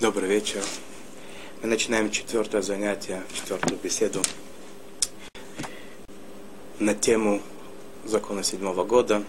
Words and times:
Добрый 0.00 0.28
вечер. 0.28 0.64
Мы 1.62 1.68
начинаем 1.68 2.10
четвертое 2.10 2.60
занятие, 2.60 3.22
четвертую 3.32 3.78
беседу 3.78 4.20
на 6.80 6.92
тему 6.92 7.40
закона 8.04 8.42
седьмого 8.42 8.84
года. 8.84 9.22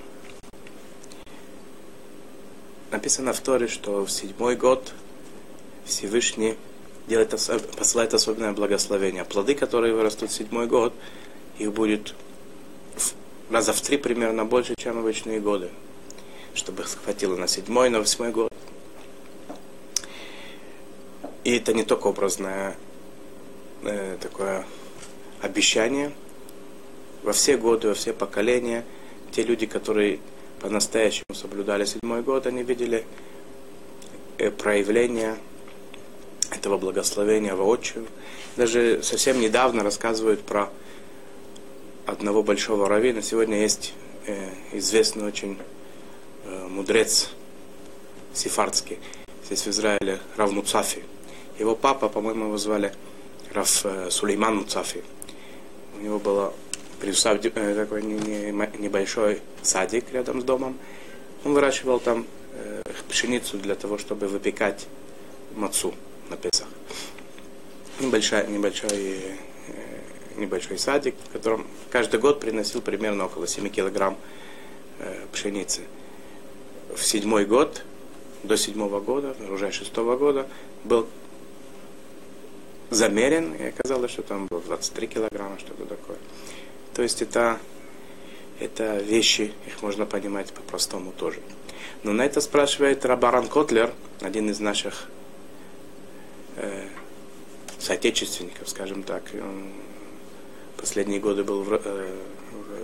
Написано 2.89 3.33
в 3.33 3.39
Торе, 3.39 3.67
что 3.67 4.03
в 4.03 4.09
седьмой 4.09 4.55
год 4.55 4.93
Всевышний 5.85 6.55
делает, 7.07 7.29
посылает 7.77 8.13
особенное 8.15 8.53
благословение. 8.53 9.25
Плоды, 9.25 9.55
которые 9.55 9.93
вырастут 9.93 10.31
в 10.31 10.33
седьмой 10.33 10.67
год, 10.67 10.93
их 11.59 11.71
будет 11.71 12.15
в 12.95 13.13
раза 13.51 13.73
в 13.73 13.81
три 13.81 13.97
примерно 13.97 14.45
больше, 14.45 14.73
чем 14.75 14.97
обычные 14.97 15.39
годы, 15.39 15.69
чтобы 16.55 16.83
хватило 16.83 17.35
на 17.35 17.47
седьмой, 17.47 17.89
на 17.89 17.99
восьмой 17.99 18.31
год. 18.31 18.52
И 21.43 21.57
это 21.57 21.73
не 21.73 21.83
только 21.83 22.07
образное 22.07 22.75
э, 23.83 24.17
такое 24.21 24.65
обещание. 25.41 26.13
Во 27.21 27.33
все 27.33 27.57
годы, 27.57 27.89
во 27.89 27.93
все 27.93 28.13
поколения, 28.13 28.85
те 29.31 29.43
люди, 29.43 29.65
которые 29.65 30.19
по-настоящему 30.61 31.35
соблюдали 31.35 31.83
седьмой 31.85 32.21
год, 32.21 32.47
они 32.47 32.63
видели 32.63 33.05
э, 34.37 34.51
проявление 34.51 35.37
этого 36.49 36.77
благословения 36.77 37.55
воочию. 37.55 38.07
Даже 38.55 39.01
совсем 39.03 39.41
недавно 39.41 39.83
рассказывают 39.83 40.41
про 40.41 40.69
одного 42.05 42.43
большого 42.43 42.87
равина. 42.87 43.21
Сегодня 43.21 43.61
есть 43.61 43.93
э, 44.27 44.49
известный 44.71 45.25
очень 45.25 45.57
э, 46.45 46.67
мудрец 46.69 47.31
сефардский, 48.33 48.99
здесь 49.45 49.63
в 49.63 49.67
Израиле, 49.67 50.19
Рав 50.37 50.51
Муцафи. 50.51 51.03
Его 51.59 51.75
папа, 51.75 52.09
по-моему, 52.09 52.45
его 52.45 52.57
звали 52.57 52.93
Раф 53.51 53.85
э, 53.85 54.09
Сулейман 54.09 54.57
Муцафи. 54.57 55.03
У 55.97 56.01
него 56.01 56.17
был 56.17 56.51
э, 57.01 57.75
такой 57.75 58.01
небольшой 58.03 59.41
садик 59.61 60.11
рядом 60.11 60.41
с 60.41 60.43
домом. 60.43 60.77
Он 61.45 61.53
выращивал 61.53 61.99
там 61.99 62.25
э, 62.53 62.81
пшеницу 63.07 63.57
для 63.57 63.75
того, 63.75 63.99
чтобы 63.99 64.27
выпекать 64.27 64.87
мацу 65.55 65.93
на 66.29 66.37
Песах. 66.37 66.67
Небольшой, 67.99 68.47
небольшой, 68.47 69.37
небольшой 70.35 70.79
садик, 70.79 71.13
в 71.29 71.31
котором 71.31 71.67
каждый 71.91 72.19
год 72.19 72.39
приносил 72.39 72.81
примерно 72.81 73.25
около 73.25 73.45
7 73.45 73.69
килограмм 73.69 74.17
пшеницы. 75.31 75.81
В 76.95 77.03
седьмой 77.03 77.45
год, 77.45 77.83
до 78.41 78.57
седьмого 78.57 78.99
года, 78.99 79.35
уже 79.51 79.71
шестого 79.71 80.17
года, 80.17 80.47
был 80.83 81.07
замерен, 82.93 83.53
и 83.53 83.63
оказалось, 83.65 84.11
что 84.11 84.21
там 84.23 84.47
было 84.47 84.61
23 84.61 85.07
килограмма, 85.07 85.59
что-то 85.59 85.85
такое. 85.85 86.17
То 86.93 87.01
есть 87.01 87.21
это, 87.21 87.59
это 88.59 88.97
вещи, 88.97 89.53
их 89.67 89.81
можно 89.81 90.05
понимать 90.05 90.53
по-простому 90.53 91.11
тоже. 91.11 91.39
Но 92.03 92.11
на 92.11 92.23
это 92.23 92.41
спрашивает 92.41 93.05
Рабаран 93.05 93.47
Котлер, 93.47 93.93
один 94.21 94.49
из 94.49 94.59
наших 94.59 95.09
э, 96.57 96.87
соотечественников, 97.79 98.69
скажем 98.69 99.03
так. 99.03 99.23
Он 99.33 99.67
последние 100.77 101.19
годы 101.19 101.43
был 101.43 101.63
в, 101.63 101.73
э, 101.73 102.15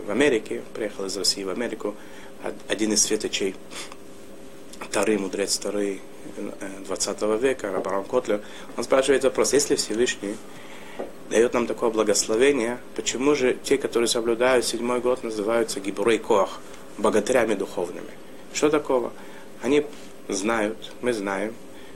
в 0.05 0.11
Америке, 0.11 0.63
приехал 0.73 1.05
из 1.05 1.17
России 1.17 1.43
в 1.43 1.49
Америку. 1.49 1.95
Один 2.69 2.93
из 2.93 3.03
светочей 3.03 3.55
Тары, 4.91 5.19
мудрец 5.19 5.57
Тары 5.57 5.99
20 6.87 7.21
века, 7.41 7.71
Рабарам 7.71 8.03
Котлер, 8.03 8.41
он 8.77 8.83
спрашивает 8.83 9.23
вопрос, 9.23 9.53
если 9.53 9.75
Всевышний 9.75 10.35
дает 11.29 11.53
нам 11.53 11.67
такое 11.67 11.89
благословение, 11.89 12.79
почему 12.95 13.35
же 13.35 13.57
те, 13.63 13.77
которые 13.77 14.07
соблюдают 14.07 14.65
седьмой 14.65 14.99
год, 14.99 15.23
называются 15.23 15.79
Гибурей 15.79 16.19
Коах, 16.19 16.59
богатырями 16.97 17.53
духовными? 17.53 18.09
Что 18.53 18.69
такого? 18.69 19.11
Они 19.61 19.85
знают, 20.27 20.93
мы 21.01 21.13
знаем, 21.13 21.53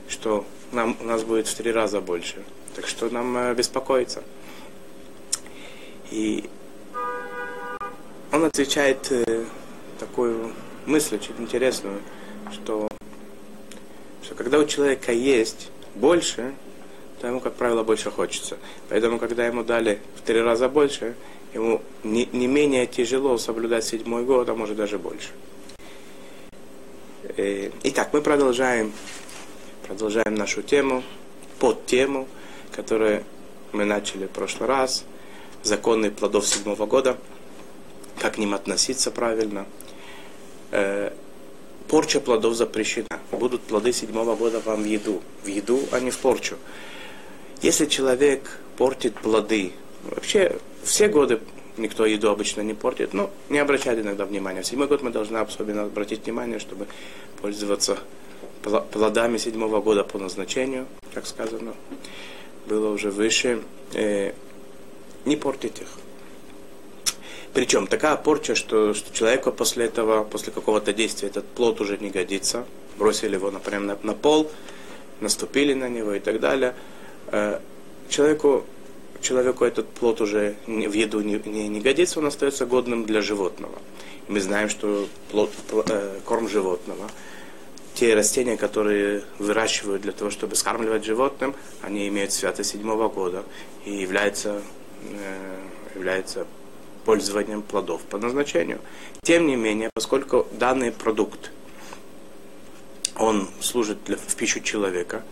что 0.08 0.44
нам, 0.72 0.96
у 1.00 1.04
нас 1.04 1.22
будет 1.22 1.46
в 1.46 1.54
три 1.54 1.72
раза 1.72 2.00
больше. 2.00 2.36
Так 2.76 2.86
что 2.86 3.08
нам 3.08 3.36
э, 3.36 3.54
беспокоиться. 3.54 4.22
И 6.10 6.48
он 8.32 8.44
отвечает 8.44 9.10
э, 9.10 9.44
такую 9.98 10.52
мысль 10.86 11.16
очень 11.16 11.34
интересную– 11.38 12.00
что, 12.54 12.88
что 14.24 14.34
когда 14.34 14.58
у 14.58 14.64
человека 14.64 15.12
есть 15.12 15.70
больше, 15.94 16.54
то 17.20 17.26
ему, 17.26 17.40
как 17.40 17.54
правило, 17.54 17.82
больше 17.82 18.10
хочется. 18.10 18.56
Поэтому, 18.88 19.18
когда 19.18 19.46
ему 19.46 19.62
дали 19.62 20.00
в 20.16 20.22
три 20.22 20.40
раза 20.40 20.68
больше, 20.68 21.14
ему 21.52 21.82
не, 22.02 22.26
не 22.32 22.46
менее 22.46 22.86
тяжело 22.86 23.36
соблюдать 23.36 23.84
седьмой 23.84 24.24
год, 24.24 24.48
а 24.48 24.54
может 24.54 24.76
даже 24.76 24.98
больше. 24.98 25.28
Э, 27.36 27.70
итак, 27.82 28.10
мы 28.12 28.22
продолжаем, 28.22 28.92
продолжаем 29.86 30.34
нашу 30.34 30.62
тему, 30.62 31.02
под 31.58 31.84
тему, 31.86 32.26
которую 32.72 33.24
мы 33.72 33.84
начали 33.84 34.26
в 34.26 34.30
прошлый 34.30 34.68
раз, 34.68 35.04
законы 35.62 36.10
плодов 36.10 36.46
седьмого 36.46 36.86
года, 36.86 37.18
как 38.20 38.34
к 38.34 38.38
ним 38.38 38.54
относиться 38.54 39.10
правильно. 39.10 39.66
Порча 41.94 42.18
плодов 42.18 42.56
запрещена. 42.56 43.06
Будут 43.30 43.60
плоды 43.60 43.92
седьмого 43.92 44.34
года 44.34 44.60
вам 44.64 44.82
в 44.82 44.84
еду. 44.84 45.22
В 45.44 45.46
еду, 45.46 45.78
а 45.92 46.00
не 46.00 46.10
в 46.10 46.18
порчу. 46.18 46.56
Если 47.62 47.86
человек 47.86 48.58
портит 48.76 49.14
плоды, 49.14 49.70
вообще 50.02 50.58
все 50.82 51.06
годы 51.06 51.38
никто 51.76 52.04
еду 52.04 52.30
обычно 52.30 52.62
не 52.62 52.74
портит, 52.74 53.14
но 53.14 53.30
не 53.48 53.60
обращает 53.60 54.00
иногда 54.00 54.24
внимания. 54.24 54.62
В 54.62 54.66
седьмой 54.66 54.88
год 54.88 55.02
мы 55.02 55.10
должны 55.10 55.36
особенно 55.36 55.84
обратить 55.84 56.24
внимание, 56.24 56.58
чтобы 56.58 56.88
пользоваться 57.40 57.96
плодами 58.90 59.36
седьмого 59.36 59.80
года 59.80 60.02
по 60.02 60.18
назначению, 60.18 60.88
как 61.14 61.28
сказано, 61.28 61.74
было 62.66 62.90
уже 62.90 63.12
выше, 63.12 63.62
э, 63.92 64.32
не 65.26 65.36
портить 65.36 65.80
их. 65.80 66.03
Причем 67.54 67.86
такая 67.86 68.16
порча, 68.16 68.56
что, 68.56 68.94
что 68.94 69.14
человеку 69.14 69.52
после 69.52 69.86
этого, 69.86 70.24
после 70.24 70.52
какого-то 70.52 70.92
действия 70.92 71.28
этот 71.28 71.46
плод 71.46 71.80
уже 71.80 71.96
не 71.98 72.10
годится. 72.10 72.66
Бросили 72.98 73.34
его, 73.34 73.52
например, 73.52 73.80
на, 73.80 73.98
на 74.02 74.12
пол, 74.12 74.50
наступили 75.20 75.72
на 75.72 75.88
него 75.88 76.14
и 76.14 76.18
так 76.18 76.40
далее. 76.40 76.74
Э, 77.28 77.60
человеку, 78.08 78.64
человеку 79.20 79.64
этот 79.64 79.88
плод 79.88 80.20
уже 80.20 80.56
в 80.66 80.92
еду 80.92 81.20
не, 81.20 81.40
не, 81.44 81.68
не 81.68 81.80
годится, 81.80 82.18
он 82.18 82.26
остается 82.26 82.66
годным 82.66 83.04
для 83.04 83.20
животного. 83.20 83.78
Мы 84.26 84.40
знаем, 84.40 84.68
что 84.68 85.06
плод, 85.30 85.52
э, 85.70 86.18
корм 86.24 86.48
животного, 86.48 87.08
те 87.94 88.16
растения, 88.16 88.56
которые 88.56 89.22
выращивают 89.38 90.02
для 90.02 90.12
того, 90.12 90.32
чтобы 90.32 90.56
скармливать 90.56 91.04
животным, 91.04 91.54
они 91.82 92.08
имеют 92.08 92.32
святость 92.32 92.70
седьмого 92.70 93.08
года 93.08 93.44
и 93.84 93.94
являются, 93.94 94.60
э, 95.08 95.56
являются 95.94 96.48
пользованием 97.04 97.62
плодов 97.62 98.02
по 98.02 98.18
назначению. 98.18 98.80
Тем 99.22 99.46
не 99.46 99.56
менее, 99.56 99.90
поскольку 99.94 100.46
данный 100.52 100.90
продукт, 100.90 101.50
он 103.16 103.48
служит 103.60 103.98
для, 104.04 104.16
в 104.16 104.34
пищу 104.34 104.60
человека, 104.60 105.22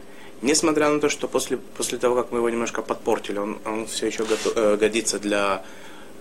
несмотря 0.42 0.88
на 0.88 1.00
то, 1.00 1.08
что 1.08 1.28
после, 1.28 1.56
после 1.56 1.98
того, 1.98 2.14
как 2.14 2.32
мы 2.32 2.38
его 2.38 2.50
немножко 2.50 2.82
подпортили, 2.82 3.38
он, 3.38 3.58
он 3.64 3.86
все 3.86 4.06
еще 4.06 4.24
готов, 4.24 4.52
э, 4.56 4.76
годится 4.76 5.18
для, 5.18 5.64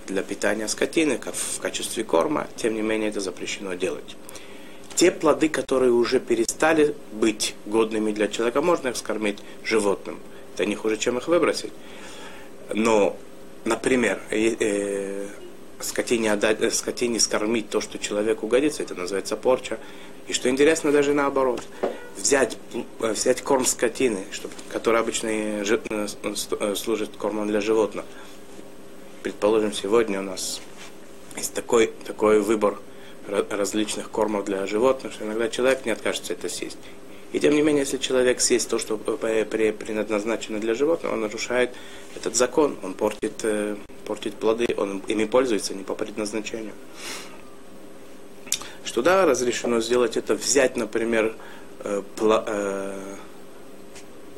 для 0.08 0.24
питания 0.24 0.68
скотины, 0.68 1.18
как 1.18 1.36
в 1.36 1.60
качестве 1.60 2.04
корма, 2.04 2.48
тем 2.56 2.74
не 2.74 2.82
менее 2.82 3.10
это 3.10 3.20
запрещено 3.20 3.74
делать. 3.76 4.16
Те 4.96 5.12
плоды, 5.12 5.50
которые 5.50 5.92
уже 5.92 6.20
перестали 6.20 6.96
быть 7.12 7.56
годными 7.66 8.12
для 8.12 8.28
человека, 8.28 8.62
можно 8.62 8.90
их 8.90 8.98
скормить 8.98 9.40
животным. 9.64 10.20
Это 10.54 10.66
не 10.66 10.76
хуже, 10.76 10.98
чем 10.98 11.18
их 11.18 11.28
выбросить. 11.28 11.72
Но, 12.74 13.18
например, 13.66 14.22
э, 14.30 14.56
э, 14.60 15.28
скотине, 15.82 16.32
отдать, 16.32 16.62
э, 16.62 16.72
скотине 16.72 17.20
скормить 17.20 17.70
то, 17.70 17.82
что 17.82 17.98
человеку 17.98 18.48
годится, 18.48 18.84
это 18.84 18.96
называется 18.96 19.36
порча. 19.36 19.80
И 20.28 20.34
что 20.34 20.50
интересно, 20.50 20.92
даже 20.92 21.14
наоборот, 21.14 21.64
взять, 22.18 22.58
э, 23.00 23.12
взять 23.12 23.42
корм 23.42 23.66
скотины, 23.66 24.26
чтобы, 24.32 24.54
который 24.72 25.00
обычно 25.00 25.30
э, 25.30 26.76
служит 26.76 27.16
кормом 27.18 27.48
для 27.48 27.62
животных. 27.62 28.06
Предположим, 29.24 29.74
сегодня 29.74 30.20
у 30.20 30.24
нас 30.24 30.62
есть 31.36 31.54
такой, 31.54 31.94
такой 32.06 32.42
выбор 32.42 32.78
различных 33.28 34.10
кормов 34.10 34.46
для 34.46 34.66
животных, 34.66 35.14
что 35.14 35.26
иногда 35.26 35.48
человек 35.48 35.86
не 35.86 35.92
откажется 35.92 36.34
это 36.34 36.50
съесть. 36.50 36.78
И 37.34 37.40
тем 37.40 37.54
не 37.54 37.62
менее, 37.62 37.82
если 37.82 37.98
человек 37.98 38.42
съест 38.42 38.70
то, 38.70 38.78
что 38.78 38.98
предназначено 38.98 40.60
для 40.60 40.74
животного, 40.74 41.14
он 41.14 41.22
нарушает 41.22 41.72
этот 42.16 42.36
закон, 42.36 42.78
он 42.84 42.94
портит, 42.94 43.44
э, 43.44 43.78
портит 44.06 44.36
плоды, 44.36 44.68
он 44.78 45.02
ими 45.08 45.26
пользуется 45.26 45.74
не 45.74 45.84
по 45.84 45.96
предназначению. 45.96 46.74
Что 48.84 49.02
да, 49.02 49.26
разрешено 49.26 49.80
сделать 49.80 50.18
это, 50.18 50.36
взять, 50.36 50.76
например, 50.76 51.34
э, 51.80 52.02
э, 52.20 53.16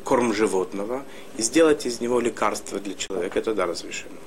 корм 0.04 0.32
животного 0.32 1.02
и 1.36 1.42
сделать 1.42 1.86
из 1.86 2.00
него 2.00 2.20
лекарство 2.20 2.78
для 2.78 2.94
человека, 2.94 3.38
это 3.40 3.54
да, 3.54 3.66
разрешено. 3.66 4.23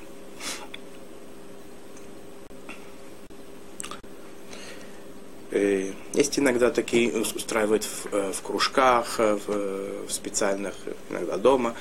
Есть 5.51 6.39
иногда 6.39 6.69
такие, 6.69 7.11
устраивают 7.11 7.83
в, 7.83 8.13
э, 8.13 8.31
в 8.33 8.41
кружках, 8.41 9.19
в, 9.19 10.07
в 10.07 10.11
специальных, 10.11 10.75
иногда 11.09 11.37
дома, 11.37 11.75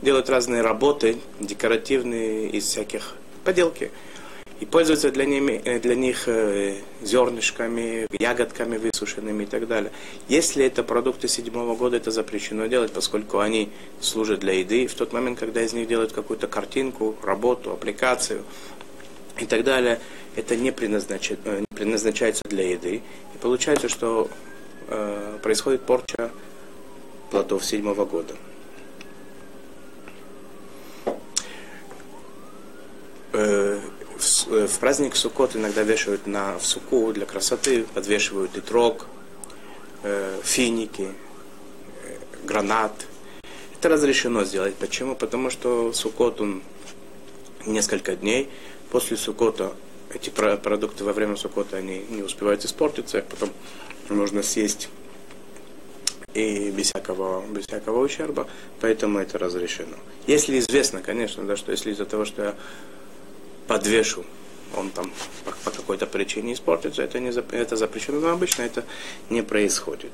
делают 0.00 0.30
разные 0.30 0.62
работы, 0.62 1.18
декоративные, 1.40 2.48
из 2.48 2.64
всяких 2.64 3.14
поделки 3.44 3.90
и 4.62 4.64
пользуются 4.64 5.10
для, 5.10 5.24
ними, 5.24 5.60
э, 5.64 5.80
для 5.80 5.96
них 5.96 6.28
э, 6.28 6.76
зернышками, 7.02 8.06
ягодками 8.16 8.76
высушенными 8.76 9.42
и 9.42 9.46
так 9.46 9.66
далее. 9.66 9.90
Если 10.28 10.64
это 10.64 10.84
продукты 10.84 11.26
седьмого 11.26 11.74
года, 11.74 11.96
это 11.96 12.12
запрещено 12.12 12.66
делать, 12.66 12.92
поскольку 12.92 13.40
они 13.40 13.70
служат 14.00 14.38
для 14.38 14.52
еды. 14.52 14.86
В 14.86 14.94
тот 14.94 15.12
момент, 15.12 15.40
когда 15.40 15.62
из 15.62 15.72
них 15.72 15.88
делают 15.88 16.12
какую-то 16.12 16.46
картинку, 16.46 17.16
работу, 17.24 17.72
аппликацию 17.72 18.44
и 19.42 19.46
так 19.46 19.64
далее, 19.64 20.00
это 20.36 20.56
не, 20.56 20.70
предназнач... 20.72 21.32
Э, 21.44 21.60
не 21.60 21.76
предназначается 21.76 22.42
для 22.48 22.70
еды. 22.70 23.02
И 23.34 23.38
получается, 23.38 23.88
что 23.88 24.30
э, 24.88 25.38
происходит 25.42 25.82
порча 25.82 26.30
плодов 27.30 27.64
седьмого 27.64 28.04
года. 28.04 28.34
Э, 33.32 33.80
Э, 34.46 34.66
в 34.66 34.78
праздник 34.78 35.16
Суккот 35.16 35.56
иногда 35.56 35.82
вешают 35.82 36.26
на, 36.26 36.58
в 36.58 36.64
суку 36.64 37.12
для 37.12 37.26
красоты, 37.26 37.84
подвешивают 37.94 38.56
и 38.56 38.60
трог, 38.60 39.06
э, 40.02 40.38
финики, 40.44 41.08
э, 42.04 42.18
гранат. 42.44 42.92
Это 43.74 43.88
разрешено 43.88 44.44
сделать. 44.44 44.76
Почему? 44.76 45.16
Потому 45.16 45.50
что 45.50 45.92
Суккот, 45.92 46.40
он 46.40 46.62
несколько 47.66 48.14
дней. 48.14 48.48
После 48.92 49.16
Суккота 49.16 49.72
эти 50.12 50.28
продукты 50.28 51.02
во 51.02 51.14
время 51.14 51.34
Суккота, 51.36 51.78
они 51.78 52.04
не 52.10 52.22
успевают 52.22 52.62
испортиться, 52.66 53.20
их 53.20 53.24
потом 53.24 53.50
можно 54.10 54.42
съесть 54.42 54.90
и 56.34 56.70
без 56.70 56.90
всякого, 56.90 57.42
без 57.46 57.66
всякого 57.66 58.04
ущерба, 58.04 58.46
поэтому 58.82 59.18
это 59.18 59.38
разрешено. 59.38 59.96
Если 60.26 60.58
известно, 60.58 61.00
конечно, 61.00 61.42
да, 61.44 61.56
что 61.56 61.72
если 61.72 61.90
из-за 61.92 62.04
того, 62.04 62.26
что 62.26 62.42
я 62.42 62.54
подвешу, 63.66 64.26
он 64.76 64.90
там 64.90 65.10
по, 65.46 65.52
по 65.64 65.70
какой-то 65.70 66.06
причине 66.06 66.52
испортится, 66.52 67.02
это, 67.02 67.18
не, 67.18 67.30
это 67.30 67.76
запрещено, 67.76 68.20
но 68.20 68.28
обычно 68.28 68.60
это 68.60 68.84
не 69.30 69.40
происходит. 69.40 70.12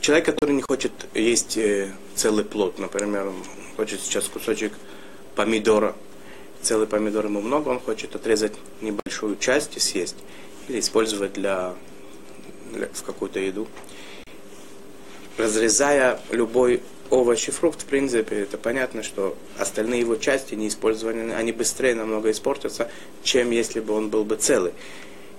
Человек, 0.00 0.26
который 0.26 0.56
не 0.56 0.62
хочет 0.62 0.90
есть 1.14 1.56
э, 1.56 1.92
целый 2.16 2.44
плод, 2.44 2.80
например, 2.80 3.28
он 3.28 3.44
хочет 3.76 4.00
сейчас 4.00 4.26
кусочек 4.26 4.72
помидора, 5.34 5.94
целый 6.62 6.86
помидор 6.86 7.26
ему 7.26 7.40
много, 7.40 7.68
он 7.68 7.80
хочет 7.80 8.14
отрезать 8.14 8.54
небольшую 8.80 9.36
часть 9.36 9.76
и 9.76 9.80
съесть, 9.80 10.16
или 10.68 10.80
использовать 10.80 11.32
для, 11.34 11.74
для 12.72 12.88
в 12.92 13.02
какую-то 13.02 13.38
еду. 13.40 13.66
Разрезая 15.36 16.20
любой 16.30 16.80
овощи, 17.10 17.52
фрукт, 17.52 17.82
в 17.82 17.86
принципе, 17.86 18.36
это 18.40 18.56
понятно, 18.56 19.02
что 19.02 19.36
остальные 19.58 20.00
его 20.00 20.16
части 20.16 20.54
не 20.54 20.68
использованы, 20.68 21.32
они 21.32 21.52
быстрее 21.52 21.94
намного 21.94 22.30
испортятся, 22.30 22.90
чем 23.22 23.50
если 23.50 23.80
бы 23.80 23.94
он 23.94 24.08
был 24.10 24.24
бы 24.24 24.36
целый. 24.36 24.72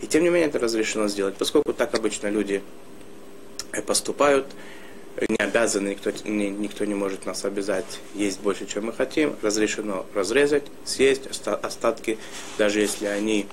И 0.01 0.07
тем 0.07 0.23
не 0.23 0.29
менее 0.29 0.49
это 0.49 0.59
разрешено 0.59 1.07
сделать, 1.07 1.35
поскольку 1.35 1.73
так 1.73 1.93
обычно 1.95 2.27
люди 2.27 2.61
поступают, 3.87 4.45
не 5.29 5.37
обязаны, 5.37 5.89
никто, 5.89 6.11
не, 6.25 6.49
никто 6.49 6.85
не 6.85 6.93
может 6.93 7.25
нас 7.25 7.45
обязать 7.45 7.85
есть 8.13 8.41
больше, 8.41 8.65
чем 8.65 8.87
мы 8.87 8.93
хотим. 8.93 9.35
Разрешено 9.41 10.05
разрезать, 10.13 10.63
съесть 10.83 11.27
остатки, 11.27 12.17
даже 12.57 12.81
если 12.81 13.05
они 13.05 13.47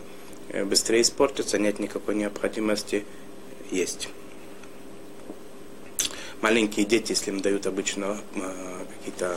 э, 0.49 0.65
быстрее 0.65 1.03
испортятся, 1.03 1.59
нет 1.59 1.79
никакой 1.79 2.15
необходимости 2.15 3.05
есть 3.71 4.09
маленькие 6.43 6.85
дети, 6.85 7.13
если 7.13 7.31
им 7.31 7.41
дают 7.41 7.67
обычно 7.67 8.19
э, 8.35 8.85
какие-то 8.99 9.37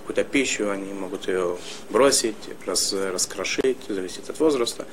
какую-то 0.00 0.24
пищу, 0.24 0.70
они 0.70 0.92
могут 0.92 1.28
ее 1.28 1.56
бросить, 1.88 2.36
рас, 2.66 2.92
раскрошить, 2.92 3.78
зависит 3.88 4.28
от 4.28 4.38
возраста. 4.38 4.86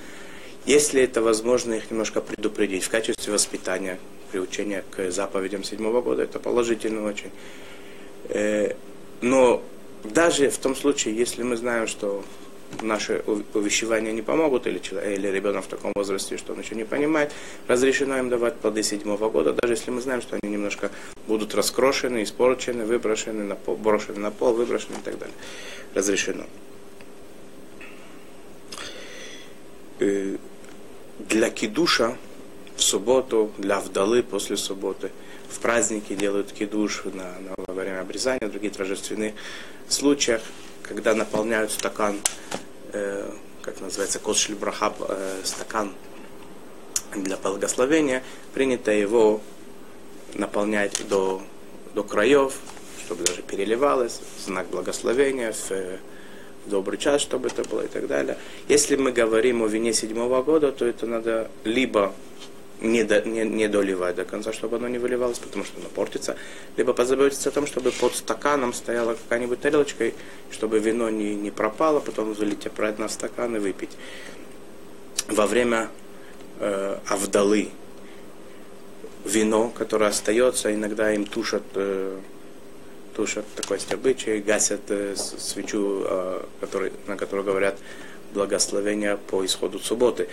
Если 0.66 1.02
это 1.02 1.22
возможно, 1.22 1.74
их 1.74 1.92
немножко 1.92 2.22
предупредить 2.22 2.86
в 2.86 2.90
качестве 2.90 3.34
воспитания, 3.34 4.00
приучения 4.32 4.84
к 4.92 5.12
заповедям 5.12 5.64
седьмого 5.64 6.02
года, 6.02 6.24
это 6.24 6.40
положительно 6.40 7.06
очень. 7.06 7.32
Э, 8.30 8.74
но 9.22 9.62
даже 10.04 10.50
в 10.50 10.58
том 10.58 10.76
случае, 10.76 11.16
если 11.16 11.44
мы 11.44 11.58
знаем, 11.58 11.88
что 11.88 12.24
наши 12.82 13.24
увещевания 13.54 14.14
не 14.14 14.22
помогут, 14.22 14.68
или, 14.68 14.80
человек, 14.80 15.20
или 15.20 15.28
ребенок 15.28 15.66
в 15.66 15.68
таком 15.68 15.92
возрасте, 15.96 16.38
что 16.38 16.54
он 16.54 16.62
еще 16.62 16.76
не 16.76 16.86
понимает, 16.86 17.32
разрешено 17.68 18.18
им 18.18 18.30
давать 18.30 18.56
плоды 18.56 18.84
седьмого 18.84 19.30
года, 19.30 19.54
даже 19.54 19.74
если 19.74 19.92
мы 19.92 20.02
знаем, 20.02 20.22
что 20.22 20.38
они 20.42 20.54
немножко 20.54 20.90
будут 21.28 21.54
раскрошены, 21.54 22.24
испорчены, 22.24 22.86
выброшены 22.86 23.44
на 23.44 23.56
пол, 23.56 23.76
брошены 23.76 24.20
на 24.20 24.32
пол, 24.32 24.54
выброшены 24.54 24.96
и 24.96 25.02
так 25.04 25.18
далее. 25.18 25.36
Разрешено. 25.94 26.46
Э, 30.00 30.38
для 31.20 31.50
кидуша 31.50 32.18
в 32.82 32.84
субботу, 32.84 33.52
для 33.58 33.80
вдалы 33.80 34.24
после 34.24 34.58
субботы, 34.58 35.12
в 35.50 35.60
праздники 35.60 36.14
делают 36.16 36.52
кидуш 36.52 37.04
на, 37.06 37.14
на, 37.40 37.54
во 37.68 37.74
время 37.74 38.02
обрезания, 38.02 38.48
в 38.48 38.52
других 38.52 38.74
торжественных 38.74 39.34
случаях, 39.88 40.42
когда 40.82 41.14
наполняют 41.14 41.72
стакан 41.72 42.18
э, 42.92 43.30
как 43.62 43.80
называется, 43.82 44.18
кошель 44.18 44.56
браха, 44.56 44.94
э, 45.10 45.42
стакан 45.44 45.94
для 47.16 47.38
благословения, 47.38 48.24
принято 48.54 48.92
его 48.92 49.42
наполнять 50.34 51.08
до, 51.08 51.42
до 51.94 52.04
краев, 52.04 52.56
чтобы 53.06 53.24
даже 53.24 53.44
переливалось, 53.44 54.22
знак 54.44 54.68
благословения, 54.70 55.52
в, 55.52 55.70
в 55.70 56.70
добрый 56.70 56.98
час, 56.98 57.22
чтобы 57.22 57.50
это 57.50 57.64
было 57.64 57.82
и 57.82 57.88
так 57.88 58.08
далее. 58.08 58.38
Если 58.68 58.96
мы 58.96 59.12
говорим 59.12 59.62
о 59.62 59.68
вине 59.68 59.94
седьмого 59.94 60.42
года, 60.42 60.72
то 60.72 60.86
это 60.86 61.06
надо 61.06 61.52
либо 61.64 62.14
не, 62.82 63.04
до, 63.04 63.22
не, 63.22 63.46
не 63.46 63.68
доливать 63.68 64.16
до 64.16 64.26
конца, 64.26 64.52
чтобы 64.52 64.78
оно 64.78 64.88
не 64.88 64.98
выливалось, 64.98 65.40
потому 65.40 65.64
что 65.64 65.80
оно 65.80 65.90
портится, 65.90 66.36
либо 66.78 66.94
позаботиться 66.94 67.50
о 67.50 67.52
том, 67.52 67.68
чтобы 67.68 67.92
под 67.92 68.16
стаканом 68.16 68.74
стояла 68.74 69.14
какая-нибудь 69.14 69.62
тарелочка, 69.62 70.12
чтобы 70.52 70.80
вино 70.80 71.10
не, 71.10 71.36
не 71.36 71.52
пропало, 71.52 72.00
потом 72.00 72.36
залить 72.36 72.66
обратно 72.66 73.08
в 73.08 73.12
стакан 73.12 73.56
и 73.56 73.60
выпить. 73.60 73.92
Во 75.28 75.48
время 75.48 75.90
э, 76.60 76.98
Авдалы 77.08 77.70
вино, 79.26 79.72
которое 79.78 80.10
остается, 80.10 80.74
иногда 80.74 81.14
им 81.14 81.26
тушат, 81.26 81.64
э, 81.76 82.20
тушат 83.16 83.46
такой 83.56 83.80
обычай, 83.92 84.40
гасят 84.40 84.82
э, 84.90 85.16
свечу, 85.16 86.04
э, 86.04 86.44
который, 86.60 86.92
на 87.08 87.16
которую 87.16 87.46
говорят 87.46 87.78
благословения 88.34 89.18
по 89.18 89.46
исходу 89.46 89.80
субботы. 89.80 90.28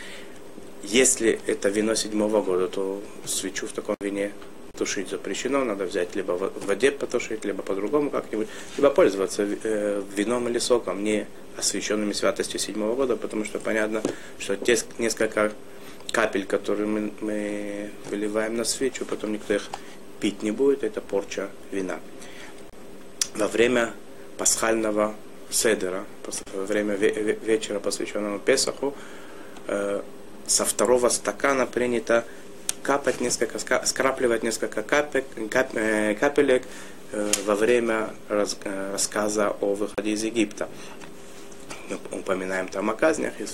Если 0.83 1.41
это 1.47 1.69
вино 1.69 1.95
седьмого 1.95 2.43
года, 2.43 2.69
то 2.69 3.03
свечу 3.25 3.67
в 3.67 3.73
таком 3.73 3.97
вине 4.01 4.33
тушить 4.79 5.09
запрещено, 5.09 5.65
надо 5.65 5.85
взять 5.85 6.15
либо 6.15 6.33
в 6.33 6.67
воде 6.67 6.93
потушить, 6.93 7.45
либо 7.45 7.63
по-другому 7.63 8.11
как-нибудь, 8.11 8.47
либо 8.77 8.91
пользоваться 8.91 9.43
э, 9.43 10.03
вином 10.15 10.49
или 10.49 10.59
соком, 10.59 11.03
не 11.03 11.27
освященными 11.57 12.13
святостью 12.13 12.61
седьмого 12.61 12.95
года, 12.95 13.17
потому 13.17 13.45
что 13.45 13.59
понятно, 13.59 14.03
что 14.39 14.57
те 14.57 14.79
несколько 14.99 15.53
капель, 16.13 16.47
которые 16.47 16.87
мы, 16.87 17.13
мы 17.21 17.91
выливаем 18.09 18.57
на 18.57 18.65
свечу, 18.65 19.05
потом 19.05 19.33
никто 19.33 19.55
их 19.55 19.69
пить 20.21 20.43
не 20.43 20.53
будет, 20.53 20.85
это 20.85 21.01
порча 21.01 21.49
вина. 21.73 21.99
Во 23.35 23.49
время 23.49 23.93
пасхального 24.37 25.15
седера, 25.51 26.05
во 26.55 26.65
время 26.65 26.95
вечера, 26.95 27.81
посвященного 27.81 28.39
Песаху, 28.39 28.95
э, 29.67 30.03
со 30.49 30.65
второго 30.65 31.09
стакана 31.11 31.67
принято 31.67 32.25
капать 32.83 33.21
несколько, 33.21 33.59
скрапливать 33.85 34.43
несколько 34.43 34.83
капель, 34.83 35.25
кап, 35.51 35.75
э, 35.75 36.15
капелек 36.15 36.63
э, 37.13 37.31
во 37.45 37.55
время 37.55 38.11
раз, 38.29 38.57
э, 38.65 38.93
рассказа 38.93 39.51
о 39.61 39.75
выходе 39.75 40.13
из 40.13 40.25
Египта. 40.25 40.69
Мы 41.91 42.19
упоминаем 42.19 42.69
там 42.69 42.91
о 42.91 42.95
казнях 42.95 43.35
и 43.41 43.47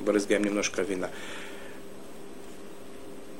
брызгаем 0.00 0.44
немножко 0.44 0.82
вина. 0.82 1.10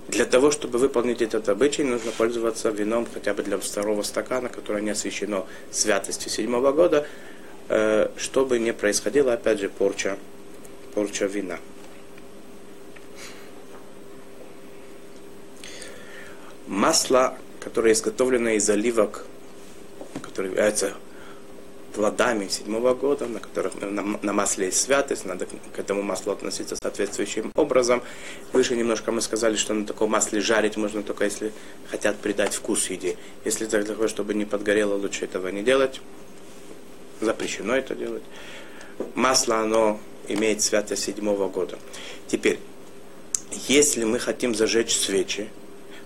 Для 0.09 0.25
того, 0.25 0.51
чтобы 0.51 0.79
выполнить 0.79 1.23
этот 1.23 1.49
обычай, 1.49 1.85
нужно 1.85 2.13
пользоваться 2.13 2.71
вином 2.71 3.07
хотя 3.13 3.35
бы 3.35 3.43
для 3.43 3.59
второго 3.59 4.03
стакана, 4.03 4.49
которое 4.49 4.83
не 4.83 4.91
освящено 4.91 5.47
святостью 5.71 6.31
седьмого 6.31 6.73
года, 6.73 7.07
чтобы 8.17 8.59
не 8.59 8.73
происходило, 8.73 9.33
опять 9.33 9.61
же, 9.61 9.69
порча, 9.69 10.19
порча 10.95 11.27
вина. 11.27 11.59
Масло, 16.73 17.37
которое 17.61 17.93
изготовлено 17.93 18.51
из 18.51 18.69
оливок, 18.69 19.27
которые 20.23 20.53
являются 20.53 20.95
плодами 21.95 22.49
седьмого 22.49 22.95
года, 22.95 23.27
на 23.27 23.39
которых 23.39 23.75
на, 23.79 24.03
на 24.03 24.33
масле 24.33 24.67
есть 24.67 24.81
святость, 24.81 25.27
надо 25.27 25.45
к 25.47 25.79
этому 25.79 26.01
маслу 26.01 26.33
относиться 26.33 26.75
соответствующим 26.83 27.53
образом. 27.55 28.03
Выше 28.55 28.75
немножко 28.75 29.13
мы 29.13 29.21
сказали, 29.21 29.57
что 29.57 29.75
на 29.75 29.85
таком 29.85 30.11
масле 30.11 30.41
жарить 30.41 30.79
можно 30.79 31.03
только 31.03 31.25
если 31.25 31.53
хотят 31.91 32.17
придать 32.17 32.55
вкус 32.55 32.89
еде. 32.89 33.19
Если 33.45 33.67
для 33.67 33.83
того, 33.83 34.09
чтобы 34.09 34.33
не 34.33 34.47
подгорело, 34.47 34.95
лучше 34.95 35.27
этого 35.27 35.49
не 35.49 35.63
делать. 35.63 36.01
Запрещено 37.21 37.77
это 37.77 37.95
делать. 37.95 38.23
Масло, 39.15 39.57
оно 39.57 40.01
имеет 40.27 40.63
святость 40.63 41.05
седьмого 41.05 41.49
года. 41.49 41.79
Теперь, 42.29 42.59
если 43.69 44.05
мы 44.05 44.19
хотим 44.19 44.55
зажечь 44.55 44.97
свечи, 44.97 45.51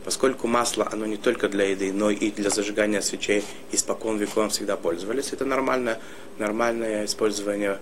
Поскольку 0.07 0.47
масло, 0.47 0.89
оно 0.93 1.05
не 1.05 1.17
только 1.17 1.49
для 1.49 1.65
еды, 1.65 1.93
но 1.93 2.11
и 2.11 2.31
для 2.31 2.49
зажигания 2.49 3.01
свечей 3.01 3.43
испокон 3.73 4.19
веков 4.19 4.53
всегда 4.53 4.77
пользовались. 4.77 5.33
Это 5.33 5.45
нормальное, 5.45 5.99
нормальное 6.39 7.07
использование 7.07 7.81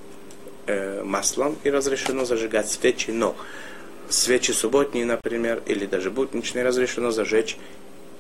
э, 0.67 1.03
маслом 1.05 1.59
и 1.65 1.71
разрешено 1.71 2.25
зажигать 2.25 2.71
свечи, 2.71 3.11
но 3.11 3.37
свечи 4.09 4.53
субботние, 4.53 5.05
например, 5.05 5.63
или 5.67 5.85
даже 5.85 6.11
будничные 6.11 6.65
разрешено 6.65 7.11
зажечь, 7.11 7.59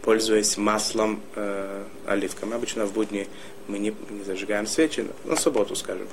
пользуясь 0.02 0.58
маслом 0.58 1.22
э, 1.34 1.84
оливком. 2.06 2.52
Обычно 2.52 2.84
в 2.84 2.92
будни 2.92 3.26
мы 3.68 3.78
не, 3.78 3.94
не 4.10 4.22
зажигаем 4.22 4.66
свечи, 4.66 5.06
на 5.24 5.36
субботу, 5.36 5.74
скажем. 5.76 6.08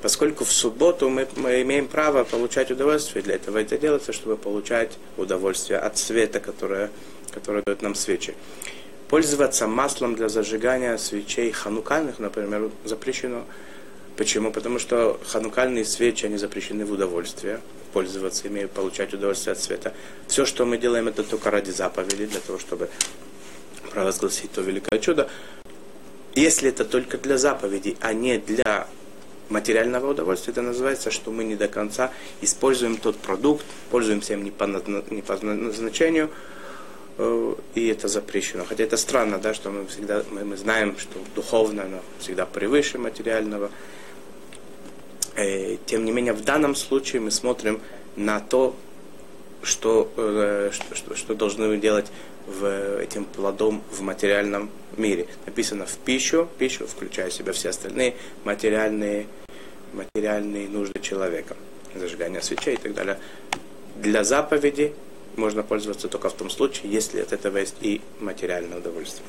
Поскольку 0.00 0.44
в 0.44 0.52
субботу 0.52 1.08
мы, 1.08 1.26
мы 1.34 1.60
имеем 1.62 1.88
право 1.88 2.22
получать 2.22 2.70
удовольствие, 2.70 3.24
для 3.24 3.34
этого 3.34 3.58
это 3.58 3.78
делается, 3.78 4.12
чтобы 4.12 4.36
получать 4.36 4.96
удовольствие 5.16 5.80
от 5.80 5.98
света, 5.98 6.38
которое 6.38 6.90
которые 7.32 7.62
дают 7.64 7.82
нам 7.82 7.94
свечи. 7.94 8.34
Пользоваться 9.08 9.66
маслом 9.66 10.14
для 10.14 10.28
зажигания 10.28 10.96
свечей 10.96 11.52
ханукальных, 11.52 12.18
например, 12.18 12.70
запрещено. 12.84 13.44
Почему? 14.16 14.50
Потому 14.50 14.78
что 14.78 15.20
ханукальные 15.26 15.84
свечи, 15.84 16.26
они 16.26 16.36
запрещены 16.36 16.84
в 16.84 16.92
удовольствие 16.92 17.60
пользоваться 17.92 18.48
ими, 18.48 18.64
получать 18.64 19.12
удовольствие 19.12 19.52
от 19.52 19.60
света. 19.60 19.92
Все, 20.26 20.44
что 20.44 20.64
мы 20.64 20.78
делаем, 20.78 21.08
это 21.08 21.22
только 21.22 21.50
ради 21.50 21.70
заповеди, 21.70 22.26
для 22.26 22.40
того, 22.40 22.58
чтобы 22.58 22.88
провозгласить 23.92 24.50
то 24.52 24.62
великое 24.62 24.98
чудо. 24.98 25.28
Если 26.34 26.70
это 26.70 26.84
только 26.84 27.18
для 27.18 27.36
заповеди, 27.36 27.96
а 28.00 28.14
не 28.14 28.38
для 28.38 28.88
материального 29.50 30.10
удовольствия, 30.10 30.52
это 30.52 30.62
называется, 30.62 31.10
что 31.10 31.30
мы 31.30 31.44
не 31.44 31.56
до 31.56 31.68
конца 31.68 32.10
используем 32.40 32.96
тот 32.96 33.18
продукт, 33.18 33.66
пользуемся 33.90 34.32
им 34.32 34.44
не 34.44 34.50
по, 34.50 34.64
не 34.64 35.20
по 35.20 35.36
назначению, 35.44 36.30
и 37.18 37.88
это 37.88 38.08
запрещено. 38.08 38.64
Хотя 38.64 38.84
это 38.84 38.96
странно, 38.96 39.38
да, 39.38 39.54
что 39.54 39.70
мы 39.70 39.86
всегда 39.86 40.22
мы, 40.30 40.44
мы 40.44 40.56
знаем, 40.56 40.96
что 40.98 41.18
духовное 41.34 41.84
оно 41.84 42.00
всегда 42.18 42.46
превыше 42.46 42.98
материального. 42.98 43.70
И, 45.36 45.40
э, 45.40 45.76
тем 45.86 46.04
не 46.04 46.12
менее, 46.12 46.32
в 46.32 46.42
данном 46.42 46.74
случае 46.74 47.20
мы 47.20 47.30
смотрим 47.30 47.80
на 48.16 48.40
то, 48.40 48.74
что, 49.62 50.10
э, 50.16 50.70
что, 50.72 50.94
что, 50.94 51.14
что 51.14 51.34
должны 51.34 51.76
делать 51.78 52.06
в, 52.46 53.00
этим 53.00 53.24
плодом 53.24 53.82
в 53.90 54.00
материальном 54.00 54.70
мире. 54.96 55.26
Написано 55.46 55.86
в 55.86 55.96
пищу, 55.98 56.48
пищу, 56.58 56.86
включая 56.86 57.30
в 57.30 57.32
себя 57.32 57.52
все 57.52 57.70
остальные 57.70 58.16
материальные, 58.44 59.26
материальные 59.92 60.68
нужды 60.68 61.00
человека, 61.00 61.56
зажигание 61.94 62.42
свечей 62.42 62.74
и 62.74 62.78
так 62.78 62.94
далее. 62.94 63.18
Для 63.96 64.24
заповеди 64.24 64.94
можно 65.36 65.62
пользоваться 65.62 66.08
только 66.08 66.28
в 66.28 66.34
том 66.34 66.50
случае, 66.50 66.92
если 66.92 67.20
от 67.20 67.32
этого 67.32 67.58
есть 67.58 67.76
и 67.80 68.00
материальное 68.20 68.78
удовольствие. 68.78 69.26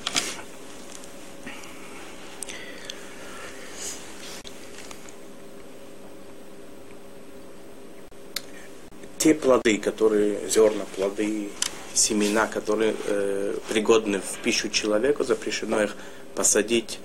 Те 9.18 9.34
плоды, 9.34 9.78
которые, 9.78 10.50
зерна, 10.50 10.86
плоды, 10.98 11.50
семена, 11.94 12.48
которые 12.48 12.94
э, 13.08 13.56
пригодны 13.70 14.20
в 14.20 14.40
пищу 14.44 14.70
человеку, 14.70 15.24
запрещено 15.24 15.82
их 15.82 15.96
посадить, 16.36 17.00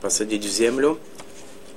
посадить 0.00 0.44
в 0.44 0.48
землю. 0.48 0.98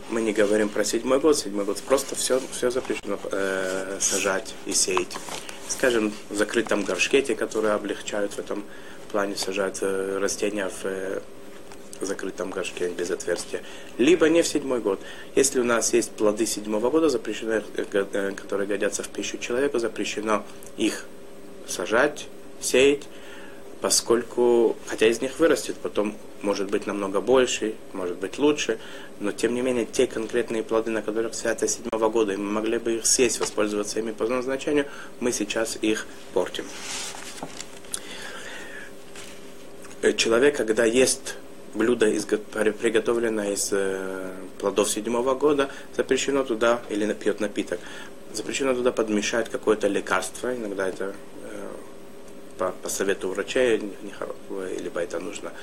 Мы 0.10 0.22
не 0.22 0.32
говорим 0.32 0.70
про 0.70 0.86
седьмой 0.86 1.20
год, 1.20 1.38
седьмой 1.38 1.65
год 1.65 1.82
просто 1.82 2.15
все, 2.15 2.39
все 2.53 2.72
запрещено 2.72 3.20
э, 3.32 3.98
сажать 4.00 4.53
и 4.65 4.72
сеять 4.72 5.17
скажем, 5.74 6.13
в 6.30 6.36
закрытом 6.36 6.84
горшке, 6.84 7.22
которые 7.36 7.74
облегчают 7.74 8.34
в 8.34 8.39
этом 8.39 8.63
плане 9.12 9.36
сажать 9.36 9.80
э, 9.82 10.18
растения 10.20 10.70
в 10.70 10.86
э, 10.86 11.20
закрытом 12.01 12.51
горшке 12.51 12.89
без 12.89 13.12
отверстия. 13.12 13.62
Либо 13.98 14.30
не 14.30 14.42
в 14.42 14.48
седьмой 14.48 14.80
год. 14.80 15.00
Если 15.36 15.60
у 15.60 15.63
нас 15.63 15.94
есть 15.94 16.12
плоды 16.12 16.46
седьмого 16.46 16.89
года, 16.89 17.10
запрещено, 17.10 17.62
э, 17.75 18.32
которые 18.36 18.68
годятся 18.68 19.03
в 19.03 19.10
пищу 19.10 19.38
человека, 19.38 19.80
запрещено 19.80 20.44
их 20.77 21.06
сажать, 21.68 22.27
сеять, 22.62 23.03
поскольку, 23.82 24.77
хотя 24.88 25.08
из 25.08 25.22
них 25.22 25.39
вырастет, 25.39 25.75
потом 25.82 26.15
может 26.43 26.69
быть 26.69 26.85
намного 26.85 27.21
больше, 27.21 27.73
может 27.93 28.17
быть 28.17 28.38
лучше, 28.38 28.77
но 29.19 29.31
тем 29.31 29.55
не 29.55 29.62
менее 29.62 29.85
те 29.85 30.05
конкретные 30.05 30.62
плоды, 30.62 30.91
на 30.91 31.01
которых 31.01 31.33
свято 31.33 31.67
седьмого 31.67 32.09
года, 32.09 32.33
и 32.33 32.38
мы 32.38 32.51
могли 32.51 32.77
бы 32.77 32.97
их 32.97 33.05
съесть, 33.05 33.39
воспользоваться 33.39 34.00
ими 34.00 34.12
по 34.12 34.27
назначению, 34.27 34.85
мы 35.19 35.31
сейчас 35.31 35.77
их 35.81 36.05
портим. 36.33 36.65
Э, 40.01 40.13
человек, 40.13 40.57
когда 40.57 40.83
ест 40.83 41.38
блюдо, 41.73 42.07
приготовленное 42.51 43.53
из 43.53 43.69
э, 43.71 44.31
плодов 44.59 44.91
седьмого 44.91 45.33
года, 45.35 45.71
запрещено 45.95 46.43
туда, 46.43 46.81
или 46.89 47.12
пьет 47.13 47.39
напиток, 47.39 47.79
запрещено 48.33 48.73
туда 48.75 48.91
подмешать 48.91 49.50
какое-то 49.50 49.88
лекарство, 49.88 50.53
иногда 50.53 50.89
это 50.89 51.15
по, 52.57 52.71
по 52.71 52.89
совету 52.89 53.29
врача, 53.29 53.62
либо 53.62 55.00
это 55.00 55.19
нужно 55.19 55.53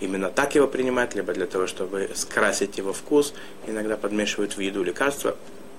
именно 0.00 0.30
так 0.30 0.54
его 0.54 0.66
принимать, 0.66 1.14
либо 1.14 1.32
для 1.32 1.46
того, 1.46 1.66
чтобы 1.66 2.10
скрасить 2.14 2.78
его 2.78 2.92
вкус. 2.92 3.34
Иногда 3.66 3.96
подмешивают 3.96 4.56
в 4.56 4.60
еду 4.60 4.82
лекарства. 4.82 5.36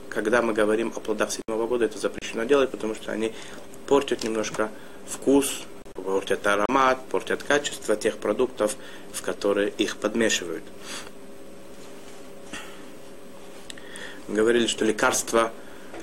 Когда 0.10 0.42
мы 0.42 0.54
говорим 0.54 0.92
о 0.96 1.00
плодах 1.00 1.32
седьмого 1.32 1.68
года, 1.68 1.86
это 1.86 1.98
запрещено 1.98 2.44
делать, 2.44 2.70
потому 2.72 2.96
что 2.96 3.12
они 3.12 3.34
портят 3.88 4.24
немножко 4.24 4.70
вкус, 5.08 5.64
портят 5.94 6.46
аромат, 6.48 7.00
портят 7.10 7.44
качество 7.44 7.96
тех 7.96 8.18
продуктов, 8.18 8.76
в 9.14 9.22
которые 9.22 9.70
их 9.70 9.98
подмешивают. 9.98 10.64
Мы 14.28 14.36
говорили, 14.36 14.68
что 14.68 14.86
лекарства 14.86 15.52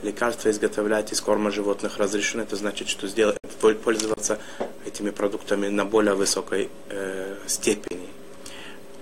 лекарства 0.03 0.51
изготовлять 0.51 1.13
из 1.13 1.21
корма 1.21 1.51
животных 1.51 1.99
разрешено, 1.99 2.43
это 2.43 2.57
значит, 2.57 2.89
что 2.89 3.07
сделать, 3.09 3.39
пользоваться 3.85 4.39
этими 4.87 5.11
продуктами 5.11 5.69
на 5.69 5.85
более 5.85 6.15
высокой 6.15 6.69
э, 6.91 7.37
степени. 7.47 8.09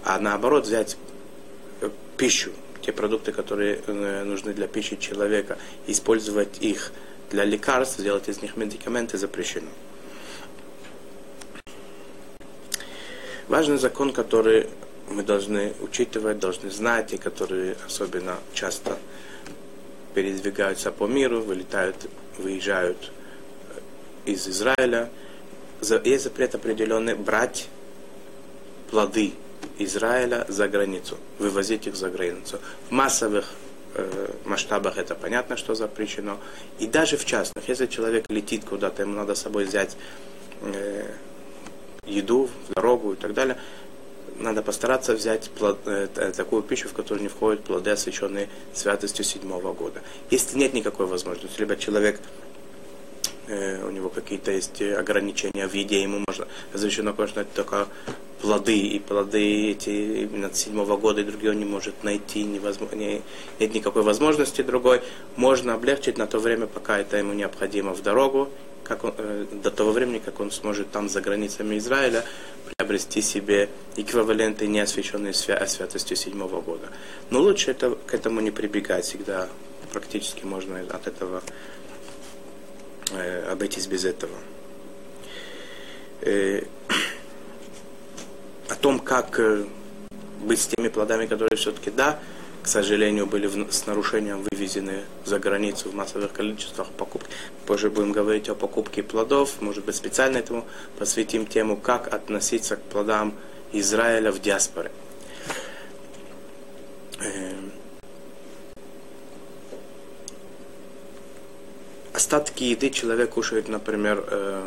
А 0.04 0.18
наоборот, 0.18 0.66
взять 0.66 0.96
э, 1.80 1.90
пищу, 2.16 2.50
те 2.80 2.92
продукты, 2.92 3.32
которые 3.32 3.80
э, 3.86 4.24
нужны 4.24 4.52
для 4.52 4.66
пищи 4.66 4.96
человека, 4.96 5.58
использовать 5.86 6.60
их 6.60 6.92
для 7.30 7.44
лекарств, 7.44 7.98
сделать 7.98 8.28
из 8.28 8.42
них 8.42 8.56
медикаменты 8.56 9.18
запрещено. 9.18 9.68
Важный 13.48 13.76
закон, 13.76 14.12
который 14.12 14.68
мы 15.08 15.22
должны 15.22 15.74
учитывать, 15.80 16.38
должны 16.38 16.70
знать, 16.70 17.12
и 17.12 17.18
который 17.18 17.76
особенно 17.86 18.38
часто 18.54 18.98
передвигаются 20.14 20.92
по 20.92 21.06
миру, 21.06 21.40
вылетают, 21.40 21.96
выезжают 22.38 23.10
э, 23.68 24.30
из 24.30 24.48
Израиля. 24.48 25.10
Есть 26.04 26.24
запрет 26.24 26.54
определенный 26.54 27.14
брать 27.14 27.68
плоды 28.90 29.32
Израиля 29.78 30.46
за 30.48 30.68
границу, 30.68 31.18
вывозить 31.38 31.86
их 31.86 31.96
за 31.96 32.08
границу. 32.10 32.60
В 32.88 32.92
массовых 32.92 33.50
э, 33.94 34.30
масштабах 34.44 34.98
это 34.98 35.14
понятно, 35.14 35.56
что 35.56 35.74
запрещено. 35.74 36.38
И 36.78 36.86
даже 36.86 37.16
в 37.16 37.24
частных, 37.24 37.68
если 37.68 37.86
человек 37.86 38.24
летит 38.28 38.64
куда-то, 38.64 39.02
ему 39.02 39.14
надо 39.14 39.34
с 39.34 39.42
собой 39.42 39.64
взять 39.64 39.96
э, 40.62 41.10
еду 42.06 42.48
дорогу 42.74 43.12
и 43.14 43.16
так 43.16 43.34
далее, 43.34 43.56
надо 44.44 44.62
постараться 44.62 45.14
взять 45.14 45.50
плод, 45.50 45.78
э, 45.86 46.06
такую 46.36 46.62
пищу, 46.62 46.88
в 46.88 46.92
которую 46.92 47.22
не 47.22 47.28
входят 47.28 47.64
плоды, 47.64 47.90
освященные 47.90 48.48
святостью 48.72 49.24
седьмого 49.24 49.72
года. 49.72 50.02
Если 50.30 50.58
нет 50.58 50.74
никакой 50.74 51.06
возможности, 51.06 51.58
либо 51.58 51.76
человек 51.76 52.20
э, 53.48 53.84
у 53.84 53.90
него 53.90 54.10
какие-то 54.10 54.52
есть 54.52 54.80
ограничения 54.80 55.66
в 55.66 55.74
еде, 55.74 56.02
ему 56.02 56.22
можно 56.26 56.46
разрешено, 56.72 57.12
конечно, 57.14 57.44
только 57.44 57.88
плоды, 58.40 58.78
и 58.78 58.98
плоды 58.98 59.70
эти 59.70 60.24
именно 60.24 60.52
седьмого 60.52 60.96
года, 60.96 61.22
и 61.22 61.24
другие 61.24 61.50
он 61.52 61.58
не 61.58 61.64
может 61.64 62.04
найти, 62.04 62.44
невозможно, 62.44 62.96
не, 62.96 63.22
нет 63.58 63.74
никакой 63.74 64.02
возможности 64.02 64.62
другой, 64.62 65.00
можно 65.36 65.74
облегчить 65.74 66.18
на 66.18 66.26
то 66.26 66.38
время, 66.38 66.66
пока 66.66 66.98
это 66.98 67.16
ему 67.16 67.32
необходимо 67.32 67.94
в 67.94 68.02
дорогу, 68.02 68.50
как 68.84 69.04
он, 69.04 69.14
э, 69.16 69.46
до 69.50 69.70
того 69.70 69.92
времени, 69.92 70.18
как 70.18 70.40
он 70.40 70.50
сможет 70.50 70.90
там 70.90 71.08
за 71.08 71.20
границами 71.20 71.78
Израиля 71.78 72.24
приобрести 72.76 73.22
себе 73.22 73.68
эквиваленты 73.96 74.66
неосвященной 74.66 75.30
свя- 75.30 75.66
святостью 75.66 76.16
седьмого 76.16 76.60
года. 76.60 76.88
Но 77.30 77.40
лучше 77.40 77.70
это, 77.70 77.96
к 78.06 78.14
этому 78.14 78.40
не 78.40 78.50
прибегать, 78.50 79.04
всегда 79.04 79.48
практически 79.92 80.44
можно 80.44 80.80
от 80.80 81.06
этого 81.06 81.42
э, 83.12 83.50
обойтись 83.50 83.86
без 83.86 84.04
этого. 84.04 84.36
Э, 86.20 86.62
о 88.68 88.74
том, 88.76 88.98
как 89.00 89.40
э, 89.40 89.64
быть 90.42 90.60
с 90.60 90.66
теми 90.66 90.88
плодами, 90.88 91.26
которые 91.26 91.56
все-таки, 91.56 91.90
да, 91.90 92.18
к 92.64 92.66
сожалению, 92.66 93.26
были 93.26 93.46
в, 93.46 93.70
с 93.70 93.84
нарушением 93.84 94.42
вывезены 94.50 95.04
за 95.26 95.38
границу 95.38 95.90
в 95.90 95.94
массовых 95.94 96.32
количествах 96.32 96.88
покупки. 96.88 97.28
Позже 97.66 97.90
будем 97.90 98.12
говорить 98.12 98.48
о 98.48 98.54
покупке 98.54 99.02
плодов, 99.02 99.60
может 99.60 99.84
быть, 99.84 99.94
специально 99.94 100.38
этому 100.38 100.64
посвятим 100.98 101.44
тему, 101.44 101.76
как 101.76 102.12
относиться 102.12 102.76
к 102.76 102.80
плодам 102.80 103.34
Израиля 103.72 104.32
в 104.32 104.40
диаспоре. 104.40 104.90
Эм. 107.20 107.70
Остатки 112.14 112.64
еды 112.64 112.88
человек 112.88 113.30
кушает, 113.30 113.68
например, 113.68 114.24
э, 114.26 114.66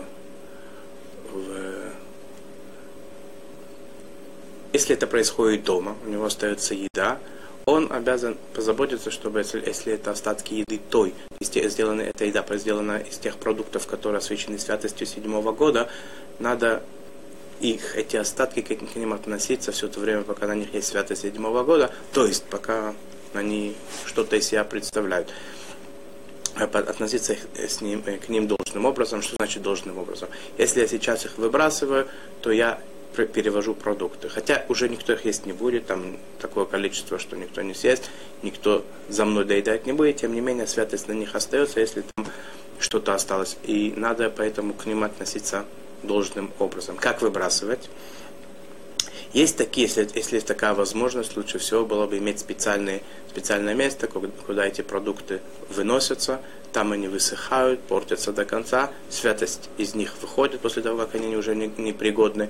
в 1.32 1.78
если 4.74 4.94
это 4.94 5.08
происходит 5.08 5.64
дома, 5.64 5.96
у 6.06 6.10
него 6.10 6.26
остается 6.26 6.76
еда, 6.76 7.18
он 7.68 7.92
обязан 7.92 8.38
позаботиться, 8.54 9.12
чтобы, 9.12 9.40
если, 9.40 9.60
если 9.60 9.92
это 9.94 10.12
остатки 10.12 10.54
еды 10.54 10.80
той, 10.90 11.14
сделаны, 11.42 12.02
эта 12.04 12.24
еда 12.24 12.46
сделана 12.52 12.98
из 12.98 13.18
тех 13.18 13.36
продуктов, 13.36 13.86
которые 13.88 14.20
освящены 14.20 14.58
святостью 14.58 15.06
седьмого 15.06 15.52
года, 15.52 15.90
надо 16.40 16.82
их, 17.60 17.98
эти 17.98 18.16
остатки 18.16 18.62
к 18.62 18.96
ним 18.96 19.12
относиться 19.12 19.74
все 19.74 19.90
то 19.90 20.00
время, 20.00 20.24
пока 20.24 20.48
на 20.48 20.56
них 20.56 20.74
есть 20.74 20.88
святость 20.88 21.24
седьмого 21.24 21.64
года, 21.64 21.92
то 22.14 22.26
есть 22.26 22.46
пока 22.46 22.96
они 23.34 23.76
что-то 24.06 24.38
из 24.38 24.48
себя 24.48 24.64
представляют. 24.64 25.28
А 26.56 26.64
относиться 26.64 27.36
с 27.56 27.82
ним, 27.82 28.02
э, 28.06 28.18
к 28.18 28.30
ним 28.30 28.48
должным 28.48 28.86
образом. 28.86 29.22
Что 29.22 29.36
значит 29.36 29.62
должным 29.62 29.98
образом? 29.98 30.30
Если 30.58 30.80
я 30.80 30.88
сейчас 30.88 31.26
их 31.26 31.38
выбрасываю, 31.38 32.08
то 32.42 32.50
я 32.50 32.80
перевожу 33.26 33.74
продукты. 33.74 34.30
Хотя 34.30 34.66
уже 34.70 34.90
никто 34.90 35.14
их 35.14 35.26
есть 35.26 35.46
не 35.46 35.54
будет, 35.54 35.88
там 35.88 36.18
такое 36.40 36.66
количество, 36.66 37.18
что 37.18 37.36
никто 37.36 37.62
не 37.62 37.74
съест, 37.74 38.10
никто 38.44 38.86
за 39.10 39.26
мной 39.26 39.46
доедать 39.46 39.86
не 39.86 39.94
будет, 39.94 40.18
тем 40.18 40.34
не 40.34 40.42
менее 40.42 40.68
святость 40.68 41.08
на 41.08 41.14
них 41.14 41.36
остается, 41.36 41.80
если 41.80 42.04
там 42.16 42.26
что-то 42.80 43.14
осталось. 43.14 43.58
И 43.64 43.94
надо 43.96 44.30
поэтому 44.30 44.74
к 44.74 44.86
ним 44.86 45.04
относиться 45.04 45.66
должным 46.04 46.52
образом. 46.60 46.98
Как 46.98 47.22
выбрасывать? 47.22 47.90
Есть 49.34 49.58
такие, 49.58 49.88
если, 49.88 50.08
если 50.16 50.36
есть 50.36 50.48
такая 50.48 50.74
возможность, 50.74 51.36
лучше 51.36 51.60
всего 51.60 51.86
было 51.86 52.08
бы 52.08 52.18
иметь 52.18 52.40
специальное, 52.40 53.02
специальное 53.30 53.76
место, 53.76 54.08
куда 54.08 54.66
эти 54.66 54.82
продукты 54.82 55.42
выносятся, 55.70 56.40
там 56.72 56.92
они 56.92 57.08
высыхают, 57.08 57.82
портятся 57.82 58.32
до 58.32 58.46
конца, 58.46 58.92
святость 59.10 59.70
из 59.78 59.96
них 59.96 60.14
выходит 60.22 60.62
после 60.62 60.82
того, 60.82 61.00
как 61.00 61.16
они 61.16 61.36
уже 61.36 61.56
непригодны, 61.56 62.44
не 62.44 62.50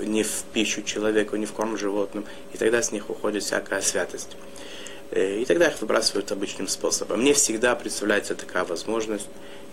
ни 0.00 0.22
в 0.22 0.44
пищу 0.52 0.82
человеку, 0.82 1.36
ни 1.36 1.44
в 1.44 1.52
корм 1.52 1.76
животным, 1.76 2.24
и 2.52 2.58
тогда 2.58 2.82
с 2.82 2.92
них 2.92 3.10
уходит 3.10 3.42
всякая 3.42 3.80
святость. 3.80 4.36
Э, 5.10 5.40
и 5.40 5.44
тогда 5.44 5.68
их 5.68 5.80
выбрасывают 5.80 6.30
обычным 6.32 6.68
способом. 6.68 7.20
Мне 7.20 7.34
всегда 7.34 7.74
представляется 7.74 8.34
такая 8.34 8.64
возможность. 8.64 9.28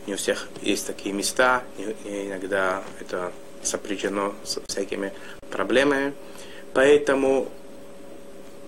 Не 0.07 0.13
у 0.13 0.17
всех 0.17 0.47
есть 0.61 0.85
такие 0.85 1.13
места, 1.13 1.63
и 1.77 2.27
иногда 2.27 2.83
это 2.99 3.31
сопряжено 3.63 4.35
с 4.43 4.59
всякими 4.67 5.11
проблемами. 5.49 6.13
Поэтому, 6.73 7.49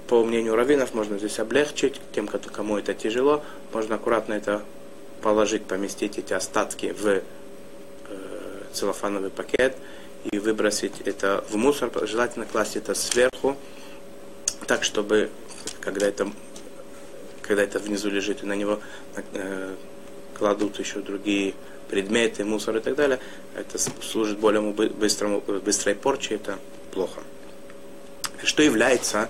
по 0.08 0.24
мнению 0.24 0.56
раввинов, 0.56 0.94
можно 0.96 1.20
здесь 1.20 1.38
облегчить. 1.38 2.02
Тем, 2.14 2.28
кому 2.28 2.78
это 2.78 2.94
тяжело, 2.94 3.44
можно 3.72 3.96
аккуратно 3.96 4.34
это 4.34 4.64
положить, 5.22 5.66
поместить 5.66 6.18
эти 6.18 6.34
остатки 6.34 6.96
в 6.98 7.08
э, 7.08 7.22
целлофановый 8.74 9.30
пакет– 9.30 9.76
и 10.32 10.40
выбросить 10.40 11.02
это 11.06 11.44
в 11.50 11.56
мусор, 11.56 11.92
желательно 12.08 12.46
класть 12.46 12.76
это 12.76 12.94
сверху, 12.94 13.58
так, 14.66 14.84
чтобы 14.84 15.30
когда 15.82 16.08
это, 16.08 16.30
когда 17.42 17.64
это 17.64 17.80
внизу 17.80 18.10
лежит, 18.10 18.44
и 18.44 18.46
на 18.46 18.54
него 18.54 18.80
э, 19.34 19.76
кладут 20.38 20.80
еще 20.80 21.00
другие 21.00 21.54
предметы, 21.90 22.44
мусор 22.44 22.78
и 22.78 22.80
так 22.82 22.96
далее, 22.96 23.20
это 23.56 23.78
служит 23.78 24.40
более 24.40 24.62
быстрому, 24.62 25.42
быстрой 25.42 25.96
порче, 25.96 26.36
это 26.36 26.60
плохо. 26.92 27.22
Что 28.44 28.62
является 28.62 29.30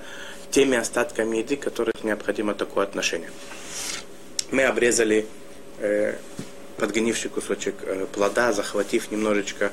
теми 0.51 0.77
остатками 0.77 1.37
еды, 1.37 1.55
которых 1.55 2.03
необходимо 2.03 2.53
такое 2.53 2.85
отношение? 2.85 3.31
Мы 4.51 4.63
обрезали 4.63 5.27
э, 5.79 6.15
подгнивший 6.77 7.29
кусочек 7.29 7.75
э, 7.83 8.07
плода, 8.11 8.53
захватив 8.53 9.11
немножечко 9.11 9.71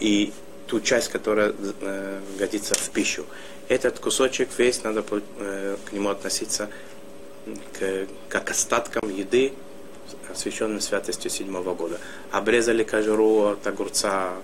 и 0.00 0.32
ту 0.70 0.80
часть, 0.80 1.08
которая 1.08 1.52
э, 1.80 2.20
годится 2.38 2.74
в 2.74 2.90
пищу. 2.90 3.26
Этот 3.68 3.98
кусочек 3.98 4.48
весь 4.56 4.84
надо 4.84 5.04
э, 5.38 5.76
к 5.84 5.92
нему 5.92 6.10
относиться 6.10 6.70
к, 7.78 8.06
как 8.28 8.50
остаткам 8.50 9.14
еды, 9.14 9.52
освященным 10.30 10.80
святостью 10.80 11.30
седьмого 11.30 11.74
года. 11.74 11.98
Обрезали 12.30 12.84
кожуру 12.84 13.46
от 13.46 13.66
огурца, 13.66 14.34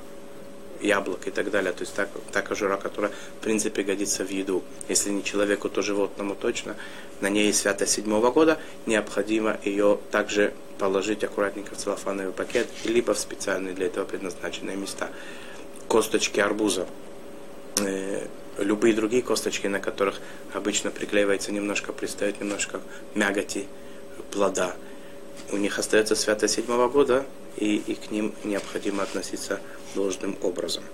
яблок 0.80 1.26
и 1.26 1.30
так 1.30 1.50
далее. 1.50 1.72
То 1.72 1.82
есть 1.82 1.94
та, 1.94 2.08
та 2.32 2.42
кожура, 2.42 2.76
которая 2.76 3.12
в 3.40 3.44
принципе 3.44 3.82
годится 3.82 4.24
в 4.24 4.30
еду. 4.30 4.62
Если 4.88 5.10
не 5.10 5.22
человеку, 5.24 5.68
то 5.68 5.82
животному 5.82 6.34
точно. 6.34 6.76
На 7.20 7.28
ней 7.28 7.52
святость 7.52 7.92
седьмого 7.92 8.30
года. 8.30 8.58
Необходимо 8.86 9.58
ее 9.64 9.98
также 10.10 10.52
положить 10.78 11.24
аккуратненько 11.24 11.74
в 11.74 11.78
целлофановый 11.78 12.32
пакет, 12.32 12.68
либо 12.84 13.14
в 13.14 13.18
специальные 13.18 13.74
для 13.74 13.86
этого 13.86 14.04
предназначенные 14.04 14.76
места 14.76 15.10
косточки 15.88 16.40
арбуза, 16.40 16.86
э, 17.80 18.26
любые 18.58 18.94
другие 18.94 19.22
косточки, 19.22 19.66
на 19.66 19.80
которых 19.80 20.20
обычно 20.52 20.90
приклеивается 20.90 21.52
немножко, 21.52 21.92
пристает 21.92 22.40
немножко 22.40 22.80
мяготи 23.14 23.66
плода. 24.30 24.76
У 25.52 25.56
них 25.56 25.78
остается 25.78 26.16
святость 26.16 26.54
седьмого 26.54 26.88
года, 26.88 27.24
и, 27.56 27.76
и 27.76 27.94
к 27.94 28.10
ним 28.10 28.34
необходимо 28.44 29.02
относиться 29.02 29.60
должным 29.94 30.36
образом. 30.42 30.84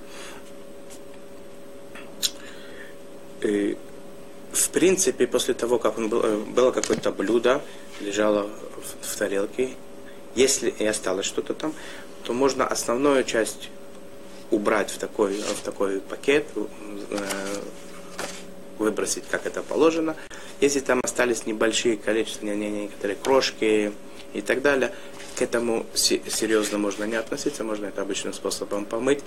И, 3.40 3.76
в 4.52 4.68
принципе, 4.70 5.26
после 5.26 5.54
того, 5.54 5.78
как 5.78 5.98
он 5.98 6.08
был, 6.08 6.20
э, 6.22 6.36
было 6.36 6.70
какое-то 6.70 7.10
блюдо, 7.10 7.62
лежало 8.00 8.48
в, 9.02 9.06
в 9.06 9.16
тарелке, 9.16 9.70
если 10.34 10.70
и 10.70 10.84
осталось 10.86 11.26
что-то 11.26 11.54
там, 11.54 11.74
то 12.24 12.32
можно 12.32 12.66
основную 12.66 13.24
часть 13.24 13.68
убрать 14.50 14.90
в 14.90 14.98
такой, 14.98 15.34
в 15.34 15.60
такой 15.62 16.00
пакет, 16.00 16.46
э, 16.54 17.18
выбросить, 18.78 19.24
как 19.28 19.46
это 19.46 19.62
положено. 19.62 20.16
Если 20.62 20.78
там 20.78 21.00
остались 21.02 21.44
небольшие 21.44 21.96
количества, 21.96 22.46
некоторые 22.46 23.16
крошки 23.16 23.92
и 24.32 24.40
так 24.40 24.62
далее, 24.62 24.92
к 25.36 25.42
этому 25.42 25.84
серьезно 25.92 26.78
можно 26.78 27.02
не 27.02 27.16
относиться, 27.16 27.64
можно 27.64 27.86
это 27.86 28.02
обычным 28.02 28.32
способом 28.32 28.84
помыть. 28.84 29.24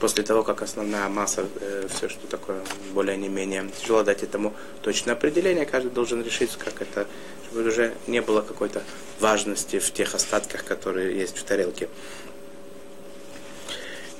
После 0.00 0.24
того, 0.24 0.42
как 0.42 0.62
основная 0.62 1.10
масса, 1.10 1.44
э, 1.60 1.86
все, 1.94 2.08
что 2.08 2.26
такое 2.26 2.62
более 2.94 3.18
не 3.18 3.28
менее 3.28 3.68
тяжело 3.82 4.02
дать 4.02 4.22
этому 4.22 4.54
точное 4.80 5.12
определение, 5.12 5.66
каждый 5.66 5.90
должен 5.90 6.24
решить, 6.24 6.56
как 6.56 6.80
это, 6.80 7.06
чтобы 7.44 7.68
уже 7.68 7.92
не 8.06 8.22
было 8.22 8.40
какой-то 8.40 8.82
важности 9.20 9.78
в 9.78 9.92
тех 9.92 10.14
остатках, 10.14 10.64
которые 10.64 11.14
есть 11.14 11.36
в 11.36 11.44
тарелке. 11.44 11.90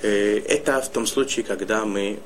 Э, 0.03 0.39
это 0.41 0.83
в 0.83 0.91
том 0.91 1.07
случае, 1.07 1.47
когда 1.47 1.87
мы 1.87 2.21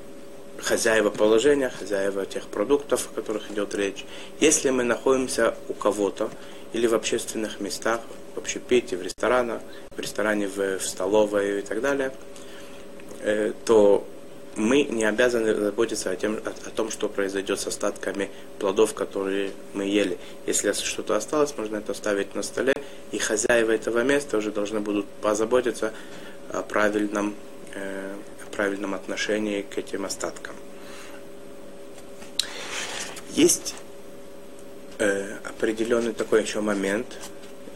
хозяева 0.63 1.11
положения, 1.11 1.71
хозяева 1.71 2.27
тех 2.27 2.47
продуктов, 2.49 3.09
о 3.13 3.15
которых 3.15 3.51
идет 3.51 3.75
речь. 3.75 4.05
Если 4.41 4.71
мы 4.71 4.85
находимся 4.85 5.55
у 5.69 5.75
кого-то 5.75 6.31
или 6.73 6.87
в 6.87 6.95
общественных 6.95 7.61
местах, 7.61 8.01
в 8.35 8.39
общепите, 8.39 8.97
в 8.97 9.03
ресторанах, 9.03 9.61
в 9.97 10.01
ресторане, 10.01 10.49
в, 10.49 10.79
в 10.79 10.87
столовой 10.87 11.61
и 11.61 11.63
так 11.63 11.81
далее, 11.81 12.13
э, 13.21 13.53
то 13.65 14.07
мы 14.57 14.85
не 14.85 15.05
обязаны 15.05 15.55
заботиться 15.55 16.11
о, 16.11 16.17
тем, 16.17 16.37
о, 16.37 16.49
о 16.49 16.71
том, 16.71 16.91
что 16.91 17.09
произойдет 17.09 17.61
с 17.61 17.67
остатками 17.67 18.31
плодов, 18.59 18.95
которые 18.95 19.53
мы 19.75 19.85
ели. 19.85 20.19
Если 20.47 20.73
что-то 20.73 21.17
осталось, 21.17 21.55
можно 21.57 21.77
это 21.77 21.93
оставить 21.93 22.35
на 22.35 22.43
столе, 22.43 22.75
и 23.13 23.19
хозяева 23.19 23.73
этого 23.73 24.03
места 24.03 24.39
уже 24.39 24.51
должны 24.51 24.81
будут 24.81 25.07
позаботиться 25.23 25.93
о 26.51 26.63
правильном 26.63 27.35
э, 27.75 28.15
правильном 28.57 28.95
отношении 28.95 29.63
к 29.63 29.77
этим 29.77 30.07
остаткам. 30.07 30.55
Есть 33.33 33.75
э, 34.99 35.37
определенный 35.45 36.15
такой 36.15 36.43
еще 36.43 36.61
момент, 36.61 37.07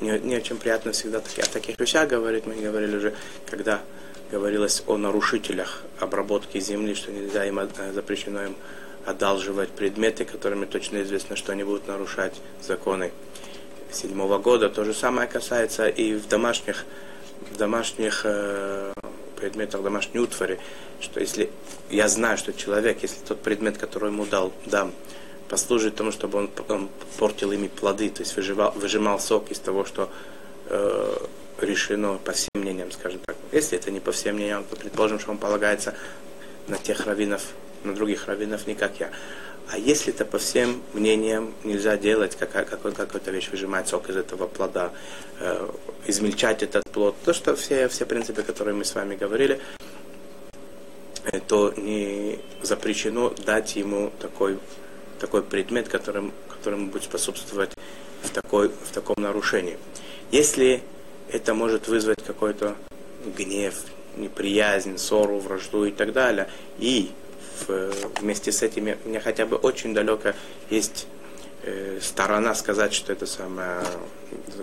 не, 0.00 0.18
не 0.20 0.36
очень 0.36 0.56
приятно 0.56 0.92
всегда 0.92 1.18
о 1.18 1.46
таких 1.52 1.78
вещах 1.78 2.08
говорить. 2.08 2.46
Мы 2.46 2.54
говорили 2.54 2.96
уже, 2.96 3.14
когда 3.50 3.82
говорилось 4.30 4.82
о 4.86 4.96
нарушителях 4.96 5.82
обработки 5.98 6.58
земли, 6.58 6.94
что 6.94 7.12
нельзя 7.12 7.44
им 7.44 7.58
э, 7.58 7.68
запрещено 7.92 8.44
им 8.44 8.56
одалживать 9.04 9.68
предметы, 9.70 10.24
которыми 10.24 10.64
точно 10.64 11.02
известно, 11.02 11.36
что 11.36 11.52
они 11.52 11.64
будут 11.64 11.88
нарушать 11.88 12.40
законы 12.66 13.12
седьмого 13.92 14.38
года. 14.38 14.70
То 14.70 14.84
же 14.84 14.94
самое 14.94 15.28
касается 15.28 15.88
и 15.88 16.14
в 16.14 16.26
домашних, 16.26 16.84
в 17.50 17.56
домашних 17.58 18.22
э, 18.24 18.92
предметах 19.40 19.83
домашней 19.83 20.20
утвари, 20.20 20.59
что 21.00 21.20
если 21.20 21.50
я 21.90 22.09
знаю, 22.09 22.38
что 22.38 22.53
человек, 22.53 22.98
если 23.03 23.20
тот 23.26 23.42
предмет, 23.42 23.79
который 23.79 24.11
ему 24.11 24.26
дал, 24.26 24.53
дам, 24.66 24.92
послужит 25.48 25.96
тому, 25.96 26.12
чтобы 26.12 26.38
он, 26.38 26.50
он 26.68 26.88
портил 27.18 27.53
ими 27.53 27.68
плоды, 27.68 28.11
то 28.11 28.22
есть 28.22 28.37
выживал, 28.37 28.72
выжимал 28.72 29.18
сок 29.18 29.50
из 29.50 29.59
того, 29.59 29.85
что 29.85 30.11
э, 30.66 31.16
решено 31.61 32.18
по 32.24 32.33
всем 32.33 32.50
мнениям, 32.55 32.92
скажем 32.92 33.20
так. 33.26 33.37
Если 33.53 33.76
это 33.76 33.90
не 33.90 34.00
по 34.00 34.12
всем 34.12 34.37
мнениям, 34.37 34.64
то 34.64 34.76
предположим, 34.76 35.18
что 35.18 35.31
он 35.33 35.38
полагается 35.38 35.94
на 36.68 36.76
тех 36.76 37.07
раввинов, 37.07 37.42
на 37.83 37.94
других 37.94 38.26
раввинов, 38.26 38.66
не 38.66 38.74
как 38.74 39.00
я. 39.00 39.11
А 39.72 39.78
если 39.78 40.12
это 40.12 40.24
по 40.24 40.38
всем 40.38 40.83
мнениям 40.94 41.54
нельзя 41.62 41.96
делать, 41.96 42.37
какую-то 42.37 43.30
вещь, 43.30 43.50
выжимать 43.50 43.87
сок 43.87 44.09
из 44.09 44.16
этого 44.16 44.48
плода, 44.48 44.90
э, 45.38 45.70
измельчать 46.09 46.64
этот 46.64 46.83
плод, 46.90 47.14
то, 47.24 47.33
что 47.33 47.54
все, 47.54 47.88
все 47.88 48.04
принципы, 48.04 48.42
которые 48.42 48.74
мы 48.74 48.85
с 48.85 48.94
вами 48.96 49.14
говорили, 49.14 49.61
то 51.46 51.72
не 51.76 52.40
запрещено 52.62 53.30
дать 53.46 53.76
ему 53.76 54.11
такой, 54.18 54.59
такой 55.20 55.44
предмет, 55.44 55.88
которым, 55.88 56.33
которым 56.48 56.88
будет 56.88 57.04
способствовать 57.04 57.70
в, 58.22 58.30
такой, 58.30 58.68
в 58.70 58.90
таком 58.92 59.22
нарушении. 59.22 59.78
Если 60.33 60.83
это 61.30 61.54
может 61.54 61.87
вызвать 61.87 62.24
какой-то 62.24 62.74
гнев, 63.37 63.74
неприязнь, 64.16 64.98
ссору, 64.98 65.38
вражду 65.38 65.85
и 65.85 65.92
так 65.92 66.12
далее. 66.12 66.48
И 66.78 67.11
вместе 67.68 68.53
с 68.53 68.62
этим 68.62 68.94
у 69.05 69.09
меня 69.09 69.20
хотя 69.20 69.46
бы 69.46 69.57
очень 69.57 69.94
далеко 69.94 70.33
есть 70.70 71.07
э, 71.62 71.99
сторона 72.01 72.55
сказать, 72.55 72.92
что 72.92 73.12
это 73.12 73.27
самое 73.27 73.83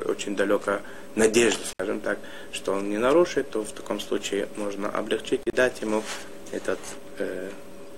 очень 0.06 0.36
далеко 0.36 0.80
надежда, 1.16 1.62
скажем 1.72 2.00
так, 2.00 2.20
что 2.52 2.74
он 2.74 2.90
не 2.90 2.98
нарушит, 2.98 3.50
то 3.52 3.64
в 3.64 3.72
таком 3.72 4.00
случае 4.00 4.48
можно 4.56 4.90
облегчить 4.90 5.42
и 5.46 5.52
дать 5.52 5.82
ему 5.82 6.04
этот 6.52 6.80
э, 7.18 7.50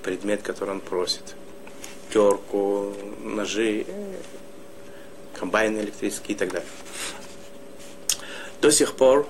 предмет, 0.04 0.42
который 0.42 0.72
он 0.72 0.82
просит. 0.82 1.36
Терку, 2.12 2.94
ножи, 3.24 3.86
комбайны 5.40 5.80
электрические 5.80 6.36
и 6.36 6.40
так 6.40 6.52
далее. 6.52 6.70
До 8.62 8.72
сих 8.72 8.96
пор 8.96 9.28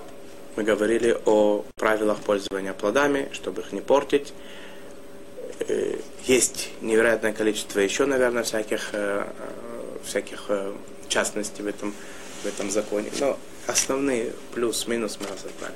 мы 0.56 0.64
говорили 0.64 1.16
о 1.26 1.64
правилах 1.76 2.18
пользования 2.18 2.72
плодами, 2.72 3.28
чтобы 3.32 3.62
их 3.62 3.72
не 3.72 3.80
портить. 3.80 4.32
Э, 5.70 5.96
есть 6.26 6.70
невероятное 6.80 7.32
количество 7.32 7.78
еще, 7.80 8.04
наверное, 8.04 8.42
всяких, 8.42 8.90
э, 8.92 9.24
всяких 10.04 10.46
э, 10.48 10.72
частностей 11.08 11.62
в 11.62 11.68
этом, 11.68 11.94
в 12.42 12.46
этом 12.46 12.70
законе. 12.70 13.10
Но 13.20 13.38
основные 13.66 14.32
плюс-минус 14.54 15.18
мы 15.20 15.26
разобрали. 15.26 15.74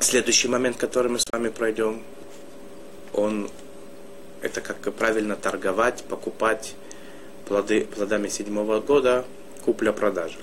Следующий 0.00 0.48
момент, 0.48 0.76
который 0.76 1.10
мы 1.10 1.18
с 1.18 1.24
вами 1.32 1.48
пройдем, 1.48 2.02
он 3.12 3.48
это 4.42 4.60
как 4.60 4.92
правильно 4.92 5.36
торговать, 5.36 6.04
покупать 6.04 6.74
плоды, 7.46 7.86
плодами 7.86 8.28
седьмого 8.28 8.80
года, 8.80 9.24
купля-продажа 9.64 10.38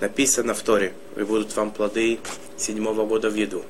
написано 0.00 0.52
в 0.52 0.60
Торе, 0.60 0.92
и 1.16 1.22
будут 1.22 1.56
вам 1.56 1.70
плоды 1.70 2.18
седьмого 2.58 3.06
года 3.06 3.30
в 3.30 3.34
еду. 3.34 3.64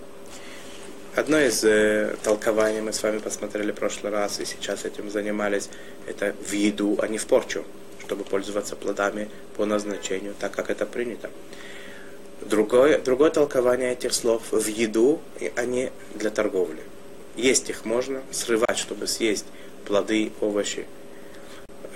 Одно 1.17 1.41
из 1.41 1.65
э, 1.65 2.15
толкований 2.23 2.83
мы 2.83 2.93
с 2.93 3.03
вами 3.03 3.21
посмотрели 3.21 3.73
в 3.73 3.75
прошлый 3.75 4.13
раз, 4.13 4.39
и 4.39 4.45
сейчас 4.45 4.85
этим 4.85 5.09
занимались, 5.09 5.71
это 6.07 6.35
в 6.47 6.53
еду, 6.53 6.99
а 7.01 7.09
не 7.09 7.17
в 7.17 7.27
порчу, 7.27 7.65
чтобы 8.05 8.23
пользоваться 8.23 8.77
плодами 8.77 9.31
по 9.57 9.65
назначению, 9.65 10.35
так 10.39 10.53
как 10.53 10.69
это 10.69 10.85
принято. 10.85 11.31
Другое, 12.43 12.99
другое 12.99 13.31
толкование 13.31 13.93
этих 13.93 14.13
слов 14.13 14.43
в 14.51 14.67
еду, 14.67 15.23
а 15.57 15.65
не 15.65 15.91
для 16.15 16.29
торговли. 16.29 16.83
Есть 17.35 17.71
их 17.71 17.87
можно, 17.87 18.23
срывать, 18.31 18.77
чтобы 18.77 19.07
съесть 19.07 19.47
плоды, 19.87 20.33
овощи 20.43 20.85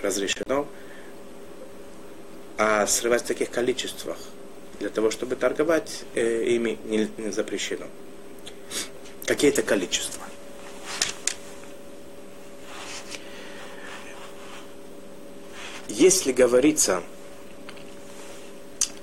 разрешено, 0.03 0.67
а 2.57 2.87
срывать 2.87 3.25
в 3.25 3.27
таких 3.27 3.51
количествах 3.51 4.17
для 4.79 4.89
того, 4.89 5.11
чтобы 5.11 5.37
торговать 5.37 6.05
э, 6.15 6.45
ими 6.45 6.79
не, 6.87 7.11
не 7.19 7.31
запрещено. 7.31 7.85
Какие-то 9.31 9.63
количества. 9.63 10.25
Если 15.87 16.33
говорится 16.33 17.05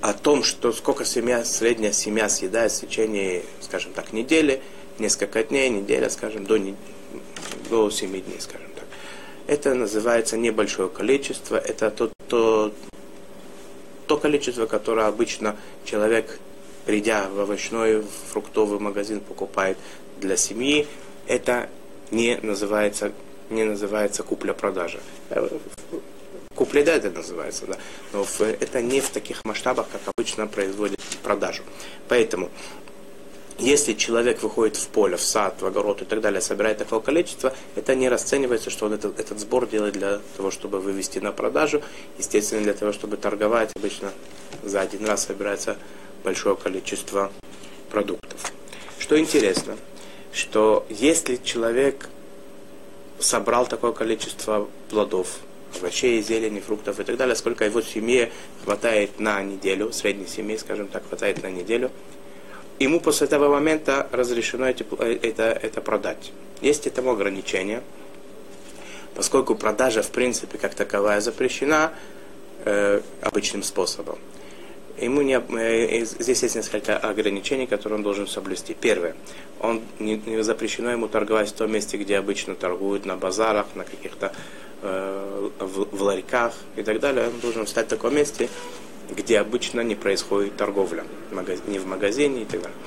о 0.02 0.12
том, 0.12 0.44
что 0.44 0.74
сколько 0.74 1.06
семья, 1.06 1.46
средняя 1.46 1.94
семья 1.94 2.28
съедает 2.28 2.74
в 2.74 2.82
течение, 2.82 3.44
скажем 3.62 3.94
так, 3.94 4.12
недели, 4.12 4.62
несколько 5.00 5.46
дней, 5.46 5.70
неделя, 5.70 6.10
скажем, 6.10 6.46
до, 6.46 6.60
до 7.70 7.90
7 7.90 8.10
дней, 8.10 8.42
скажем 8.42 8.68
так. 8.76 8.84
Это 9.48 9.76
называется 9.76 10.36
небольшое 10.36 10.90
количество, 10.90 11.56
это 11.56 11.90
то, 11.90 12.12
то, 12.28 12.74
то 14.08 14.18
количество, 14.18 14.66
которое 14.66 15.08
обычно 15.08 15.56
человек, 15.86 16.42
придя 16.88 17.28
в 17.28 17.40
овощной, 17.42 18.00
в 18.00 18.08
фруктовый 18.32 18.80
магазин, 18.80 19.20
покупает 19.20 19.78
для 20.22 20.38
семьи, 20.38 20.88
это 21.28 21.70
не 22.12 22.38
называется, 22.42 23.12
не 23.50 23.66
называется 23.66 24.24
купля-продажа. 24.24 25.00
Э, 25.30 25.50
купля, 26.56 26.84
да, 26.86 26.94
это 26.94 27.12
называется, 27.12 27.66
да. 27.68 27.78
Но 28.14 28.26
это 28.62 28.82
не 28.82 29.02
в 29.02 29.10
таких 29.10 29.44
масштабах, 29.44 29.88
как 29.92 30.02
обычно 30.16 30.48
производят 30.48 31.02
продажу. 31.24 31.64
Поэтому 32.08 32.50
если 33.60 33.94
человек 33.94 34.42
выходит 34.42 34.78
в 34.78 34.88
поле, 34.88 35.18
в 35.18 35.22
сад, 35.22 35.62
в 35.62 35.66
огород 35.66 36.02
и 36.04 36.06
так 36.06 36.22
далее, 36.22 36.40
собирает 36.40 36.78
такое 36.78 37.02
количество, 37.02 37.54
это 37.76 37.96
не 37.96 38.08
расценивается, 38.08 38.70
что 38.70 38.86
он 38.86 38.94
этот, 38.94 39.20
этот 39.20 39.40
сбор 39.40 39.68
делает 39.68 39.96
для 39.96 40.22
того, 40.38 40.52
чтобы 40.52 40.80
вывести 40.80 41.20
на 41.20 41.34
продажу. 41.34 41.82
Естественно, 42.18 42.62
для 42.62 42.74
того, 42.74 42.94
чтобы 42.94 43.18
торговать, 43.18 43.72
обычно 43.76 44.14
за 44.64 44.80
один 44.80 45.06
раз 45.06 45.26
собирается 45.26 45.76
большое 46.28 46.56
количество 46.56 47.32
продуктов. 47.90 48.52
Что 49.00 49.18
интересно, 49.18 49.78
что 50.34 50.86
если 50.90 51.38
человек 51.38 52.10
собрал 53.20 53.66
такое 53.66 53.94
количество 53.94 54.68
плодов, 54.90 55.40
овощей, 55.80 56.22
зелени, 56.22 56.60
фруктов 56.60 57.00
и 57.00 57.04
так 57.04 57.18
далее, 57.18 57.36
сколько 57.36 57.66
его 57.66 57.82
семье 57.82 58.32
хватает 58.64 59.20
на 59.20 59.42
неделю, 59.42 59.92
средней 59.94 60.28
семье, 60.28 60.58
скажем 60.58 60.88
так, 60.88 61.08
хватает 61.08 61.44
на 61.44 61.50
неделю– 61.50 61.92
ему 62.80 63.00
после 63.00 63.28
этого 63.28 63.50
момента 63.50 64.08
разрешено 64.12 64.68
эти, 64.68 64.86
э, 65.00 65.18
это, 65.22 65.44
это 65.44 65.82
продать. 65.82 66.32
Есть 66.62 66.88
этому 66.88 67.12
ограничение, 67.12 67.82
поскольку 69.16 69.56
продажа 69.56 70.02
в 70.02 70.12
принципе 70.12 70.58
как 70.58 70.76
таковая 70.76 71.22
запрещена 71.22 71.92
э, 72.66 73.02
обычным 73.22 73.64
способом. 73.64 74.18
Ему 75.00 75.22
не, 75.22 75.40
э, 75.40 76.06
здесь 76.06 76.42
есть 76.42 76.56
несколько 76.56 76.98
ограничений, 76.98 77.68
которые 77.68 77.98
он 77.98 78.04
должен 78.04 78.28
соблюсти. 78.28 78.76
Первое, 78.80 79.16
он 79.60 79.82
не, 80.00 80.16
не 80.26 80.44
запрещено 80.44 80.92
ему 80.92 81.08
торговать 81.08 81.50
в 81.50 81.54
том 81.54 81.72
месте, 81.72 81.98
где 81.98 82.18
обычно 82.18 82.56
торгуют, 82.56 83.06
на 83.06 83.16
базарах, 83.16 83.68
на 83.76 83.84
каких-то 83.84 84.34
э, 84.82 85.50
в, 85.60 85.96
в 85.96 86.02
ларьках 86.02 86.54
и 86.76 86.84
так 86.84 87.00
далее. 87.00 87.28
Он 87.28 87.40
должен 87.40 87.66
встать 87.66 87.86
в 87.86 87.90
таком 87.90 88.16
месте, 88.16 88.50
где 89.16 89.40
обычно 89.40 89.82
не 89.82 89.96
происходит 89.96 90.58
торговля, 90.58 91.06
не 91.68 91.80
в 91.80 91.86
магазине 91.86 92.42
и 92.42 92.46
так 92.46 92.62
далее. 92.62 92.78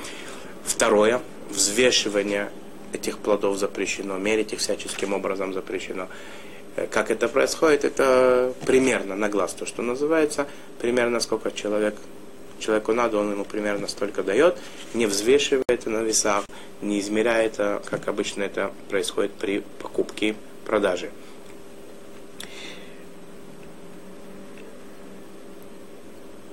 Второе, 0.64 1.22
взвешивание 1.48 2.50
этих 2.92 3.18
плодов 3.18 3.56
запрещено, 3.56 4.18
мерить 4.18 4.52
их 4.52 4.58
всяческим 4.58 5.12
образом 5.12 5.54
запрещено. 5.54 6.08
Э, 6.76 6.86
как 6.86 7.10
это 7.10 7.28
происходит, 7.28 7.84
это 7.84 8.52
примерно 8.66 9.16
на 9.16 9.28
глаз, 9.28 9.54
то, 9.54 9.66
что 9.66 9.82
называется, 9.82 10.46
примерно 10.80 11.20
сколько 11.20 11.50
человек, 11.50 11.94
человеку 12.58 12.92
надо, 12.92 13.18
он 13.18 13.32
ему 13.32 13.44
примерно 13.44 13.88
столько 13.88 14.22
дает, 14.22 14.56
не 14.94 15.06
взвешивает 15.06 15.64
это 15.68 15.90
на 15.90 16.02
весах, 16.02 16.44
не 16.80 17.00
измеряет, 17.00 17.54
это, 17.54 17.82
как 17.84 18.08
обычно 18.08 18.42
это 18.42 18.70
происходит 18.88 19.32
при 19.32 19.62
покупке 19.80 20.36
продаже. 20.64 21.10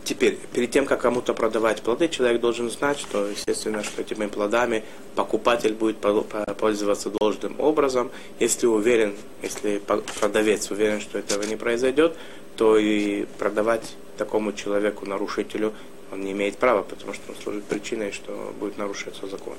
Теперь, 0.07 0.37
перед 0.53 0.71
тем, 0.71 0.85
как 0.85 1.01
кому-то 1.01 1.33
продавать 1.33 1.81
плоды, 1.81 2.07
человек 2.07 2.39
должен 2.39 2.71
знать, 2.71 2.97
что, 2.97 3.27
естественно, 3.27 3.83
что 3.83 4.01
этими 4.01 4.27
плодами 4.27 4.85
покупатель 5.15 5.73
будет 5.73 5.97
пользоваться 5.97 7.09
должным 7.09 7.59
образом. 7.59 8.09
Если 8.39 8.67
уверен, 8.67 9.17
если 9.43 9.81
продавец 10.21 10.71
уверен, 10.71 11.01
что 11.01 11.19
этого 11.19 11.43
не 11.43 11.57
произойдет, 11.57 12.15
то 12.55 12.77
и 12.77 13.25
продавать 13.37 13.97
такому 14.17 14.53
человеку, 14.53 15.05
нарушителю, 15.05 15.73
он 16.13 16.21
не 16.21 16.31
имеет 16.31 16.55
права, 16.55 16.83
потому 16.83 17.13
что 17.13 17.33
он 17.33 17.35
служит 17.43 17.65
причиной, 17.65 18.13
что 18.13 18.55
будет 18.57 18.77
нарушаться 18.77 19.27
закон. 19.27 19.55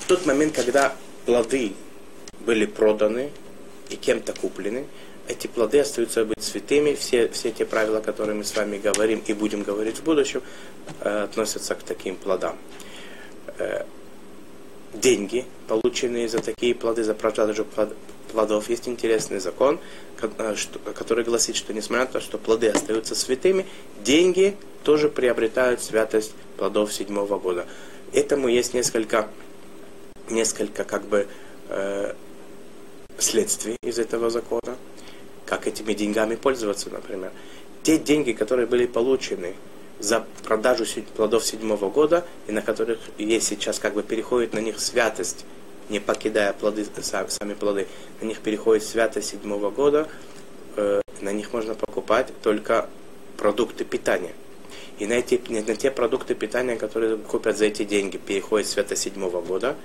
В 0.00 0.08
тот 0.08 0.26
момент, 0.26 0.56
когда 0.56 0.96
плоды 1.26 1.74
были 2.40 2.66
проданы 2.66 3.30
и 3.88 3.94
кем-то 3.94 4.32
куплены, 4.32 4.84
эти 5.28 5.46
плоды 5.46 5.80
остаются 5.80 6.24
быть 6.24 6.42
святыми. 6.42 6.94
Все, 6.94 7.28
все 7.28 7.50
те 7.50 7.64
правила, 7.64 8.00
которые 8.00 8.36
мы 8.36 8.44
с 8.44 8.54
вами 8.56 8.78
говорим 8.78 9.22
и 9.26 9.32
будем 9.32 9.62
говорить 9.62 9.98
в 9.98 10.04
будущем, 10.04 10.42
э, 11.00 11.24
относятся 11.24 11.74
к 11.74 11.82
таким 11.82 12.16
плодам. 12.16 12.56
Э, 13.58 13.84
деньги, 14.92 15.44
полученные 15.68 16.28
за 16.28 16.40
такие 16.40 16.74
плоды, 16.74 17.04
за 17.04 17.14
продажу 17.14 17.66
плодов, 18.32 18.68
есть 18.68 18.88
интересный 18.88 19.38
закон, 19.38 19.78
э, 20.20 20.54
который 20.94 21.24
гласит, 21.24 21.56
что 21.56 21.72
несмотря 21.72 22.04
на 22.04 22.12
то, 22.12 22.20
что 22.20 22.38
плоды 22.38 22.68
остаются 22.68 23.14
святыми, 23.14 23.66
деньги 24.02 24.56
тоже 24.82 25.08
приобретают 25.08 25.82
святость 25.82 26.34
плодов 26.56 26.92
седьмого 26.92 27.38
года. 27.38 27.66
Этому 28.12 28.48
есть 28.48 28.74
несколько, 28.74 29.28
несколько 30.28 30.84
как 30.84 31.04
бы 31.04 31.26
э, 31.68 32.14
следствий 33.18 33.76
из 33.82 33.98
этого 33.98 34.30
закона 34.30 34.76
как 35.46 35.66
этими 35.66 35.92
деньгами 35.92 36.34
пользоваться, 36.34 36.90
например. 36.90 37.32
Те 37.82 37.98
деньги, 37.98 38.32
которые 38.32 38.66
были 38.66 38.86
получены 38.86 39.54
за 39.98 40.24
продажу 40.42 40.84
плодов 41.16 41.44
седьмого 41.44 41.90
года, 41.90 42.24
и 42.46 42.52
на 42.52 42.62
которых 42.62 42.98
есть 43.18 43.46
сейчас 43.46 43.78
как 43.78 43.94
бы 43.94 44.02
переходит 44.02 44.52
на 44.52 44.58
них 44.58 44.80
святость, 44.80 45.44
не 45.88 46.00
покидая 46.00 46.52
плоды, 46.52 46.86
сами 47.02 47.54
плоды, 47.54 47.86
на 48.20 48.26
них 48.26 48.40
переходит 48.40 48.84
святость 48.84 49.28
седьмого 49.28 49.70
года, 49.70 50.08
э, 50.76 51.00
на 51.20 51.32
них 51.32 51.52
можно 51.52 51.74
покупать 51.74 52.28
только 52.42 52.88
продукты 53.36 53.84
питания. 53.84 54.32
И 54.98 55.06
на, 55.06 55.14
эти, 55.14 55.40
на 55.48 55.74
те 55.74 55.90
продукты 55.90 56.34
питания, 56.34 56.76
которые 56.76 57.16
купят 57.16 57.58
за 57.58 57.66
эти 57.66 57.84
деньги, 57.84 58.16
переходит 58.16 58.68
святость 58.68 59.02
седьмого 59.02 59.40
года, 59.40 59.76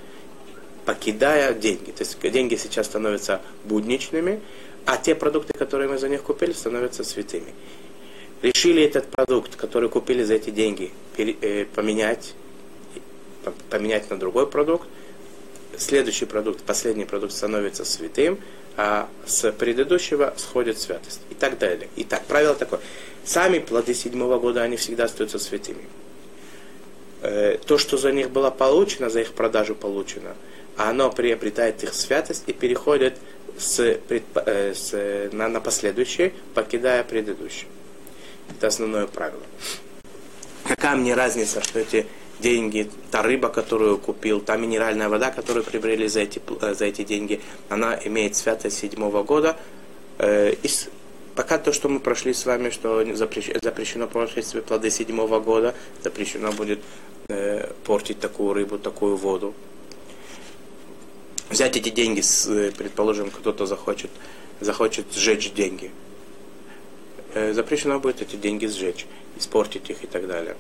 покидая 0.86 1.54
деньги. 1.54 1.92
То 1.92 2.04
есть 2.04 2.20
деньги 2.20 2.56
сейчас 2.56 2.88
становятся 2.88 3.42
будничными, 3.66 4.42
а 4.86 4.98
те 4.98 5.16
продукты, 5.16 5.54
которые 5.58 5.90
мы 5.90 5.98
за 5.98 6.10
них 6.10 6.24
купили, 6.24 6.52
становятся 6.52 7.04
святыми. 7.04 7.54
Решили 8.42 8.84
этот 8.84 9.08
продукт, 9.08 9.56
который 9.56 9.90
купили 9.90 10.24
за 10.24 10.36
эти 10.36 10.50
деньги, 10.50 10.92
э, 11.18 11.66
поменять, 11.76 12.34
поменять 13.70 14.10
на 14.10 14.18
другой 14.18 14.48
продукт, 14.48 14.88
следующий 15.78 16.26
продукт, 16.26 16.64
последний 16.64 17.06
продукт 17.06 17.34
становится 17.34 17.86
святым, 17.86 18.40
а 18.78 19.10
с 19.26 19.52
предыдущего 19.52 20.34
сходит 20.38 20.80
святость. 20.80 21.22
И 21.30 21.34
так 21.34 21.58
далее. 21.58 21.90
Итак, 21.98 22.24
правило 22.28 22.56
такое. 22.56 22.80
Сами 23.26 23.60
плоды 23.60 23.94
седьмого 23.94 24.40
года, 24.40 24.64
они 24.64 24.78
всегда 24.78 25.06
остаются 25.06 25.40
святыми. 25.40 25.84
Э, 27.22 27.58
то, 27.66 27.78
что 27.78 27.98
за 27.98 28.12
них 28.12 28.30
было 28.30 28.50
получено, 28.50 29.10
за 29.10 29.22
их 29.22 29.34
продажу 29.34 29.76
получено, 29.76 30.36
оно 30.78 31.12
приобретает 31.12 31.84
их 31.84 31.94
святость 31.94 32.44
и 32.48 32.54
переходит 32.54 33.18
с, 33.60 33.80
э, 33.80 34.74
с, 34.74 35.30
на, 35.34 35.50
на 35.50 35.60
последующий, 35.60 36.34
покидая 36.54 37.04
предыдущий. 37.04 37.68
Это 38.50 38.68
основное 38.68 39.06
правило. 39.06 39.44
Какая 40.68 40.96
мне 40.96 41.14
разница, 41.14 41.62
что 41.62 41.80
эти 41.80 42.08
деньги, 42.40 42.90
та 43.12 43.22
рыба, 43.22 43.50
которую 43.50 43.98
купил, 43.98 44.40
та 44.40 44.56
минеральная 44.58 45.10
вода, 45.10 45.30
которую 45.30 45.64
приобрели 45.64 46.08
за 46.08 46.22
эти, 46.22 46.42
э, 46.62 46.74
за 46.74 46.86
эти 46.86 47.04
деньги, 47.04 47.42
она 47.68 48.00
имеет 48.06 48.36
святость 48.36 48.80
седьмого 48.80 49.24
года. 49.24 49.58
Э, 50.18 50.54
пока 51.36 51.58
то, 51.58 51.74
что 51.74 51.90
мы 51.90 52.00
прошли 52.00 52.34
с 52.34 52.46
вами, 52.46 52.70
что 52.70 53.04
запрещено, 53.16 53.60
запрещено 53.62 54.08
портить 54.08 54.48
свои 54.48 54.62
плоды 54.62 54.90
седьмого 54.90 55.40
года, 55.40 55.76
запрещено 56.02 56.52
будет 56.52 56.80
э, 57.28 57.72
портить 57.84 58.20
такую 58.20 58.54
рыбу, 58.54 58.78
такую 58.78 59.18
воду 59.18 59.54
взять 61.50 61.76
эти 61.78 61.90
деньги, 61.90 62.22
э, 62.48 62.72
предположим, 62.72 63.32
кто-то 63.32 63.66
захочет, 63.66 64.12
захочет 64.60 65.14
сжечь 65.14 65.52
деньги. 65.54 65.92
Э, 67.34 67.54
запрещено 67.54 68.00
будет 68.00 68.22
эти 68.22 68.36
деньги 68.36 68.68
сжечь, 68.68 69.06
испортить 69.38 69.90
их 69.90 70.04
и 70.04 70.08
так 70.08 70.28
далее. 70.28 70.56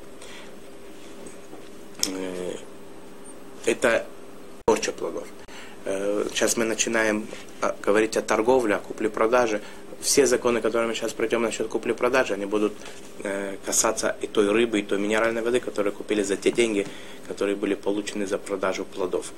Э, 2.07 2.55
это 3.65 4.05
порча 4.65 4.91
плодов. 4.91 5.27
Сейчас 5.85 6.57
мы 6.57 6.65
начинаем 6.65 7.25
а, 7.61 7.75
говорить 7.81 8.17
о 8.17 8.21
торговле, 8.21 8.75
о 8.75 8.79
купле-продаже. 8.79 9.61
Все 10.01 10.25
законы, 10.25 10.61
которые 10.61 10.87
мы 10.87 10.95
сейчас 10.95 11.13
пройдем 11.13 11.41
насчет 11.41 11.67
купли-продажи, 11.67 12.33
они 12.33 12.45
будут 12.45 12.73
касаться 13.65 14.15
и 14.21 14.27
той 14.27 14.49
рыбы, 14.49 14.79
и 14.79 14.83
той 14.83 14.97
минеральной 14.97 15.41
воды, 15.41 15.59
которые 15.59 15.91
купили 15.91 16.23
за 16.23 16.37
те 16.37 16.51
деньги, 16.51 16.87
которые 17.27 17.57
были 17.57 17.75
получены 17.75 18.25
за 18.25 18.37
продажу 18.37 18.85
плодов. 18.85 19.33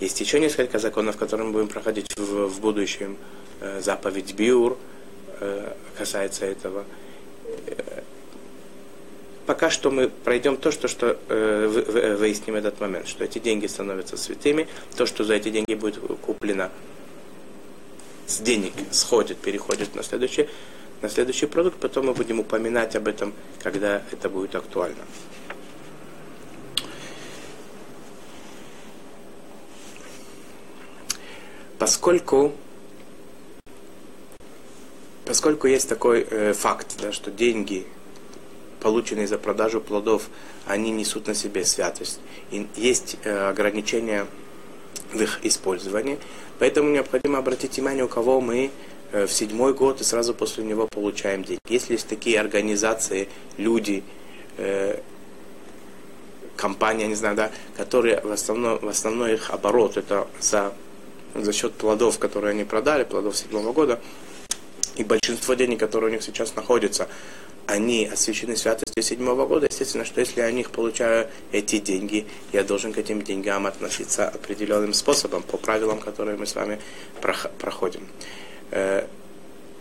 Есть 0.00 0.20
еще 0.20 0.40
несколько 0.40 0.78
законов, 0.78 1.16
которые 1.16 1.46
мы 1.46 1.52
будем 1.52 1.68
проходить 1.68 2.12
в, 2.16 2.48
в 2.48 2.60
будущем. 2.60 3.16
Э, 3.60 3.80
заповедь 3.80 4.34
Биур 4.34 4.76
э, 5.40 5.72
касается 5.96 6.44
этого. 6.44 6.84
Э, 7.66 8.02
пока 9.46 9.70
что 9.70 9.90
мы 9.90 10.08
пройдем 10.08 10.58
то, 10.58 10.70
что, 10.70 10.88
что 10.88 11.16
выясним 11.28 12.56
этот 12.56 12.80
момент, 12.80 13.06
что 13.06 13.24
эти 13.24 13.38
деньги 13.38 13.66
становятся 13.66 14.16
святыми, 14.16 14.66
то, 14.96 15.06
что 15.06 15.24
за 15.24 15.34
эти 15.34 15.50
деньги 15.50 15.74
будет 15.74 15.98
куплено 16.20 16.70
с 18.26 18.38
денег, 18.38 18.72
сходит, 18.90 19.38
переходит 19.38 19.94
на 19.94 20.02
следующий, 20.02 20.48
на 21.02 21.08
следующий 21.08 21.46
продукт, 21.46 21.78
потом 21.78 22.06
мы 22.06 22.14
будем 22.14 22.40
упоминать 22.40 22.96
об 22.96 23.08
этом, 23.08 23.32
когда 23.62 24.02
это 24.12 24.28
будет 24.28 24.54
актуально. 24.54 25.04
поскольку, 31.78 32.52
поскольку 35.24 35.66
есть 35.66 35.88
такой 35.88 36.26
э, 36.28 36.52
факт, 36.52 36.96
да, 37.00 37.12
что 37.12 37.30
деньги, 37.30 37.86
полученные 38.80 39.26
за 39.26 39.38
продажу 39.38 39.80
плодов, 39.80 40.28
они 40.66 40.90
несут 40.90 41.26
на 41.26 41.34
себе 41.34 41.64
святость. 41.64 42.20
И 42.50 42.66
есть 42.76 43.16
э, 43.24 43.48
ограничения 43.48 44.26
в 45.12 45.20
их 45.20 45.40
использовании. 45.44 46.18
Поэтому 46.58 46.90
необходимо 46.90 47.38
обратить 47.38 47.76
внимание, 47.76 48.04
у 48.04 48.08
кого 48.08 48.40
мы 48.40 48.70
э, 49.12 49.26
в 49.26 49.32
седьмой 49.32 49.74
год 49.74 50.00
и 50.00 50.04
сразу 50.04 50.34
после 50.34 50.64
него 50.64 50.88
получаем 50.88 51.44
деньги. 51.44 51.60
Если 51.68 51.94
есть 51.94 52.08
такие 52.08 52.40
организации, 52.40 53.28
люди, 53.56 54.02
э, 54.56 55.00
компания, 56.56 57.06
не 57.06 57.14
знаю, 57.14 57.36
да, 57.36 57.50
которые 57.76 58.20
в 58.20 58.30
основном, 58.30 58.78
в 58.78 58.88
основном 58.88 59.28
их 59.28 59.50
оборот 59.50 59.96
это 59.96 60.26
за 60.40 60.72
за 61.42 61.52
счет 61.52 61.74
плодов, 61.74 62.18
которые 62.18 62.52
они 62.52 62.64
продали, 62.64 63.04
плодов 63.04 63.36
седьмого 63.36 63.72
года, 63.72 64.00
и 64.96 65.04
большинство 65.04 65.54
денег, 65.54 65.80
которые 65.80 66.10
у 66.10 66.12
них 66.12 66.22
сейчас 66.22 66.54
находятся, 66.56 67.08
они 67.66 68.06
освящены 68.06 68.56
святостью 68.56 69.02
седьмого 69.02 69.46
года, 69.46 69.66
естественно, 69.66 70.04
что 70.04 70.20
если 70.20 70.40
я 70.40 70.50
них 70.50 70.70
получаю 70.70 71.28
эти 71.52 71.78
деньги, 71.78 72.26
я 72.52 72.62
должен 72.62 72.92
к 72.92 72.98
этим 72.98 73.22
деньгам 73.22 73.66
относиться 73.66 74.28
определенным 74.28 74.94
способом, 74.94 75.42
по 75.42 75.56
правилам, 75.56 75.98
которые 75.98 76.36
мы 76.36 76.46
с 76.46 76.54
вами 76.54 76.78
проходим. 77.58 78.06
Э, 78.70 79.06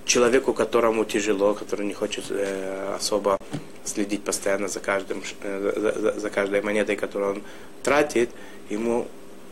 человеку, 0.06 0.54
которому 0.54 1.06
тяжело, 1.06 1.54
который 1.54 1.86
не 1.86 1.94
хочет 1.94 2.26
э, 2.30 2.96
особо 2.96 3.38
следить 3.84 4.24
постоянно 4.24 4.68
за, 4.68 4.80
каждым, 4.80 5.24
э, 5.42 6.14
за 6.18 6.30
каждой 6.30 6.62
монетой, 6.62 6.96
которую 6.96 7.36
он 7.36 7.44
тратит, 7.84 8.32
ему 8.70 9.08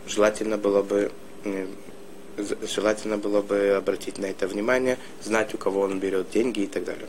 желательно 0.08 0.58
было 0.58 0.82
бы 0.82 1.12
желательно 2.76 3.17
было 3.17 3.41
бы 3.41 3.76
обратить 3.78 4.17
на 4.17 4.26
это 4.26 4.48
внимание, 4.48 4.98
знать, 5.22 5.54
у 5.54 5.58
кого 5.60 5.82
он 5.82 6.00
берет 6.00 6.32
деньги 6.32 6.62
и 6.62 6.67
так 6.67 6.84
далее. 6.84 7.08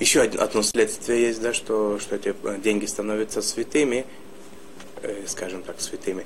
Еще 0.00 0.22
одно 0.22 0.62
следствие 0.62 1.20
есть, 1.24 1.42
да, 1.42 1.52
что, 1.52 1.98
что 1.98 2.16
эти 2.16 2.34
деньги 2.62 2.86
становятся 2.86 3.42
святыми, 3.42 4.06
э, 5.02 5.24
скажем 5.26 5.62
так, 5.62 5.78
святыми. 5.78 6.24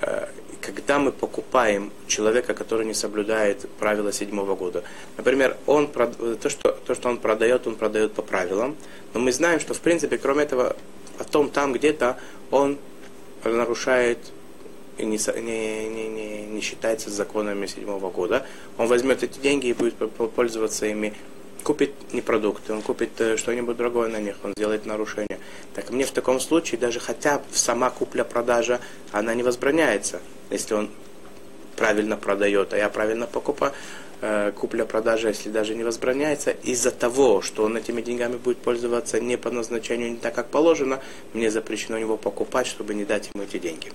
Э, 0.00 0.26
когда 0.60 0.98
мы 0.98 1.12
покупаем 1.12 1.92
человека, 2.08 2.52
который 2.52 2.84
не 2.84 2.94
соблюдает 2.94 3.70
правила 3.78 4.12
седьмого 4.12 4.56
года. 4.56 4.82
Например, 5.16 5.56
он, 5.66 5.86
то, 5.86 6.50
что, 6.50 6.72
то, 6.72 6.96
что 6.96 7.08
он 7.08 7.18
продает, 7.18 7.68
он 7.68 7.76
продает 7.76 8.12
по 8.12 8.22
правилам, 8.22 8.74
но 9.14 9.20
мы 9.20 9.30
знаем, 9.30 9.60
что 9.60 9.72
в 9.72 9.80
принципе, 9.80 10.18
кроме 10.18 10.42
этого, 10.42 10.74
потом 11.16 11.50
там 11.50 11.72
где-то 11.72 12.18
он 12.50 12.76
нарушает 13.44 14.18
и 14.98 15.04
не, 15.04 15.18
не, 15.40 16.08
не, 16.08 16.46
не 16.46 16.60
считается 16.60 17.10
законами 17.10 17.66
седьмого 17.66 18.10
года, 18.10 18.44
он 18.78 18.88
возьмет 18.88 19.22
эти 19.22 19.38
деньги 19.38 19.68
и 19.68 19.74
будет 19.74 19.94
пользоваться 19.94 20.86
ими, 20.86 21.14
купит 21.66 21.90
не 22.12 22.22
продукты, 22.22 22.72
он 22.72 22.80
купит 22.80 23.20
э, 23.20 23.36
что-нибудь 23.36 23.76
другое 23.76 24.08
на 24.08 24.20
них, 24.20 24.36
он 24.44 24.52
сделает 24.56 24.86
нарушение. 24.86 25.40
Так 25.74 25.90
мне 25.90 26.04
в 26.04 26.12
таком 26.12 26.38
случае 26.38 26.78
даже 26.78 27.00
хотя 27.00 27.42
сама 27.50 27.90
купля-продажа, 27.90 28.78
она 29.10 29.34
не 29.34 29.42
возбраняется, 29.42 30.20
если 30.50 30.74
он 30.74 30.90
правильно 31.76 32.16
продает, 32.16 32.72
а 32.72 32.76
я 32.76 32.88
правильно 32.88 33.26
покупаю, 33.26 33.72
э, 34.20 34.52
купля-продажа, 34.52 35.28
если 35.28 35.50
даже 35.50 35.74
не 35.74 35.82
возбраняется, 35.82 36.52
из-за 36.52 36.92
того, 36.92 37.42
что 37.42 37.64
он 37.64 37.76
этими 37.76 38.00
деньгами 38.00 38.36
будет 38.36 38.58
пользоваться 38.58 39.18
не 39.18 39.36
по 39.36 39.50
назначению, 39.50 40.12
не 40.12 40.18
так, 40.18 40.36
как 40.36 40.46
положено, 40.46 41.00
мне 41.34 41.50
запрещено 41.50 41.96
у 41.96 42.00
него 42.00 42.16
покупать, 42.16 42.68
чтобы 42.68 42.94
не 42.94 43.04
дать 43.04 43.30
ему 43.34 43.42
эти 43.42 43.58
деньги. 43.58 43.90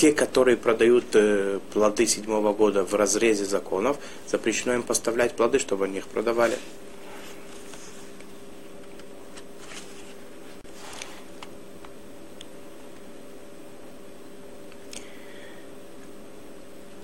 Те, 0.00 0.12
которые 0.12 0.56
продают 0.56 1.04
э, 1.12 1.60
плоды 1.74 2.06
седьмого 2.06 2.54
года 2.54 2.86
в 2.86 2.94
разрезе 2.94 3.44
законов, 3.44 3.98
запрещено 4.26 4.72
им 4.72 4.82
поставлять 4.82 5.36
плоды, 5.36 5.58
чтобы 5.58 5.84
они 5.84 5.98
их 5.98 6.06
продавали. 6.06 6.56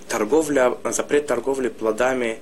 Торговля, 0.09 0.79
запрет 0.85 1.27
торговли 1.27 1.69
плодами 1.69 2.39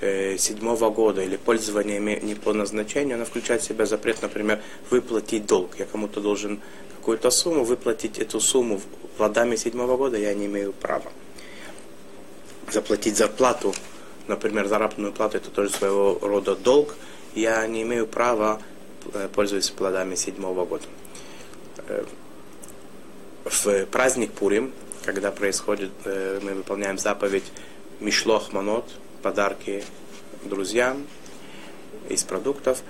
седьмого 0.00 0.90
года 0.90 1.22
или 1.22 1.36
пользование 1.36 2.00
не 2.00 2.34
по 2.34 2.54
назначению, 2.54 3.16
она 3.16 3.24
включает 3.26 3.60
в 3.60 3.66
себя 3.66 3.84
запрет, 3.84 4.22
например, 4.22 4.62
выплатить 4.88 5.46
долг. 5.46 5.72
Я 5.78 5.84
кому-то 5.84 6.20
должен 6.20 6.60
какую-то 6.96 7.30
сумму, 7.30 7.64
выплатить 7.64 8.18
эту 8.18 8.40
сумму 8.40 8.80
плодами 9.16 9.56
седьмого 9.56 9.96
года 9.96 10.16
я 10.16 10.32
не 10.34 10.46
имею 10.46 10.72
права. 10.72 11.12
Заплатить 12.70 13.16
зарплату, 13.16 13.74
например, 14.28 14.66
заработную 14.68 15.12
плату, 15.12 15.36
это 15.36 15.50
тоже 15.50 15.70
своего 15.70 16.18
рода 16.22 16.54
долг, 16.54 16.94
я 17.34 17.66
не 17.66 17.82
имею 17.82 18.06
права 18.06 18.60
э, 19.12 19.28
пользоваться 19.34 19.72
плодами 19.72 20.14
седьмого 20.14 20.64
года. 20.64 20.84
Э, 21.88 22.04
в 23.44 23.86
праздник 23.86 24.32
Пурим, 24.32 24.72
когда 25.04 25.30
происходит, 25.30 25.90
э, 26.04 26.38
мы 26.42 26.54
выполняем 26.54 26.98
заповедь 26.98 27.44
Мишлох 28.00 28.52
Манот, 28.52 28.86
подарки 29.22 29.84
друзьям 30.44 31.06
из 32.08 32.24
продуктов, 32.24 32.82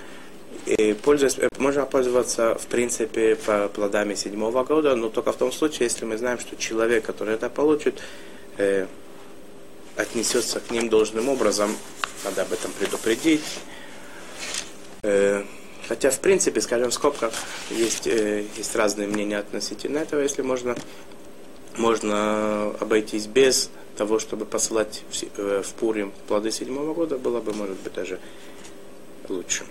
и 0.67 0.95
пользуясь, 0.95 1.39
э, 1.39 1.49
можно 1.59 1.87
пользоваться, 1.87 2.55
в 2.57 2.67
принципе, 2.67 3.37
по 3.37 3.69
плодами 3.69 4.15
седьмого 4.15 4.65
года, 4.65 4.95
но 4.95 5.09
только 5.09 5.33
в 5.33 5.37
том 5.37 5.53
случае, 5.53 5.85
если 5.85 6.05
мы 6.05 6.19
знаем, 6.19 6.39
что 6.39 6.57
человек, 6.57 7.05
который 7.05 7.35
это 7.35 7.49
получит, 7.49 8.01
э, 8.59 8.87
отнесется 9.97 10.61
к 10.61 10.71
ним 10.71 10.89
должным 10.89 11.29
образом, 11.29 11.75
надо 12.25 12.43
об 12.43 12.53
этом 12.53 12.71
предупредить. 12.73 13.45
Э, 15.03 15.45
хотя, 15.89 16.11
в 16.11 16.21
принципе, 16.21 16.61
скажем, 16.61 16.91
в 16.91 16.95
скобках 16.95 17.33
есть, 17.71 18.07
э, 18.07 18.45
есть 18.57 18.77
разные 18.77 19.09
мнения 19.09 19.39
относительно 19.39 19.99
этого, 19.99 20.21
если 20.21 20.43
можно, 20.43 20.77
можно 21.77 22.71
обойтись 22.81 23.27
без 23.27 23.71
того, 23.97 24.19
чтобы 24.19 24.47
посылать 24.47 25.03
в, 25.11 25.39
э, 25.39 25.63
в 25.63 25.75
Пурим 25.75 26.13
плоды 26.27 26.51
седьмого 26.51 26.95
года, 26.95 27.19
было 27.19 27.41
бы, 27.41 27.53
может 27.53 27.77
быть, 27.81 27.93
даже 27.93 28.19
лучше. 29.29 29.65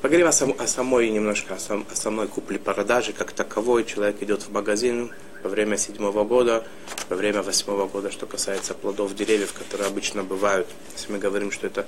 Поговорим 0.00 0.28
о, 0.28 0.32
сам, 0.32 0.54
о 0.56 0.66
самой 0.68 1.10
немножко, 1.10 1.54
о, 1.54 1.58
сам, 1.58 1.84
о 1.90 1.96
самой 1.96 2.28
купле-продаже, 2.28 3.12
как 3.12 3.32
таковой. 3.32 3.84
Человек 3.84 4.22
идет 4.22 4.42
в 4.42 4.52
магазин 4.52 5.10
во 5.42 5.50
время 5.50 5.76
седьмого 5.76 6.24
года, 6.24 6.64
во 7.08 7.16
время 7.16 7.42
восьмого 7.42 7.88
года, 7.88 8.12
что 8.12 8.26
касается 8.26 8.74
плодов 8.74 9.14
деревьев, 9.16 9.52
которые 9.52 9.88
обычно 9.88 10.22
бывают. 10.22 10.68
Если 10.94 11.10
мы 11.10 11.18
говорим, 11.18 11.50
что 11.50 11.66
это 11.66 11.84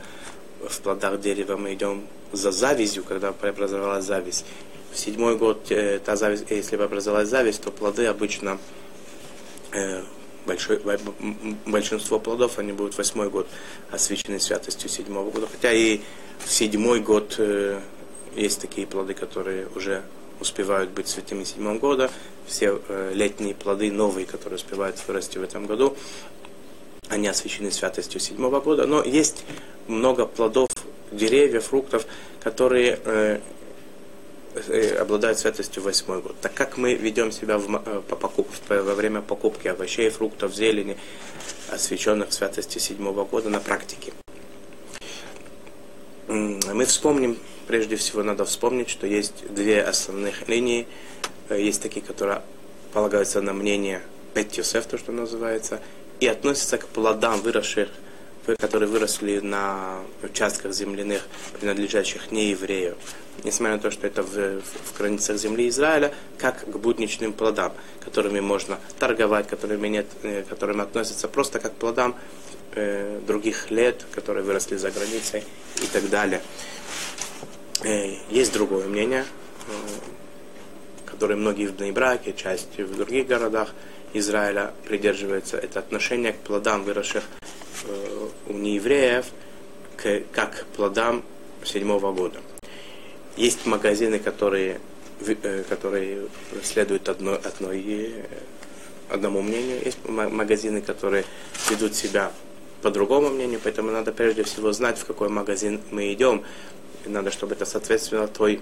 в 0.69 0.81
плодах 0.81 1.21
дерева 1.21 1.57
мы 1.57 1.75
идем 1.75 2.07
за 2.33 2.51
завистью, 2.53 3.05
когда 3.05 3.33
преобразовалась 3.33 4.05
зависть. 4.05 4.45
В 4.93 4.99
седьмой 4.99 5.37
год 5.37 5.71
э, 5.71 6.01
та 6.05 6.17
зависть, 6.17 6.45
если 6.51 6.77
преобразовалась 6.77 7.29
зависть, 7.29 7.63
то 7.63 7.71
плоды 7.71 8.07
обычно 8.07 8.59
э, 9.73 10.03
большой, 10.47 10.81
большинство 11.67 12.19
плодов, 12.19 12.59
они 12.59 12.73
будут 12.73 12.97
восьмой 12.99 13.31
год 13.31 13.47
освящены 13.91 14.41
святостью 14.41 14.89
седьмого 14.89 15.31
года. 15.31 15.47
Хотя 15.51 15.73
и 15.73 16.01
в 16.45 16.51
седьмой 16.51 17.01
год 17.01 17.37
э, 17.39 17.81
есть 18.35 18.61
такие 18.61 18.87
плоды, 18.87 19.15
которые 19.15 19.69
уже 19.75 20.03
успевают 20.41 20.91
быть 20.91 21.09
святыми 21.09 21.45
седьмого 21.45 21.79
года. 21.79 22.11
Все 22.47 22.81
э, 22.89 23.13
летние 23.15 23.55
плоды, 23.55 23.93
новые, 23.93 24.27
которые 24.27 24.57
успевают 24.57 24.97
вырасти 25.07 25.39
в 25.39 25.43
этом 25.43 25.67
году, 25.67 25.97
они 27.11 27.29
освящены 27.29 27.71
святостью 27.71 28.21
седьмого 28.21 28.61
года. 28.61 28.87
Но 28.87 29.03
есть 29.05 29.45
много 29.89 30.27
плодов, 30.27 30.71
деревьев, 31.13 31.65
фруктов, 31.65 32.07
которые 32.43 32.99
э, 33.05 33.41
э, 34.55 34.97
обладают 34.97 35.39
святостью 35.39 35.83
восьмой 35.83 36.23
год. 36.23 36.37
Так 36.41 36.55
как 36.55 36.77
мы 36.79 36.95
ведем 36.95 37.33
себя 37.33 37.59
в, 37.59 37.83
э, 37.85 38.03
по 38.09 38.17
покуп, 38.17 38.49
во 38.69 38.95
время 38.95 39.21
покупки 39.21 39.69
овощей, 39.69 40.09
фруктов, 40.09 40.55
зелени, 40.55 40.97
освященных 41.71 42.33
святостью 42.33 42.81
седьмого 42.81 43.25
года 43.25 43.51
на 43.51 43.61
практике. 43.61 44.13
Мы 46.29 46.85
вспомним 46.87 47.37
прежде 47.71 47.95
всего 47.95 48.25
надо 48.25 48.45
вспомнить, 48.45 48.91
что 48.91 49.07
есть 49.07 49.47
две 49.49 49.81
основных 49.81 50.49
линии. 50.49 50.89
Э, 51.49 51.61
есть 51.61 51.81
такие, 51.81 52.05
которые 52.05 52.43
полагаются 52.93 53.41
на 53.41 53.53
мнение 53.53 54.03
Бет 54.35 54.55
Йосеф, 54.55 54.87
то, 54.87 54.99
что 54.99 55.13
называется, 55.13 55.81
и 56.21 56.27
относятся 56.27 56.79
к 56.79 56.87
плодам 56.87 57.41
выросших, 57.41 57.89
которые 58.59 58.89
выросли 58.89 59.41
на 59.41 60.01
участках 60.23 60.73
земляных, 60.73 61.27
принадлежащих 61.59 62.31
нееврею. 62.31 62.97
Несмотря 63.45 63.77
на 63.77 63.83
то, 63.83 63.91
что 63.91 64.07
это 64.07 64.23
в, 64.23 64.61
в 64.61 64.99
границах 64.99 65.39
земли 65.39 65.69
Израиля, 65.69 66.13
как 66.37 66.65
к 66.65 66.77
будничным 66.77 67.33
плодам, 67.33 67.73
которыми 68.05 68.41
можно 68.41 68.79
торговать, 68.99 69.49
которыми, 69.49 69.89
нет, 69.89 70.07
э, 70.23 70.43
которыми 70.43 70.83
относятся 70.83 71.29
просто 71.29 71.59
как 71.59 71.73
плодам 71.75 72.17
э, 72.75 73.21
других 73.27 73.71
лет, 73.71 74.05
которые 74.15 74.45
выросли 74.45 74.77
за 74.77 74.91
границей 74.91 75.45
и 75.83 75.87
так 75.87 76.11
далее. 76.11 76.43
Э, 77.83 78.15
есть 78.31 78.53
другое 78.53 78.87
мнение, 78.89 79.25
э, 79.69 79.71
которое 81.07 81.37
многие 81.37 81.67
в 81.67 81.77
Бнейбраке, 81.77 82.35
часть 82.35 82.79
в 82.79 82.97
других 82.97 83.27
городах 83.27 83.71
Израиля 84.13 84.73
придерживаются. 84.87 85.57
Это 85.57 85.79
отношение 85.79 86.33
к 86.33 86.39
плодам, 86.39 86.85
выросших 86.85 87.25
э, 87.85 88.29
у 88.49 88.53
неевреев, 88.53 89.27
к, 89.97 90.23
как 90.33 90.63
к 90.63 90.65
плодам 90.77 91.23
седьмого 91.65 92.13
года. 92.13 92.41
Есть 93.37 93.67
магазины, 93.67 94.19
которые, 94.19 94.81
которые 95.69 96.29
следуют 96.63 97.09
одной, 97.09 97.37
одной, 97.37 98.15
одному 99.09 99.43
мнению. 99.43 99.81
Есть 99.85 99.99
магазины, 100.07 100.81
которые 100.81 101.25
ведут 101.69 101.95
себя 101.95 102.33
по 102.83 102.91
другому 102.91 103.29
мнению, 103.29 103.61
поэтому 103.63 103.91
надо 103.91 104.13
прежде 104.13 104.43
всего 104.43 104.73
знать, 104.73 104.99
в 104.99 105.05
какой 105.05 105.29
магазин 105.29 105.81
мы 105.91 106.13
идем, 106.13 106.43
и 107.05 107.09
надо, 107.09 107.31
чтобы 107.31 107.55
это 107.55 107.65
соответствовало 107.65 108.29
той, 108.29 108.61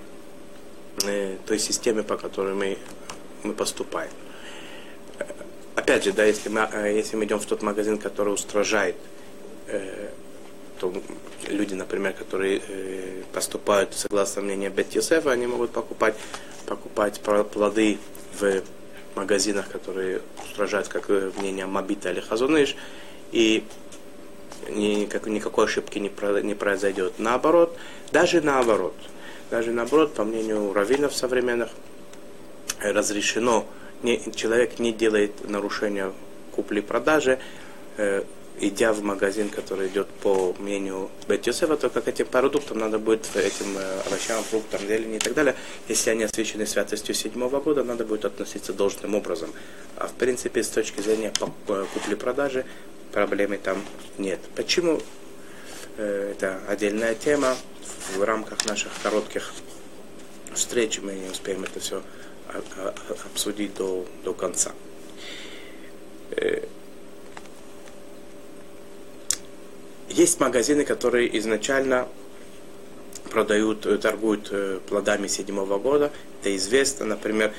э, 1.04 1.36
той 1.46 1.58
системе, 1.58 2.02
по 2.02 2.16
которой 2.16 2.54
мы, 2.54 2.78
мы 3.42 3.52
поступаем. 3.52 4.10
Опять 5.78 6.02
же, 6.02 6.12
да, 6.12 6.24
если 6.24 6.48
мы, 6.48 6.68
э, 6.72 6.96
если 6.96 7.14
мы 7.14 7.24
идем 7.24 7.38
в 7.38 7.46
тот 7.46 7.62
магазин, 7.62 7.98
который 7.98 8.34
устражает, 8.34 8.96
э, 9.68 10.08
то 10.80 10.92
люди, 11.46 11.74
например, 11.74 12.14
которые 12.14 12.60
э, 12.66 13.22
поступают 13.32 13.94
согласно 13.94 14.42
мнению 14.42 14.72
Бет 14.72 14.88
они 15.26 15.46
могут 15.46 15.70
покупать, 15.70 16.16
покупать 16.66 17.20
плоды 17.20 17.98
в 18.40 18.62
магазинах, 19.14 19.70
которые 19.70 20.20
устражают, 20.42 20.88
как 20.88 21.08
э, 21.10 21.30
мнение 21.38 21.66
Мабита 21.66 22.10
или 22.10 22.18
Хазуныш, 22.18 22.74
и 23.30 23.62
никак, 24.68 25.28
никакой 25.28 25.66
ошибки 25.66 26.00
не, 26.00 26.08
про, 26.08 26.40
не 26.40 26.56
произойдет. 26.56 27.12
Наоборот, 27.18 27.78
даже 28.10 28.40
наоборот, 28.40 28.96
даже 29.48 29.70
наоборот, 29.70 30.12
по 30.12 30.24
мнению 30.24 30.72
раввинов 30.72 31.14
современных, 31.14 31.70
разрешено, 32.80 33.64
не, 34.02 34.20
человек 34.34 34.78
не 34.78 34.92
делает 34.92 35.48
нарушения 35.48 36.12
купли-продажи, 36.52 37.38
э, 37.96 38.24
идя 38.60 38.92
в 38.92 39.02
магазин, 39.02 39.48
который 39.48 39.88
идет 39.88 40.08
по 40.08 40.54
мнению 40.58 41.10
Бет 41.28 41.46
Йосефа, 41.46 41.76
только 41.76 42.00
к 42.00 42.08
этим 42.08 42.26
продуктам 42.26 42.78
надо 42.78 42.98
будет 42.98 43.28
этим 43.36 43.76
э, 43.76 44.00
овощам, 44.06 44.42
фруктам, 44.42 44.80
зелени 44.86 45.16
и 45.16 45.20
так 45.20 45.34
далее, 45.34 45.54
если 45.88 46.10
они 46.10 46.24
освящены 46.24 46.66
святостью 46.66 47.14
седьмого 47.14 47.60
года, 47.60 47.84
надо 47.84 48.04
будет 48.04 48.24
относиться 48.24 48.72
должным 48.72 49.14
образом. 49.14 49.50
А 49.96 50.08
в 50.08 50.14
принципе, 50.14 50.62
с 50.62 50.68
точки 50.68 51.00
зрения 51.00 51.32
э, 51.40 51.86
купли-продажи, 51.94 52.64
проблемы 53.12 53.58
там 53.58 53.82
нет. 54.16 54.40
Почему? 54.54 55.00
Э, 55.96 56.32
это 56.32 56.60
отдельная 56.68 57.14
тема. 57.14 57.56
В 58.16 58.22
рамках 58.22 58.64
наших 58.66 58.92
коротких 59.02 59.52
встреч 60.54 61.00
мы 61.00 61.14
не 61.14 61.28
успеем 61.28 61.64
это 61.64 61.80
все 61.80 62.02
обсудить 63.24 63.74
до, 63.74 64.06
до 64.24 64.32
конца. 64.32 64.72
есть 70.08 70.40
магазины, 70.40 70.84
которые 70.84 71.38
изначально 71.38 72.08
продают, 73.30 73.86
э, 73.86 73.98
торгуют 73.98 74.48
э, 74.50 74.80
плодами 74.88 75.28
седьмого 75.28 75.78
года. 75.78 76.10
Это 76.40 76.56
известно, 76.56 77.06
например, 77.06 77.52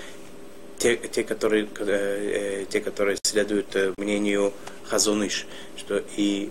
те, 0.77 0.97
те, 0.97 1.23
которые, 1.23 1.67
э, 1.79 2.65
те, 2.69 2.81
которые 2.81 3.17
следуют 3.23 3.75
мнению 3.97 4.51
Хазуныш, 4.85 5.45
что 5.77 6.03
и 6.17 6.49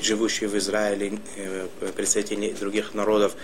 живущие 0.00 0.48
в 0.48 0.56
Израиле 0.56 1.18
представители 1.94 2.52
других 2.52 2.94
народов, 2.94 3.36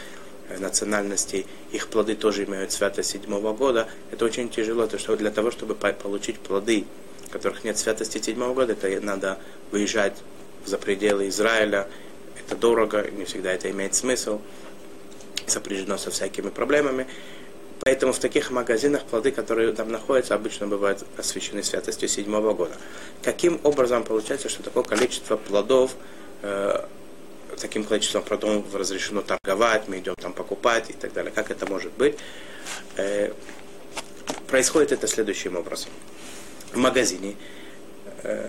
национальностей, 0.58 1.46
их 1.72 1.88
плоды 1.88 2.14
тоже 2.14 2.44
имеют 2.44 2.72
святость 2.72 3.10
седьмого 3.10 3.52
года. 3.52 3.88
Это 4.10 4.24
очень 4.24 4.48
тяжело, 4.48 4.86
то 4.86 4.98
что 4.98 5.16
для 5.16 5.30
того, 5.30 5.50
чтобы 5.50 5.74
получить 5.74 6.38
плоды, 6.38 6.84
которых 7.30 7.64
нет 7.64 7.78
святости 7.78 8.20
седьмого 8.20 8.54
года, 8.54 8.72
это 8.72 9.00
надо 9.04 9.38
выезжать 9.70 10.16
за 10.64 10.78
пределы 10.78 11.28
Израиля, 11.28 11.88
это 12.38 12.56
дорого, 12.56 13.06
не 13.10 13.24
всегда 13.24 13.52
это 13.52 13.70
имеет 13.70 13.94
смысл, 13.94 14.40
сопряжено 15.46 15.98
со 15.98 16.10
всякими 16.10 16.48
проблемами. 16.48 17.06
Поэтому 17.84 18.12
в 18.12 18.18
таких 18.18 18.50
магазинах 18.50 19.04
плоды, 19.04 19.30
которые 19.30 19.72
там 19.72 19.90
находятся, 19.90 20.34
обычно 20.34 20.66
бывают 20.66 21.04
освящены 21.16 21.62
святостью 21.62 22.08
седьмого 22.08 22.52
года. 22.52 22.74
Каким 23.22 23.60
образом 23.62 24.02
получается, 24.04 24.48
что 24.48 24.62
такое 24.62 24.82
количество 24.82 25.36
плодов, 25.36 25.94
э, 26.42 26.84
таким 27.58 27.84
количеством 27.84 28.22
плодов 28.22 28.74
разрешено 28.74 29.22
торговать, 29.22 29.88
мы 29.88 29.98
идем 29.98 30.14
там 30.16 30.32
покупать 30.32 30.90
и 30.90 30.92
так 30.92 31.12
далее. 31.12 31.32
Как 31.34 31.50
это 31.50 31.66
может 31.66 31.92
быть? 31.92 32.16
Э, 32.96 33.32
происходит 34.46 34.92
это 34.92 35.06
следующим 35.06 35.56
образом. 35.56 35.90
В 36.72 36.76
магазине 36.76 37.36
э, 38.22 38.48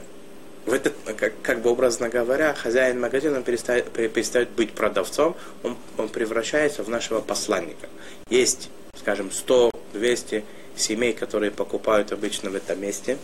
в 0.66 0.74
этот, 0.74 0.93
как, 1.18 1.34
как 1.41 1.62
бы 1.62 1.72
образно 1.72 2.10
говоря, 2.10 2.53
хозяин 2.53 2.99
магазина 2.99 3.41
перестает, 3.41 3.89
перестает 3.91 4.49
быть 4.49 4.74
продавцом, 4.74 5.36
он, 5.64 5.78
он 5.97 6.10
превращается 6.10 6.84
в 6.84 6.89
нашего 6.89 7.22
посланника. 7.22 7.88
Есть, 8.30 8.70
скажем, 8.95 9.30
100-200 9.30 10.43
семей, 10.76 11.14
которые 11.14 11.51
покупают 11.51 12.12
обычно 12.12 12.49
в 12.49 12.55
этом 12.55 12.80
месте, 12.82 13.18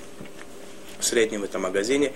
в 0.99 1.05
среднем 1.05 1.41
в 1.41 1.43
этом 1.43 1.61
магазине. 1.61 2.13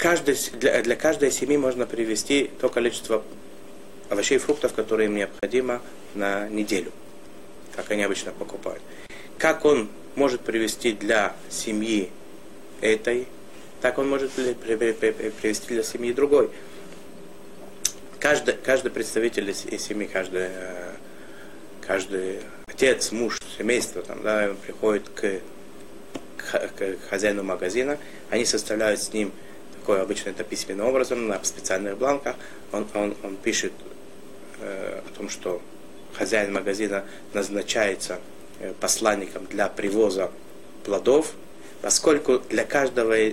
Каждый, 0.00 0.34
для, 0.54 0.80
для 0.80 0.96
каждой 0.96 1.30
семьи 1.30 1.58
можно 1.58 1.84
привести 1.84 2.50
то 2.58 2.70
количество 2.70 3.22
овощей 4.08 4.36
и 4.36 4.38
фруктов, 4.38 4.72
которые 4.72 5.08
им 5.08 5.14
необходимо 5.14 5.82
на 6.14 6.48
неделю, 6.48 6.90
как 7.76 7.90
они 7.90 8.02
обычно 8.02 8.32
покупают. 8.32 8.82
Как 9.36 9.66
он 9.66 9.90
может 10.14 10.40
привести 10.40 10.92
для 10.92 11.36
семьи 11.50 12.08
этой 12.80 13.28
так 13.82 13.98
он 13.98 14.08
может 14.08 14.32
привести 14.32 15.74
для 15.74 15.82
семьи 15.82 16.12
другой. 16.14 16.50
Каждый, 18.18 18.54
каждый 18.54 18.90
представитель 18.90 19.54
семьи, 19.54 20.06
каждый, 20.06 20.48
э, 20.50 20.92
каждый 21.86 22.40
отец, 22.66 23.12
муж, 23.12 23.38
семейство, 23.58 24.00
там, 24.00 24.22
да, 24.22 24.54
приходит 24.64 25.10
к, 25.10 25.40
к, 26.38 26.70
к 26.76 26.96
хозяину 27.10 27.42
магазина, 27.42 27.98
они 28.30 28.46
составляют 28.46 29.02
с 29.02 29.12
ним 29.12 29.32
такой 29.80 30.02
обычно 30.02 30.30
это 30.30 30.44
письменным 30.44 30.86
образом, 30.86 31.26
на 31.26 31.42
специальных 31.42 31.96
бланках, 31.96 32.36
он, 32.72 32.86
он, 32.94 33.16
он 33.22 33.36
пишет 33.36 33.72
э, 34.60 35.00
о 35.06 35.16
том, 35.16 35.28
что 35.28 35.62
хозяин 36.12 36.52
магазина 36.52 37.04
назначается 37.32 38.20
э, 38.60 38.74
посланником 38.78 39.46
для 39.46 39.68
привоза 39.68 40.30
плодов, 40.84 41.32
поскольку 41.80 42.40
для 42.50 42.64
каждого, 42.64 43.14
э, 43.16 43.32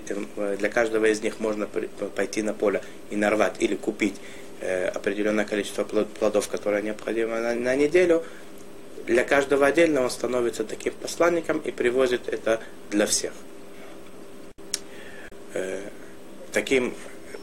для 0.58 0.70
каждого 0.70 1.06
из 1.06 1.22
них 1.22 1.39
можно 1.39 1.68
пойти 2.16 2.41
на 2.41 2.54
поле 2.54 2.82
и 3.10 3.18
нарвать 3.18 3.56
или 3.60 3.76
купить 3.76 4.16
э, 4.62 4.88
определенное 4.88 5.45
количество 5.45 5.84
плодов, 5.84 6.48
которые 6.48 6.82
необходимы 6.82 7.39
на, 7.39 7.56
на 7.56 7.76
неделю, 7.76 8.24
для 9.06 9.24
каждого 9.24 9.66
отдельно 9.66 10.02
он 10.02 10.10
становится 10.10 10.64
таким 10.64 10.93
посланником 10.93 11.60
и 11.60 11.72
привозит 11.72 12.28
это 12.30 12.62
для 12.89 13.06
всех. 13.06 13.34
Э, 15.54 15.89
таким, 16.58 16.91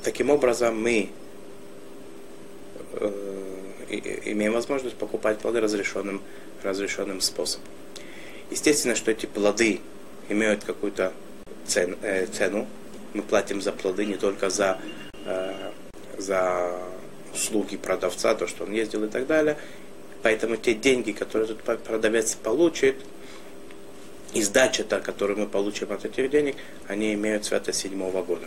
таким 0.02 0.28
образом 0.30 0.82
мы 0.82 1.08
имеем 4.24 4.52
возможность 4.52 4.96
покупать 4.96 5.38
плоды 5.38 5.60
разрешенным, 5.60 6.20
разрешенным 6.64 7.20
способом. 7.20 7.68
Естественно, 8.50 8.96
что 8.96 9.12
эти 9.12 9.26
плоды 9.26 9.80
имеют 10.28 10.64
какую-то 10.64 11.12
цен, 11.64 11.96
э, 12.02 12.26
цену. 12.26 12.66
Мы 13.12 13.22
платим 13.22 13.62
за 13.62 13.70
плоды 13.70 14.04
не 14.04 14.16
только 14.16 14.50
за, 14.50 14.80
э, 15.26 15.70
за 16.18 16.72
услуги 17.32 17.76
продавца, 17.76 18.34
то, 18.34 18.48
что 18.48 18.64
он 18.64 18.72
ездил 18.72 19.04
и 19.04 19.08
так 19.08 19.28
далее. 19.28 19.56
Поэтому 20.24 20.56
те 20.56 20.74
деньги, 20.74 21.12
которые 21.12 21.46
тут 21.46 21.62
продавец 21.62 22.34
получит, 22.34 22.96
и 24.32 24.42
сдача, 24.42 24.82
та, 24.82 24.98
которую 24.98 25.38
мы 25.38 25.46
получим 25.46 25.92
от 25.92 26.04
этих 26.04 26.30
денег, 26.30 26.56
они 26.88 27.14
имеют 27.14 27.44
святость 27.44 27.78
седьмого 27.78 28.24
года. 28.24 28.46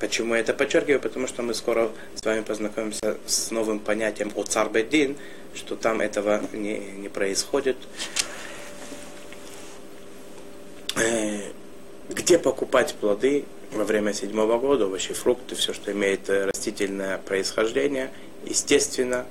Почему 0.00 0.34
я 0.34 0.40
это 0.40 0.54
подчеркиваю? 0.54 1.00
Потому 1.00 1.26
что 1.26 1.42
мы 1.42 1.54
скоро 1.54 1.90
с 2.14 2.24
вами 2.24 2.42
познакомимся 2.42 3.16
с 3.26 3.50
новым 3.50 3.80
понятием 3.80 4.32
о 4.36 4.44
царбедин, 4.44 5.16
что 5.54 5.74
там 5.74 6.00
этого 6.00 6.42
не, 6.52 6.78
не 6.78 7.08
происходит. 7.08 7.76
Э, 10.96 11.40
где 12.08 12.38
покупать 12.38 12.94
плоды 12.94 13.44
во 13.72 13.84
время 13.84 14.12
седьмого 14.12 14.58
года, 14.58 14.86
овощи, 14.86 15.14
фрукты, 15.14 15.54
все, 15.54 15.72
что 15.72 15.92
имеет 15.92 16.28
э, 16.30 16.46
растительное 16.46 17.18
происхождение, 17.18 18.10
естественно, 18.44 19.26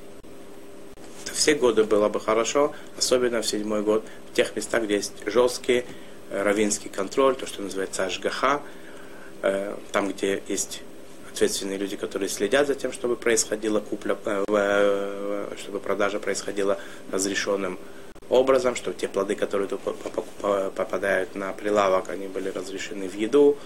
все 1.34 1.56
годы 1.56 1.84
было 1.84 2.10
бы 2.10 2.20
хорошо, 2.20 2.74
особенно 2.98 3.42
в 3.42 3.48
седьмой 3.48 3.82
год, 3.82 4.04
в 4.32 4.36
тех 4.36 4.56
местах, 4.56 4.84
где 4.84 4.96
есть 4.96 5.14
жесткий 5.26 5.86
э, 6.30 6.44
равинский 6.44 6.90
контроль, 6.90 7.36
то, 7.36 7.46
что 7.46 7.62
называется 7.62 8.06
ашгаха, 8.06 8.62
там, 9.42 10.10
где 10.10 10.42
есть 10.48 10.82
ответственные 11.32 11.78
люди, 11.78 11.96
которые 11.96 12.30
следят 12.30 12.68
за 12.68 12.76
тем, 12.76 12.92
чтобы 12.92 13.16
происходила 13.16 13.80
купля, 13.80 14.18
чтобы 15.58 15.80
продажа 15.80 16.20
происходила 16.20 16.80
разрешенным 17.12 17.78
образом, 18.30 18.76
что 18.76 18.94
те 18.94 19.08
плоды, 19.08 19.36
которые 19.36 19.70
попадают 19.70 21.36
на 21.36 21.54
прилавок, 21.54 22.10
они 22.10 22.28
были 22.28 22.50
разрешены 22.50 23.08
в 23.08 23.16
еду. 23.16 23.58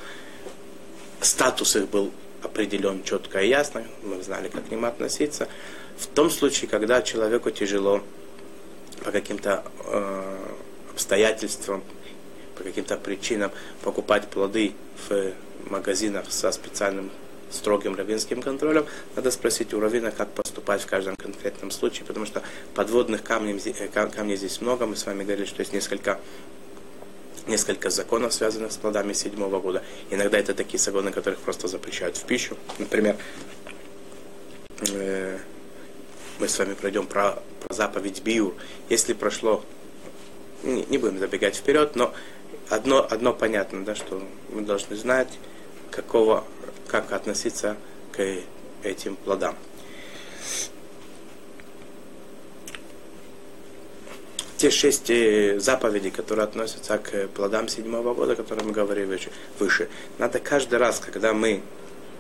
Статус 1.21 1.75
их 1.75 1.87
был 1.89 2.11
определен 2.43 3.03
четко 3.03 3.41
и 3.41 3.49
ясно, 3.49 3.83
мы 4.01 4.21
знали, 4.23 4.49
как 4.49 4.67
к 4.67 4.71
ним 4.71 4.85
относиться. 4.85 5.47
В 5.97 6.07
том 6.07 6.29
случае, 6.29 6.69
когда 6.69 7.01
человеку 7.01 7.51
тяжело 7.51 8.01
по 9.03 9.11
каким-то 9.11 9.63
э, 9.85 10.37
обстоятельствам, 10.91 11.83
по 12.57 12.63
каким-то 12.63 12.97
причинам 12.97 13.51
покупать 13.83 14.27
плоды 14.27 14.73
в 15.07 15.33
магазинах 15.69 16.25
со 16.31 16.51
специальным 16.51 17.11
строгим 17.51 17.95
раввинским 17.95 18.41
контролем, 18.41 18.85
надо 19.15 19.31
спросить 19.31 19.73
у 19.73 19.79
раввина, 19.79 20.11
как 20.11 20.29
поступать 20.29 20.81
в 20.81 20.85
каждом 20.85 21.15
конкретном 21.15 21.71
случае, 21.71 22.05
потому 22.05 22.25
что 22.25 22.41
подводных 22.73 23.23
камней, 23.23 23.59
э, 23.65 23.87
камней 23.87 24.37
здесь 24.37 24.61
много. 24.61 24.85
Мы 24.85 24.95
с 24.95 25.05
вами 25.05 25.23
говорили, 25.23 25.45
что 25.45 25.61
есть 25.61 25.73
несколько 25.73 26.19
несколько 27.47 27.89
законов, 27.89 28.33
связанных 28.33 28.71
с 28.71 28.77
плодами 28.77 29.13
седьмого 29.13 29.59
года. 29.59 29.83
Иногда 30.11 30.37
это 30.37 30.53
такие 30.53 30.79
законы, 30.79 31.11
которых 31.11 31.39
просто 31.39 31.67
запрещают 31.67 32.15
в 32.15 32.23
пищу. 32.25 32.55
Например, 32.77 33.17
э, 34.91 35.37
мы 36.39 36.47
с 36.47 36.57
вами 36.57 36.75
пройдем 36.75 37.07
про, 37.07 37.41
про 37.65 37.73
заповедь 37.73 38.21
Биур. 38.23 38.53
Если 38.89 39.13
прошло, 39.13 39.63
не, 40.63 40.85
не 40.85 40.97
будем 40.97 41.19
забегать 41.19 41.55
вперед, 41.55 41.95
но 41.95 42.13
одно, 42.69 43.05
одно 43.09 43.33
понятно, 43.33 43.83
да, 43.83 43.95
что 43.95 44.23
мы 44.49 44.61
должны 44.61 44.95
знать, 44.95 45.29
какого 45.91 46.45
как 46.87 47.11
относиться 47.11 47.77
к 48.11 48.21
этим 48.83 49.15
плодам. 49.15 49.55
Те 54.57 54.69
шесть 54.69 55.09
э, 55.09 55.59
заповедей, 55.59 56.11
которые 56.11 56.43
относятся 56.43 56.99
к 56.99 57.27
плодам 57.29 57.67
седьмого 57.67 58.13
года, 58.13 58.33
о 58.33 58.35
которых 58.35 58.63
мы 58.65 58.71
говорили 58.71 59.19
выше, 59.57 59.89
надо 60.19 60.37
каждый 60.37 60.77
раз, 60.77 60.99
когда 60.99 61.33
мы 61.33 61.63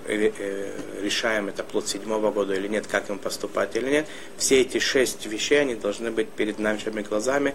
э, 0.07 0.31
э, 0.35 0.71
решаем, 1.03 1.49
это 1.49 1.63
плод 1.63 1.87
седьмого 1.87 2.31
года 2.31 2.55
или 2.55 2.67
нет, 2.67 2.87
как 2.87 3.11
им 3.11 3.19
поступать 3.19 3.75
или 3.75 3.91
нет, 3.91 4.07
все 4.37 4.61
эти 4.61 4.79
шесть 4.79 5.23
вещей, 5.27 5.61
они 5.61 5.75
должны 5.75 6.09
быть 6.09 6.29
перед 6.29 6.57
нашими 6.57 7.03
глазами 7.03 7.53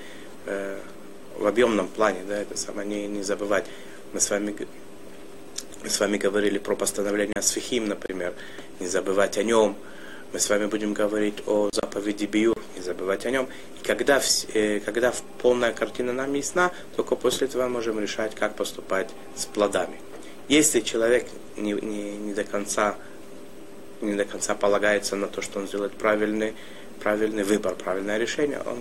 в 1.37 1.45
объемном 1.45 1.89
плане, 1.89 2.21
да, 2.29 2.41
это 2.41 2.57
самое, 2.57 2.87
не, 2.87 3.09
не 3.09 3.25
забывать. 3.25 3.64
Мы 4.12 4.21
с 4.21 4.31
вами 4.31 4.55
мы 5.87 5.91
с 5.91 6.01
вами 6.01 6.16
говорили 6.16 6.59
про 6.59 6.74
постановление 6.74 7.41
Сфихим, 7.41 7.87
например, 7.87 8.34
не 8.80 8.89
забывать 8.89 9.39
о 9.39 9.45
нем. 9.45 9.76
Мы 10.32 10.41
с 10.41 10.51
вами 10.51 10.66
будем 10.66 10.95
говорить 10.95 11.45
о 11.47 11.70
заповеди 11.72 12.24
Биюр, 12.24 12.59
не 12.74 12.82
забывать 12.82 13.24
о 13.24 13.30
нем. 13.30 13.49
И 13.80 13.87
когда, 13.87 14.20
э, 14.53 14.80
когда 14.80 15.12
полная 15.41 15.72
картина 15.72 16.12
нам 16.12 16.34
ясна, 16.34 16.72
только 16.97 17.14
после 17.14 17.47
этого 17.47 17.68
можем 17.68 18.01
решать, 18.01 18.34
как 18.34 18.57
поступать 18.57 19.11
с 19.37 19.47
плодами. 19.47 20.01
Если 20.49 20.80
человек 20.80 21.28
не, 21.57 21.74
не, 21.74 22.16
не 22.16 22.34
до 22.34 22.43
конца 22.43 22.97
не 24.01 24.14
до 24.14 24.24
конца 24.24 24.57
полагается 24.57 25.14
на 25.14 25.28
то, 25.28 25.41
что 25.41 25.61
он 25.61 25.68
сделает 25.68 25.93
правильный, 25.93 26.57
правильный 27.01 27.45
выбор, 27.45 27.76
правильное 27.76 28.18
решение, 28.18 28.61
он 28.66 28.78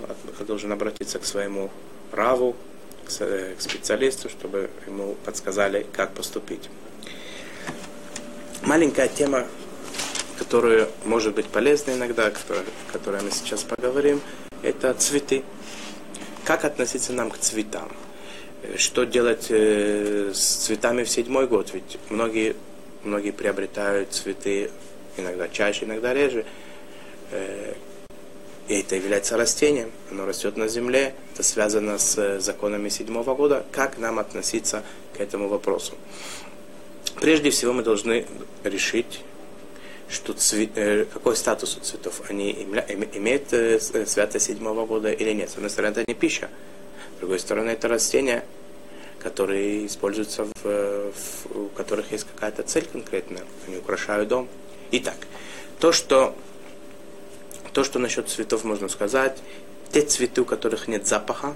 должен 0.47 0.71
обратиться 0.71 1.19
к 1.19 1.25
своему 1.25 1.69
раву, 2.11 2.55
к, 3.05 3.09
к 3.09 3.61
специалисту, 3.61 4.27
чтобы 4.27 4.71
ему 4.87 5.15
подсказали, 5.23 5.85
как 5.93 6.15
поступить. 6.15 6.67
Маленькая 8.63 9.07
тема, 9.07 9.45
которая 10.39 10.87
может 11.05 11.35
быть 11.35 11.45
полезна 11.45 11.91
иногда, 11.91 12.27
о 12.27 12.33
которой 12.91 13.21
мы 13.21 13.31
сейчас 13.31 13.63
поговорим, 13.63 14.21
это 14.63 14.93
цветы. 14.93 15.43
Как 16.43 16.65
относиться 16.65 17.13
нам 17.13 17.29
к 17.29 17.37
цветам? 17.37 17.91
Что 18.77 19.03
делать 19.03 19.47
э, 19.49 20.31
с 20.33 20.39
цветами 20.39 21.03
в 21.03 21.09
седьмой 21.09 21.47
год? 21.47 21.71
Ведь 21.73 21.97
многие, 22.09 22.55
многие 23.03 23.31
приобретают 23.31 24.13
цветы 24.13 24.71
иногда 25.17 25.47
чаще, 25.47 25.85
иногда 25.85 26.13
реже. 26.13 26.45
Э, 27.31 27.73
и 28.67 28.79
это 28.79 28.95
является 28.95 29.37
растением, 29.37 29.91
оно 30.09 30.25
растет 30.25 30.57
на 30.57 30.67
земле, 30.67 31.13
это 31.33 31.43
связано 31.43 31.99
с 31.99 32.17
э, 32.17 32.39
законами 32.39 32.89
седьмого 32.89 33.35
года. 33.35 33.63
Как 33.71 33.99
нам 33.99 34.17
относиться 34.17 34.83
к 35.15 35.19
этому 35.19 35.47
вопросу? 35.47 35.93
Прежде 37.19 37.49
всего 37.49 37.73
мы 37.73 37.83
должны 37.83 38.25
решить, 38.63 39.21
что 40.09 40.33
цвет, 40.33 40.71
э, 40.75 41.05
какой 41.05 41.35
статус 41.35 41.77
у 41.77 41.79
цветов. 41.79 42.21
Они 42.29 42.51
имеют 42.51 43.49
святость 44.07 44.45
седьмого 44.45 44.85
года 44.85 45.11
или 45.11 45.31
нет. 45.31 45.49
С 45.49 45.55
одной 45.55 45.69
стороны, 45.69 45.91
это 45.93 46.03
не 46.07 46.13
пища. 46.13 46.49
С 47.15 47.19
другой 47.19 47.39
стороны, 47.39 47.69
это 47.71 47.87
растения, 47.87 48.45
которые 49.19 49.85
используются, 49.85 50.43
в, 50.43 50.63
в, 50.63 51.57
у 51.57 51.67
которых 51.69 52.11
есть 52.11 52.25
какая-то 52.25 52.63
цель 52.63 52.85
конкретная. 52.85 53.43
Они 53.67 53.77
украшают 53.77 54.27
дом. 54.27 54.47
Итак, 54.91 55.17
то, 55.79 55.91
что, 55.91 56.35
то, 57.73 57.83
что 57.83 57.97
насчет 57.97 58.29
цветов 58.29 58.63
можно 58.63 58.87
сказать, 58.89 59.39
те 59.91 60.01
цветы, 60.01 60.41
у 60.41 60.45
которых 60.45 60.87
нет 60.87 61.07
запаха, 61.07 61.55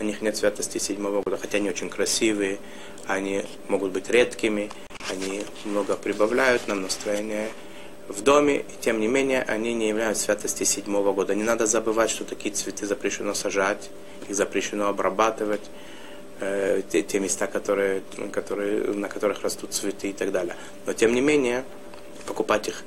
у 0.00 0.04
них 0.04 0.22
нет 0.22 0.36
святости 0.36 0.78
седьмого 0.78 1.22
года, 1.22 1.38
хотя 1.38 1.58
они 1.58 1.70
очень 1.70 1.90
красивые, 1.90 2.58
они 3.06 3.44
могут 3.66 3.90
быть 3.90 4.08
редкими, 4.10 4.70
они 5.10 5.44
много 5.64 5.96
прибавляют 5.96 6.68
нам 6.68 6.82
настроение 6.82 7.50
в 8.08 8.22
доме, 8.22 8.60
и 8.60 8.80
тем 8.80 9.00
не 9.00 9.06
менее 9.06 9.42
они 9.42 9.74
не 9.74 9.88
являются 9.88 10.24
святости 10.24 10.64
седьмого 10.64 11.12
года. 11.12 11.34
Не 11.34 11.44
надо 11.44 11.66
забывать, 11.66 12.10
что 12.10 12.24
такие 12.24 12.54
цветы 12.54 12.86
запрещено 12.86 13.34
сажать, 13.34 13.90
их 14.28 14.34
запрещено 14.34 14.88
обрабатывать, 14.88 15.70
э, 16.40 16.82
те, 16.90 17.02
те 17.02 17.20
места, 17.20 17.46
которые, 17.46 18.02
которые, 18.32 18.84
на 18.94 19.08
которых 19.08 19.42
растут 19.42 19.72
цветы 19.72 20.10
и 20.10 20.12
так 20.12 20.32
далее. 20.32 20.56
Но 20.86 20.92
тем 20.94 21.14
не 21.14 21.20
менее, 21.20 21.64
покупать 22.26 22.68
их. 22.68 22.82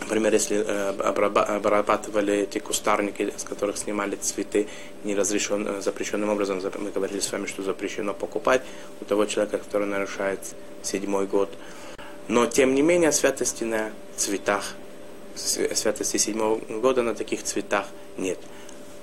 Например, 0.00 0.32
если 0.32 0.56
э, 0.56 0.90
обрабатывали 0.90 2.34
эти 2.34 2.58
кустарники, 2.58 3.32
с 3.36 3.44
которых 3.44 3.76
снимали 3.76 4.16
цветы 4.16 4.66
неразрешен, 5.04 5.66
э, 5.66 5.80
запрещенным 5.82 6.30
образом, 6.30 6.60
мы 6.78 6.90
говорили 6.90 7.20
с 7.20 7.30
вами, 7.30 7.46
что 7.46 7.62
запрещено 7.62 8.14
покупать 8.14 8.62
у 9.00 9.04
того 9.04 9.26
человека, 9.26 9.58
который 9.58 9.86
нарушает 9.86 10.40
седьмой 10.82 11.26
год. 11.26 11.50
Но, 12.28 12.46
тем 12.46 12.74
не 12.74 12.82
менее, 12.82 13.12
святости 13.12 13.64
на 13.64 13.90
цветах, 14.16 14.74
святости 15.34 16.16
седьмого 16.16 16.58
года 16.58 17.02
на 17.02 17.14
таких 17.14 17.42
цветах 17.42 17.86
нет. 18.16 18.38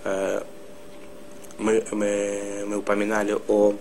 Э, 0.03 0.41
мы, 1.57 1.83
мы, 1.91 2.65
мы 2.67 2.77
упоминали 2.77 3.37
о, 3.47 3.75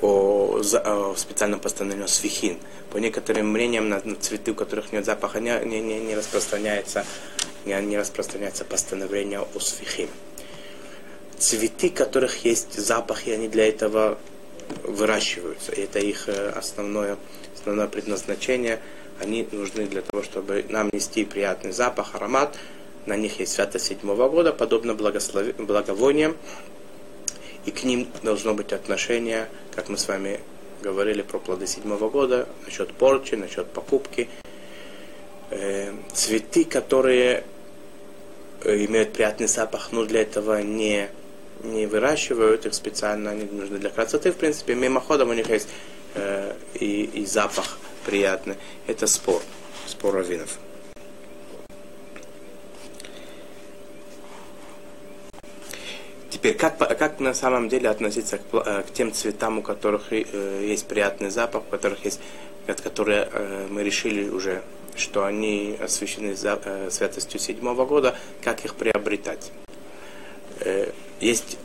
о, 0.00 0.60
о 0.60 1.14
специальном 1.16 1.60
постановлении 1.60 2.06
Свихин– 2.06 2.58
по 2.90 2.98
некоторым 2.98 3.52
мнениям, 3.52 3.88
на, 3.88 4.00
на 4.04 4.16
цветы, 4.16 4.52
у 4.52 4.54
которых 4.54 4.92
нет 4.92 5.04
запаха, 5.04 5.40
не, 5.40 5.58
не, 5.64 5.80
не, 5.80 5.98
не 6.00 6.14
распространяется, 6.14 7.04
не, 7.64 7.74
не 7.82 7.98
распространяется 7.98 8.64
постановление 8.64 9.40
о 9.40 9.60
свихим. 9.60 10.08
Цветы, 11.38 11.90
которых 11.90 12.44
есть 12.44 12.78
запах, 12.78 13.26
и 13.26 13.32
они 13.32 13.48
для 13.48 13.68
этого 13.68 14.18
выращиваются. 14.84 15.72
И 15.72 15.82
это 15.82 15.98
их 15.98 16.28
э, 16.28 16.50
основное, 16.50 17.16
основное 17.54 17.86
предназначение. 17.86 18.80
Они 19.20 19.46
нужны 19.52 19.86
для 19.86 20.02
того, 20.02 20.22
чтобы 20.22 20.64
нам 20.68 20.90
нести 20.92 21.24
приятный 21.24 21.72
запах, 21.72 22.14
аромат. 22.14 22.56
На 23.06 23.16
них 23.16 23.38
есть 23.38 23.52
святость 23.52 23.86
седьмого 23.86 24.28
года, 24.28 24.52
подобно 24.52 24.94
благослови... 24.94 25.52
благовониям. 25.52 26.36
И 27.68 27.70
к 27.70 27.84
ним 27.84 28.08
должно 28.22 28.54
быть 28.54 28.72
отношение, 28.72 29.46
как 29.76 29.90
мы 29.90 29.98
с 29.98 30.08
вами 30.08 30.40
говорили 30.80 31.20
про 31.20 31.38
плоды 31.38 31.66
седьмого 31.66 32.08
года, 32.08 32.48
насчет 32.64 32.94
порчи, 32.94 33.34
насчет 33.34 33.66
покупки. 33.66 34.26
Э, 35.50 35.92
цветы, 36.14 36.64
которые 36.64 37.44
э, 38.64 38.84
имеют 38.86 39.12
приятный 39.12 39.48
запах, 39.48 39.92
но 39.92 40.06
для 40.06 40.22
этого 40.22 40.62
не, 40.62 41.10
не 41.62 41.84
выращивают 41.84 42.64
их 42.64 42.72
специально, 42.72 43.32
они 43.32 43.44
нужны 43.44 43.76
для 43.76 43.90
красоты. 43.90 44.32
В 44.32 44.36
принципе, 44.36 44.74
мимоходом 44.74 45.28
у 45.28 45.34
них 45.34 45.50
есть 45.50 45.68
э, 46.14 46.54
и, 46.72 47.02
и 47.02 47.26
запах 47.26 47.78
приятный. 48.06 48.56
Это 48.86 49.06
спор, 49.06 49.42
спор 49.86 50.14
раввинов. 50.14 50.58
Теперь, 56.30 56.54
как, 56.54 56.76
как 56.98 57.20
на 57.20 57.32
самом 57.32 57.68
деле 57.68 57.88
относиться 57.88 58.38
к, 58.38 58.42
э, 58.52 58.82
к 58.82 58.92
тем 58.92 59.12
цветам, 59.12 59.58
у 59.58 59.62
которых 59.62 60.12
э, 60.12 60.24
есть 60.62 60.86
приятный 60.86 61.30
запах, 61.30 61.62
у 61.66 61.70
которых 61.70 62.04
есть, 62.04 62.20
которые 62.66 63.28
э, 63.32 63.66
мы 63.70 63.82
решили 63.82 64.28
уже, 64.28 64.62
что 64.94 65.24
они 65.24 65.76
освящены 65.80 66.36
святостью 66.90 67.40
седьмого 67.40 67.86
года, 67.86 68.16
как 68.42 68.64
их 68.64 68.74
приобретать? 68.74 69.52
Есть 71.20 71.56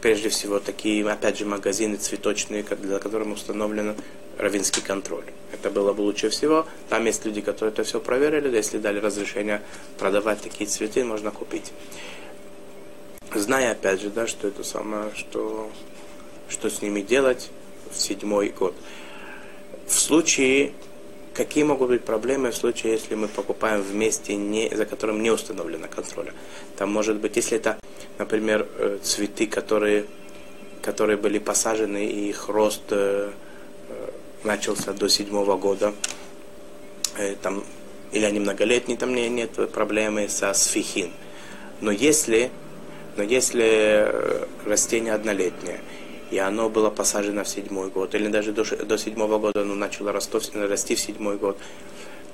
прежде 0.00 0.28
всего 0.28 0.60
такие, 0.60 1.04
опять 1.10 1.38
же, 1.38 1.44
магазины 1.44 1.96
цветочные, 1.96 2.62
для 2.62 3.00
которых 3.00 3.26
установлен 3.34 3.96
равинский 4.38 4.80
контроль. 4.80 5.24
Это 5.52 5.70
было 5.70 5.92
бы 5.92 6.02
лучше 6.02 6.30
всего. 6.30 6.66
Там 6.88 7.04
есть 7.04 7.24
люди, 7.24 7.40
которые 7.40 7.72
это 7.72 7.82
все 7.82 7.98
проверили, 7.98 8.54
если 8.56 8.78
дали 8.78 9.00
разрешение 9.00 9.60
продавать 9.98 10.40
такие 10.40 10.70
цветы, 10.70 11.04
можно 11.04 11.32
купить 11.32 11.72
зная 13.34 13.72
опять 13.72 14.00
же, 14.00 14.10
да, 14.10 14.26
что 14.26 14.48
это 14.48 14.64
самое, 14.64 15.12
что, 15.14 15.70
что 16.48 16.68
с 16.68 16.82
ними 16.82 17.00
делать 17.00 17.50
в 17.90 18.00
седьмой 18.00 18.48
год. 18.50 18.74
В 19.86 19.98
случае, 19.98 20.72
какие 21.34 21.64
могут 21.64 21.88
быть 21.88 22.04
проблемы 22.04 22.50
в 22.50 22.56
случае, 22.56 22.92
если 22.92 23.14
мы 23.14 23.28
покупаем 23.28 23.82
вместе, 23.82 24.36
не, 24.36 24.68
за 24.74 24.84
которым 24.84 25.22
не 25.22 25.30
установлено 25.30 25.86
контроля. 25.88 26.32
Там 26.76 26.92
может 26.92 27.16
быть, 27.16 27.36
если 27.36 27.56
это, 27.56 27.78
например, 28.18 28.66
э, 28.78 28.98
цветы, 29.02 29.46
которые, 29.46 30.06
которые 30.82 31.16
были 31.16 31.38
посажены, 31.38 32.06
и 32.06 32.28
их 32.30 32.48
рост 32.48 32.82
э, 32.90 33.30
э, 33.88 34.10
начался 34.44 34.92
до 34.92 35.08
седьмого 35.08 35.56
года, 35.56 35.94
там, 37.42 37.64
или 38.12 38.24
они 38.24 38.40
многолетние, 38.40 38.96
там 38.96 39.14
не, 39.14 39.28
нет 39.28 39.52
проблемы 39.72 40.28
со 40.28 40.54
сфихин. 40.54 41.12
Но 41.80 41.90
если 41.90 42.50
но 43.16 43.22
если 43.22 43.64
э, 43.64 44.46
растение 44.66 45.14
однолетнее, 45.14 45.80
и 46.30 46.38
оно 46.38 46.68
было 46.68 46.90
посажено 46.90 47.44
в 47.44 47.48
седьмой 47.48 47.90
год, 47.90 48.14
или 48.14 48.28
даже 48.28 48.52
до, 48.52 48.64
до 48.64 48.98
седьмого 48.98 49.38
года 49.38 49.62
оно 49.62 49.74
начало 49.74 50.12
расти, 50.12 50.38
расти 50.54 50.94
в 50.94 51.00
седьмой 51.00 51.36
год, 51.36 51.58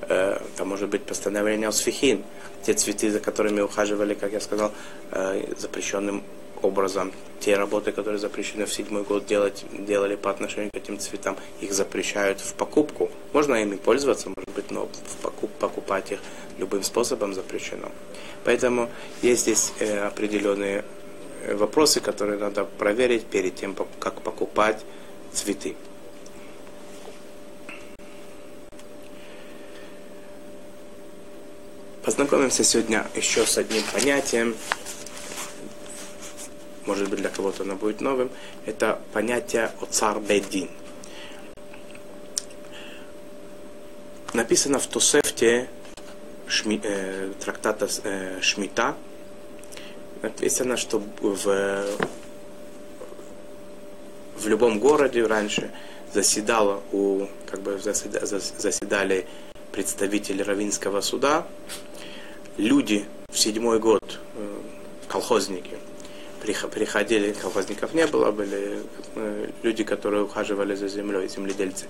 э, 0.01 0.39
там 0.55 0.67
может 0.67 0.89
быть 0.89 1.03
постановление 1.03 1.67
Осфихин, 1.67 2.23
те 2.63 2.73
цветы, 2.73 3.09
за 3.11 3.19
которыми 3.19 3.61
ухаживали, 3.61 4.13
как 4.13 4.33
я 4.33 4.39
сказал, 4.39 4.71
э, 5.11 5.53
запрещенным 5.57 6.23
образом. 6.63 7.11
Те 7.39 7.55
работы, 7.55 7.91
которые 7.91 8.19
запрещены 8.19 8.65
в 8.65 8.73
седьмой 8.73 9.03
год 9.03 9.25
делать, 9.25 9.65
делали 9.71 10.15
по 10.15 10.31
отношению 10.31 10.71
к 10.71 10.77
этим 10.77 10.99
цветам, 10.99 11.37
их 11.61 11.73
запрещают 11.73 12.41
в 12.41 12.53
покупку. 12.53 13.11
Можно 13.33 13.55
ими 13.55 13.75
пользоваться, 13.75 14.29
может 14.29 14.49
быть, 14.55 14.71
но 14.71 14.85
в 14.87 15.21
покуп, 15.21 15.51
покупать 15.59 16.11
их 16.11 16.19
любым 16.57 16.83
способом 16.83 17.33
запрещено. 17.33 17.91
Поэтому 18.43 18.89
есть 19.21 19.41
здесь 19.41 19.73
э, 19.79 19.99
определенные 19.99 20.83
э, 21.43 21.55
вопросы, 21.55 21.99
которые 21.99 22.39
надо 22.39 22.65
проверить 22.65 23.25
перед 23.25 23.55
тем, 23.55 23.75
как 23.99 24.21
покупать 24.21 24.83
цветы. 25.33 25.75
Познакомимся 32.07 32.63
сегодня 32.63 33.05
еще 33.15 33.45
с 33.45 33.57
одним 33.57 33.83
понятием. 33.91 34.55
Может 36.87 37.09
быть, 37.09 37.19
для 37.19 37.29
кого-то 37.29 37.63
оно 37.63 37.75
будет 37.75 37.99
новым. 37.99 38.31
Это 38.65 38.99
понятие 39.11 39.71
о 39.81 39.85
цар 39.85 40.19
Бедин. 40.21 40.69
Написано 44.33 44.79
в 44.79 44.87
Тусефте 44.87 45.69
шми, 46.47 46.79
э, 46.81 47.33
трактата 47.43 47.89
э, 48.03 48.39
Шмита 48.41 48.95
написано, 50.21 50.77
что 50.77 51.03
в, 51.21 51.85
в 54.37 54.47
любом 54.47 54.79
городе 54.79 55.25
раньше 55.25 55.71
заседало 56.13 56.81
у, 56.93 57.27
как 57.45 57.61
бы 57.61 57.77
заседали 57.79 59.27
представители 59.73 60.41
Равинского 60.41 61.01
суда, 61.01 61.45
люди 62.57 63.05
в 63.29 63.37
седьмой 63.37 63.79
год, 63.79 64.19
э, 64.35 64.59
колхозники, 65.09 65.77
приходили, 66.53 67.33
колхозников 67.33 67.93
не 67.93 68.07
было, 68.07 68.31
были 68.31 68.79
э, 69.15 69.49
люди, 69.63 69.83
которые 69.83 70.23
ухаживали 70.23 70.75
за 70.75 70.87
землей, 70.87 71.27
земледельцы, 71.27 71.85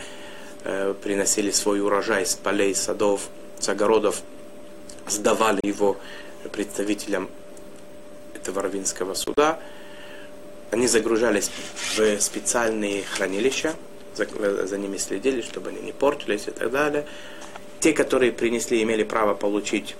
э, 0.63 0.93
приносили 1.01 1.51
свой 1.51 1.81
урожай 1.81 2.25
с 2.25 2.35
полей, 2.35 2.75
садов, 2.75 3.29
с 3.59 3.69
огородов, 3.69 4.21
сдавали 5.07 5.59
его 5.63 5.97
представителям 6.51 7.29
этого 8.35 8.61
Равинского 8.61 9.13
суда, 9.13 9.59
они 10.71 10.87
загружались 10.87 11.49
в 11.95 12.19
специальные 12.19 13.03
хранилища, 13.03 13.75
за, 14.15 14.67
за 14.67 14.77
ними 14.77 14.97
следили, 14.97 15.41
чтобы 15.41 15.69
они 15.69 15.79
не 15.79 15.91
портились 15.91 16.47
и 16.47 16.51
так 16.51 16.71
далее. 16.71 17.05
Те, 17.79 17.93
которые 17.93 18.31
принесли, 18.31 18.81
имели 18.81 19.03
право 19.03 19.33
получить 19.33 19.95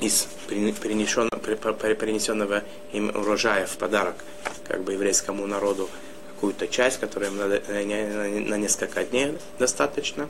из 0.00 0.26
принесенного 0.50 2.62
им 2.92 3.10
урожая 3.14 3.66
в 3.66 3.76
подарок 3.76 4.16
как 4.66 4.82
бы 4.82 4.94
еврейскому 4.94 5.46
народу 5.46 5.88
какую-то 6.34 6.68
часть, 6.68 6.98
которая 6.98 7.30
им 7.30 8.48
на 8.48 8.56
несколько 8.56 9.04
дней 9.04 9.38
достаточно. 9.58 10.28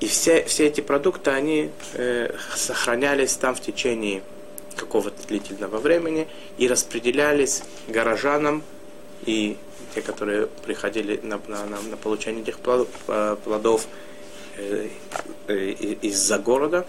И 0.00 0.06
все, 0.06 0.44
все 0.44 0.66
эти 0.66 0.80
продукты, 0.80 1.30
они 1.30 1.70
э, 1.94 2.34
сохранялись 2.54 3.34
там 3.34 3.54
в 3.54 3.60
течение 3.60 4.22
какого-то 4.76 5.26
длительного 5.26 5.78
времени 5.78 6.28
и 6.58 6.68
распределялись 6.68 7.62
горожанам 7.88 8.62
и 9.24 9.56
те, 9.94 10.02
которые 10.02 10.46
приходили 10.46 11.20
на, 11.22 11.40
на, 11.46 11.64
на, 11.64 11.80
на 11.80 11.96
получение 11.96 12.42
этих 12.42 12.58
плодов, 12.58 12.88
э, 13.08 13.36
плодов 13.44 13.86
э, 14.56 14.88
э, 15.48 15.70
из-за 16.02 16.38
города, 16.38 16.86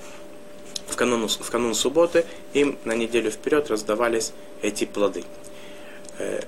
в 0.95 0.97
канун, 0.97 1.27
в 1.27 1.49
канун 1.51 1.75
субботы 1.75 2.25
им 2.53 2.77
на 2.85 2.95
неделю 2.95 3.29
вперед 3.29 3.69
раздавались 3.69 4.31
эти 4.61 4.85
плоды. 4.85 5.25
Э, 6.17 6.41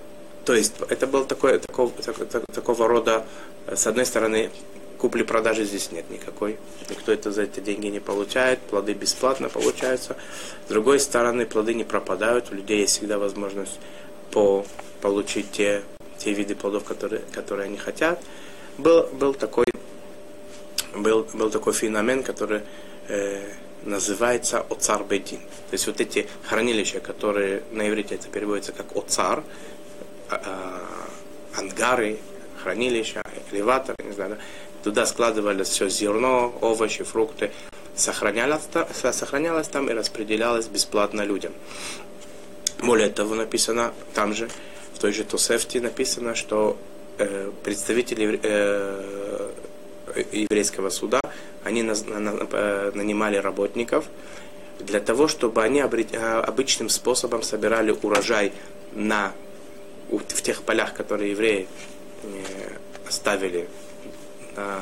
то 0.46 0.56
есть 0.56 0.76
это 0.88 1.06
был 1.06 1.26
такой, 1.26 1.60
такого, 1.60 1.92
такого 1.92 2.88
рода, 2.88 3.26
э, 3.68 3.76
с 3.76 3.86
одной 3.88 4.06
стороны, 4.06 4.50
купли-продажи 4.98 5.66
здесь 5.66 5.92
нет 5.92 6.10
никакой. 6.10 6.58
Никто 6.90 7.12
это 7.12 7.30
за 7.32 7.44
эти 7.44 7.60
деньги 7.60 7.88
не 7.88 8.00
получает, 8.00 8.60
плоды 8.60 8.94
бесплатно 8.94 9.50
получаются. 9.50 10.16
С 10.66 10.70
другой 10.70 11.02
стороны, 11.02 11.46
плоды 11.46 11.74
не 11.74 11.84
пропадают, 11.84 12.50
у 12.50 12.56
людей 12.56 12.80
есть 12.80 12.98
всегда 12.98 13.20
возможность 13.20 13.78
по, 14.32 14.66
получить 15.02 15.52
те, 15.52 15.84
те 16.18 16.32
виды 16.32 16.56
плодов, 16.56 16.86
которые, 16.86 17.22
которые 17.34 17.66
они 17.66 17.78
хотят. 17.78 18.24
Был, 18.78 19.08
был, 19.12 19.34
такой, 19.34 19.66
был, 20.96 21.28
был 21.34 21.50
такой 21.50 21.74
феномен, 21.74 22.24
который 22.24 22.62
э, 23.10 23.44
называется 23.88 24.66
Оцар 24.70 25.04
Бедин. 25.04 25.40
То 25.40 25.74
есть 25.74 25.88
вот 25.88 26.00
эти 26.02 26.28
хранилища, 26.44 27.00
которые 27.00 27.64
на 27.72 27.90
иврите 27.90 28.16
это 28.16 28.28
переводится 28.28 28.72
как 28.72 28.96
Оцар, 28.96 29.44
а, 30.30 30.42
а, 30.46 31.60
ангары, 31.60 32.20
хранилища, 32.62 33.22
элеваторы, 33.52 33.98
не 34.04 34.12
знаю, 34.12 34.32
да, 34.32 34.38
туда 34.84 35.06
складывалось 35.06 35.70
все 35.70 35.90
зерно, 35.90 36.54
овощи, 36.62 37.04
фрукты, 37.04 37.52
сохранялось, 37.96 38.64
сохранялось 39.12 39.68
там 39.68 39.90
и 39.90 39.94
распределялось 39.94 40.68
бесплатно 40.68 41.22
людям. 41.22 41.54
Более 42.84 43.10
того, 43.10 43.36
написано 43.36 43.94
там 44.14 44.34
же, 44.34 44.50
в 44.94 45.00
той 45.00 45.12
же 45.14 45.24
Тосефте 45.24 45.82
написано, 45.82 46.36
что 46.36 46.78
э, 47.18 47.52
представители 47.64 48.40
э, 48.44 49.52
еврейского 50.32 50.90
суда 50.90 51.20
они 51.68 51.82
э, 51.82 52.92
нанимали 52.96 53.38
работников 53.38 54.06
для 54.80 55.00
того, 55.00 55.28
чтобы 55.28 55.64
они 55.64 55.80
э, 55.80 56.42
обычным 56.42 56.90
способом 56.90 57.44
собирали 57.44 57.92
урожай 57.92 58.54
на, 58.94 59.34
в 60.10 60.42
тех 60.42 60.64
полях, 60.64 60.94
которые 60.94 61.32
евреи 61.32 61.68
э, 62.24 62.28
оставили 63.08 63.68
на, 64.56 64.80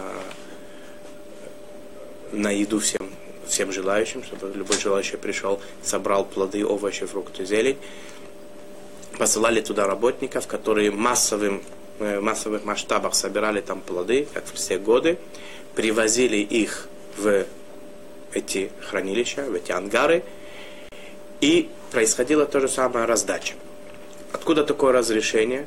на 2.32 2.52
еду 2.52 2.80
всем, 2.80 3.10
всем 3.48 3.72
желающим, 3.72 4.24
чтобы 4.24 4.56
любой 4.56 4.78
желающий 4.78 5.18
пришел, 5.18 5.60
собрал 5.82 6.26
плоды, 6.26 6.66
овощи, 6.66 7.06
фрукты, 7.06 7.46
зелень. 7.46 7.78
Посылали 9.18 9.62
туда 9.62 9.88
работников, 9.88 10.46
которые 10.46 10.92
массовым, 10.92 11.64
в 12.00 12.20
массовых 12.20 12.66
масштабах 12.66 13.16
собирали 13.16 13.62
там 13.62 13.82
плоды, 13.82 14.28
как 14.34 14.46
все 14.54 14.78
годы 14.78 15.18
привозили 15.76 16.38
их 16.38 16.88
в 17.18 17.46
эти 18.34 18.72
хранилища, 18.82 19.44
в 19.44 19.54
эти 19.54 19.72
ангары, 19.72 20.24
и 21.42 21.70
происходила 21.92 22.46
то 22.46 22.60
же 22.60 22.68
самое 22.68 23.06
раздача. 23.06 23.56
Откуда 24.34 24.64
такое 24.64 24.92
разрешение? 24.92 25.66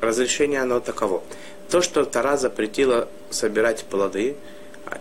Разрешение 0.00 0.60
оно 0.60 0.80
таково. 0.80 1.22
То, 1.70 1.80
что 1.80 2.04
Тара 2.04 2.36
запретила 2.36 3.08
собирать 3.30 3.84
плоды 3.84 4.36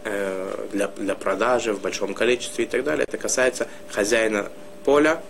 э, 0.04 0.68
для, 0.72 0.88
для 0.89 1.16
продажи 1.16 1.74
в 1.74 1.82
большом 1.82 2.14
количестве 2.14 2.66
и 2.66 2.68
так 2.68 2.84
далее, 2.84 3.06
это 3.08 3.18
касается 3.18 3.68
хозяина 3.89 4.49
поля 4.86 5.22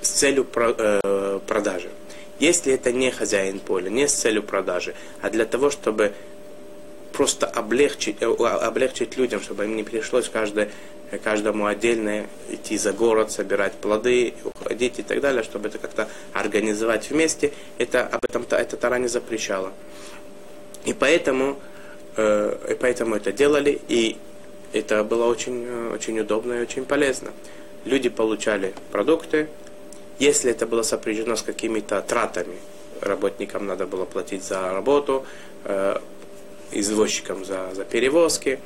с 0.00 0.08
целью 0.08 0.46
э, 0.54 1.40
продажи. 1.46 1.90
Если 2.42 2.72
это 2.72 2.90
не 2.90 3.12
хозяин 3.12 3.60
поля, 3.60 3.88
не 3.88 4.08
с 4.08 4.14
целью 4.14 4.42
продажи, 4.42 4.96
а 5.20 5.30
для 5.30 5.44
того, 5.44 5.70
чтобы 5.70 6.12
просто 7.12 7.46
облегчить, 7.46 8.16
э, 8.20 8.24
облегчить 8.24 9.16
людям, 9.16 9.40
чтобы 9.40 9.62
им 9.62 9.76
не 9.76 9.84
пришлось 9.84 10.28
каждое, 10.28 10.68
каждому 11.22 11.66
отдельно 11.66 12.26
идти 12.50 12.76
за 12.78 12.92
город, 12.92 13.30
собирать 13.30 13.74
плоды, 13.74 14.34
уходить 14.42 14.98
и 14.98 15.04
так 15.04 15.20
далее, 15.20 15.44
чтобы 15.44 15.68
это 15.68 15.78
как-то 15.78 16.08
организовать 16.32 17.10
вместе, 17.10 17.52
это, 17.78 18.08
об 18.08 18.24
этом 18.24 18.44
это 18.50 18.76
Тара 18.76 18.96
не 18.96 19.06
запрещала. 19.06 19.72
И 20.84 20.94
поэтому, 20.94 21.60
э, 22.16 22.72
и 22.72 22.74
поэтому 22.74 23.14
это 23.14 23.30
делали, 23.30 23.80
и 23.86 24.16
это 24.72 25.04
было 25.04 25.26
очень, 25.26 25.64
э, 25.64 25.90
очень 25.94 26.18
удобно 26.18 26.54
и 26.54 26.62
очень 26.62 26.86
полезно. 26.86 27.30
Люди 27.84 28.08
получали 28.08 28.74
продукты, 28.90 29.46
если 30.18 30.50
это 30.50 30.66
было 30.66 30.82
сопряжено 30.82 31.36
с 31.36 31.42
какими-то 31.42 32.00
тратами, 32.02 32.56
работникам 33.00 33.66
надо 33.66 33.86
было 33.86 34.04
платить 34.04 34.44
за 34.44 34.72
работу, 34.72 35.24
э, 35.64 35.98
извозчикам 36.70 37.44
за, 37.44 37.74
за 37.74 37.84
перевозки, 37.84 38.60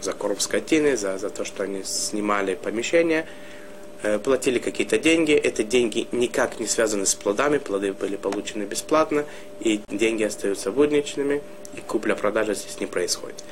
за 0.00 0.12
корм 0.12 0.38
скотины, 0.38 0.96
за, 0.96 1.18
за 1.18 1.30
то, 1.30 1.44
что 1.44 1.64
они 1.64 1.82
снимали 1.84 2.54
помещение, 2.54 3.26
э, 4.02 4.18
платили 4.18 4.58
какие-то 4.58 4.98
деньги. 4.98 5.32
Эти 5.32 5.62
деньги 5.62 6.06
никак 6.12 6.60
не 6.60 6.66
связаны 6.66 7.06
с 7.06 7.14
плодами, 7.14 7.58
плоды 7.58 7.92
были 7.92 8.16
получены 8.16 8.64
бесплатно, 8.64 9.24
и 9.60 9.80
деньги 9.88 10.24
остаются 10.24 10.70
будничными, 10.70 11.42
и 11.76 11.80
купля-продажа 11.80 12.54
здесь 12.54 12.80
не 12.80 12.86
происходит. 12.86 13.42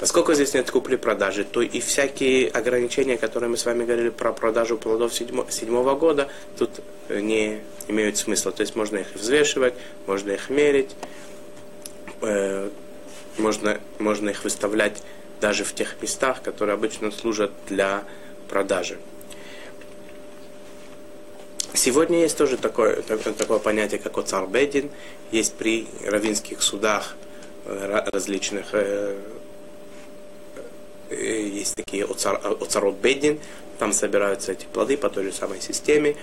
Поскольку 0.00 0.32
здесь 0.32 0.54
нет 0.54 0.70
купли-продажи, 0.70 1.44
то 1.44 1.60
и 1.60 1.78
всякие 1.78 2.48
ограничения, 2.48 3.18
которые 3.18 3.50
мы 3.50 3.58
с 3.58 3.66
вами 3.66 3.84
говорили 3.84 4.08
про 4.08 4.32
продажу 4.32 4.78
плодов 4.78 5.12
седьмого, 5.12 5.94
года, 5.94 6.30
тут 6.56 6.80
э, 7.10 7.20
не 7.20 7.60
имеют 7.86 8.16
смысла. 8.16 8.50
То 8.50 8.62
есть 8.62 8.74
можно 8.74 8.96
их 8.96 9.14
взвешивать, 9.14 9.74
можно 10.06 10.30
их 10.30 10.48
мерить, 10.48 10.96
э, 12.22 12.70
можно, 13.36 13.78
можно 13.98 14.30
их 14.30 14.42
выставлять 14.42 15.02
даже 15.38 15.64
в 15.64 15.74
тех 15.74 16.00
местах, 16.00 16.40
которые 16.42 16.74
обычно 16.74 17.10
служат 17.10 17.52
для 17.68 18.04
продажи. 18.48 18.96
Сегодня 21.74 22.22
есть 22.22 22.38
тоже 22.38 22.56
такое, 22.56 23.02
такое 23.02 23.58
понятие, 23.58 24.00
как 24.00 24.16
оцарбедин. 24.16 24.90
Есть 25.30 25.56
при 25.56 25.86
равинских 26.06 26.62
судах 26.62 27.16
э, 27.66 28.02
различных 28.12 28.68
э, 28.72 29.18
есть 31.10 31.74
такие 31.74 32.04
оцар, 32.04 32.40
оцарот-бедин, 32.60 33.38
там 33.78 33.92
собираются 33.92 34.52
эти 34.52 34.66
плоды 34.66 34.96
по 34.96 35.08
той 35.08 35.24
же 35.24 35.32
самой 35.32 35.60
системе. 35.60 36.16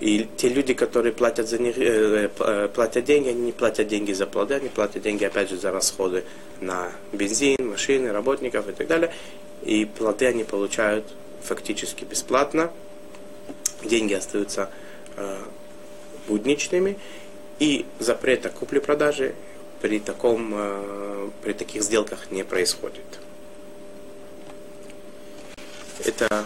И 0.00 0.28
те 0.36 0.48
люди, 0.48 0.74
которые 0.74 1.12
платят 1.12 1.48
за 1.48 1.58
них, 1.58 1.78
э, 1.78 2.28
э, 2.38 2.68
платят 2.68 3.04
деньги, 3.04 3.28
они 3.28 3.40
не 3.42 3.52
платят 3.52 3.88
деньги 3.88 4.12
за 4.12 4.26
плоды, 4.26 4.54
они 4.54 4.68
платят 4.68 5.02
деньги, 5.02 5.24
опять 5.24 5.50
же, 5.50 5.56
за 5.56 5.70
расходы 5.70 6.24
на 6.60 6.92
бензин, 7.12 7.68
машины, 7.70 8.12
работников 8.12 8.68
и 8.68 8.72
так 8.72 8.86
далее. 8.86 9.12
И 9.62 9.84
плоды 9.84 10.26
они 10.26 10.44
получают 10.44 11.04
фактически 11.42 12.04
бесплатно. 12.04 12.70
Деньги 13.84 14.14
остаются 14.14 14.68
э, 15.16 15.38
будничными. 16.26 16.98
И 17.60 17.86
запрета 18.00 18.50
купли-продажи 18.50 19.34
при, 19.80 20.00
таком, 20.00 20.52
э, 20.54 21.30
при 21.42 21.52
таких 21.52 21.82
сделках 21.82 22.30
не 22.30 22.42
происходит. 22.44 23.04
Это 26.02 26.44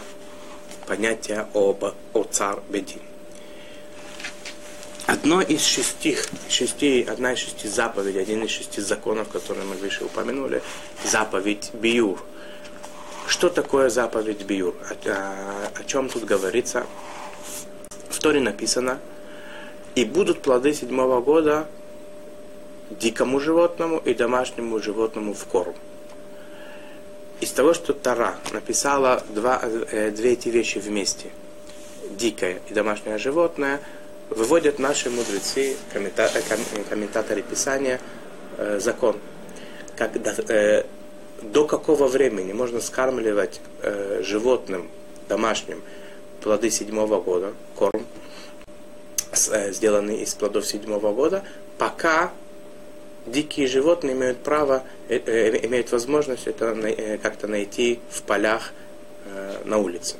понятие 0.85 1.47
об 1.53 1.83
о 2.13 2.23
цар 2.23 2.61
бедин. 2.69 3.01
Одно 5.07 5.41
из 5.41 5.65
шести, 5.65 6.17
шести, 6.49 7.03
одна 7.03 7.33
из 7.33 7.39
шести 7.39 7.67
заповедей, 7.67 8.21
один 8.21 8.43
из 8.43 8.51
шести 8.51 8.79
законов, 8.79 9.29
которые 9.29 9.65
мы 9.65 9.75
выше 9.75 10.05
упомянули, 10.05 10.61
заповедь 11.03 11.71
Биюр. 11.73 12.19
Что 13.27 13.49
такое 13.49 13.89
заповедь 13.89 14.43
Биюр? 14.43 14.75
О, 14.87 15.09
о, 15.09 15.79
о 15.79 15.83
чем 15.85 16.09
тут 16.09 16.25
говорится? 16.25 16.85
В 18.09 18.19
Торе 18.19 18.39
написано, 18.39 18.99
и 19.95 20.05
будут 20.05 20.43
плоды 20.43 20.73
седьмого 20.73 21.21
года 21.21 21.67
дикому 22.91 23.39
животному 23.39 23.97
и 23.97 24.13
домашнему 24.13 24.79
животному 24.79 25.33
в 25.33 25.43
корм. 25.45 25.75
Из 27.41 27.51
того, 27.51 27.73
что 27.73 27.93
Тара 27.93 28.35
написала 28.51 29.23
два, 29.29 29.61
э, 29.63 30.11
две 30.11 30.33
эти 30.33 30.49
вещи 30.49 30.77
вместе, 30.79 31.31
дикое 32.11 32.59
и 32.69 32.73
домашнее 32.73 33.17
животное– 33.17 33.79
выводят 34.29 34.79
наши 34.79 35.09
мудрецы, 35.09 35.75
комментаторы 35.91 37.41
Писания, 37.41 37.99
э, 38.57 38.79
закон. 38.79 39.17
Когда, 39.95 40.33
э, 40.47 40.83
до 41.41 41.65
какого 41.65 42.07
времени 42.07 42.53
можно 42.53 42.79
скармливать 42.79 43.59
э, 43.81 44.21
животным 44.23 44.89
домашним 45.27 45.81
плоды 46.41 46.69
седьмого 46.69 47.21
года, 47.21 47.53
корм, 47.75 48.05
э, 49.51 49.71
сделанный 49.71 50.17
из 50.17 50.33
плодов 50.35 50.65
седьмого 50.65 51.13
года, 51.13 51.43
пока 51.77 52.31
дикие 53.31 53.67
животные 53.67 54.15
имеют 54.15 54.39
право, 54.39 54.83
э, 55.07 55.19
э, 55.25 55.65
имеют 55.65 55.91
возможность 55.91 56.47
это 56.47 56.65
э, 56.65 57.17
как-то 57.17 57.47
найти 57.47 57.99
в 58.09 58.21
полях 58.23 58.73
на 59.65 59.77
улице. 59.77 60.15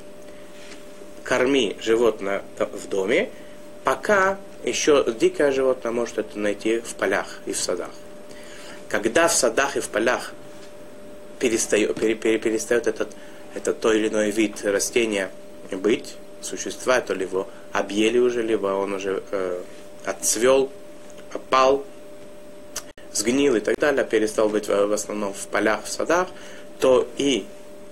Корми 1.24 1.76
животное 1.82 2.44
в 2.60 2.88
доме, 2.90 3.30
пока 3.84 4.38
еще 4.64 5.04
дикое 5.20 5.52
животное 5.52 5.92
может 5.92 6.20
это 6.20 6.38
найти 6.38 6.80
в 6.80 6.94
полях 6.96 7.40
и 7.48 7.54
в 7.54 7.60
садах. 7.60 7.90
Когда 8.88 9.28
в 9.28 9.34
садах 9.34 9.78
и 9.78 9.80
в 9.80 9.90
полях 9.90 10.34
перестает, 11.40 11.96
пере, 11.96 12.14
пере, 12.14 12.38
перестает 12.38 12.86
этот, 12.88 13.10
этот 13.56 13.80
той 13.80 13.98
или 13.98 14.10
иной 14.10 14.30
вид 14.30 14.64
растения 14.64 15.32
быть, 15.72 16.16
существа, 16.42 17.02
то 17.02 17.14
ли 17.14 17.24
его 17.26 17.48
объели 17.72 18.20
уже, 18.20 18.42
либо 18.42 18.68
он 18.68 18.94
уже 18.94 19.24
э, 19.32 19.62
отцвел, 20.06 20.72
опал, 21.34 21.86
сгнил 23.14 23.56
и 23.56 23.60
так 23.60 23.76
далее, 23.78 24.06
перестал 24.06 24.50
быть 24.50 24.68
в, 24.68 24.94
основном 24.94 25.34
в 25.34 25.48
полях, 25.48 25.86
в 25.86 25.90
садах, 25.90 26.28
то 26.80 27.08
и 27.18 27.46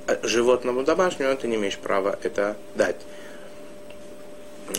э, 0.08 0.18
животному 0.24 0.84
домашнему 0.84 1.36
ты 1.36 1.48
не 1.48 1.56
имеешь 1.56 1.78
права 1.78 2.18
это 2.24 2.56
дать 2.76 2.98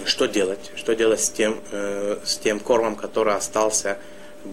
что 0.04 0.26
делать? 0.26 0.70
Что 0.76 0.94
делать 0.94 1.20
с 1.20 1.30
тем, 1.30 1.60
э, 1.70 2.18
с 2.24 2.36
тем 2.36 2.60
кормом, 2.60 2.96
который 2.96 3.34
остался, 3.34 3.98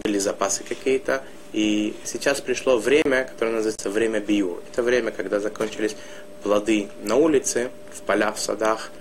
были 0.03 0.17
запасы 0.17 0.63
какие-то. 0.63 1.23
И 1.53 1.95
сейчас 2.03 2.41
пришло 2.41 2.77
время, 2.77 3.25
которое 3.25 3.51
называется 3.51 3.89
время 3.89 4.19
биюр. 4.19 4.61
Это 4.71 4.83
время, 4.83 5.11
когда 5.11 5.39
закончились 5.39 5.95
плоды 6.43 6.89
на 7.03 7.15
улице, 7.15 7.69
в 7.93 8.01
полях, 8.01 8.35
в 8.35 8.39
садах, 8.39 8.91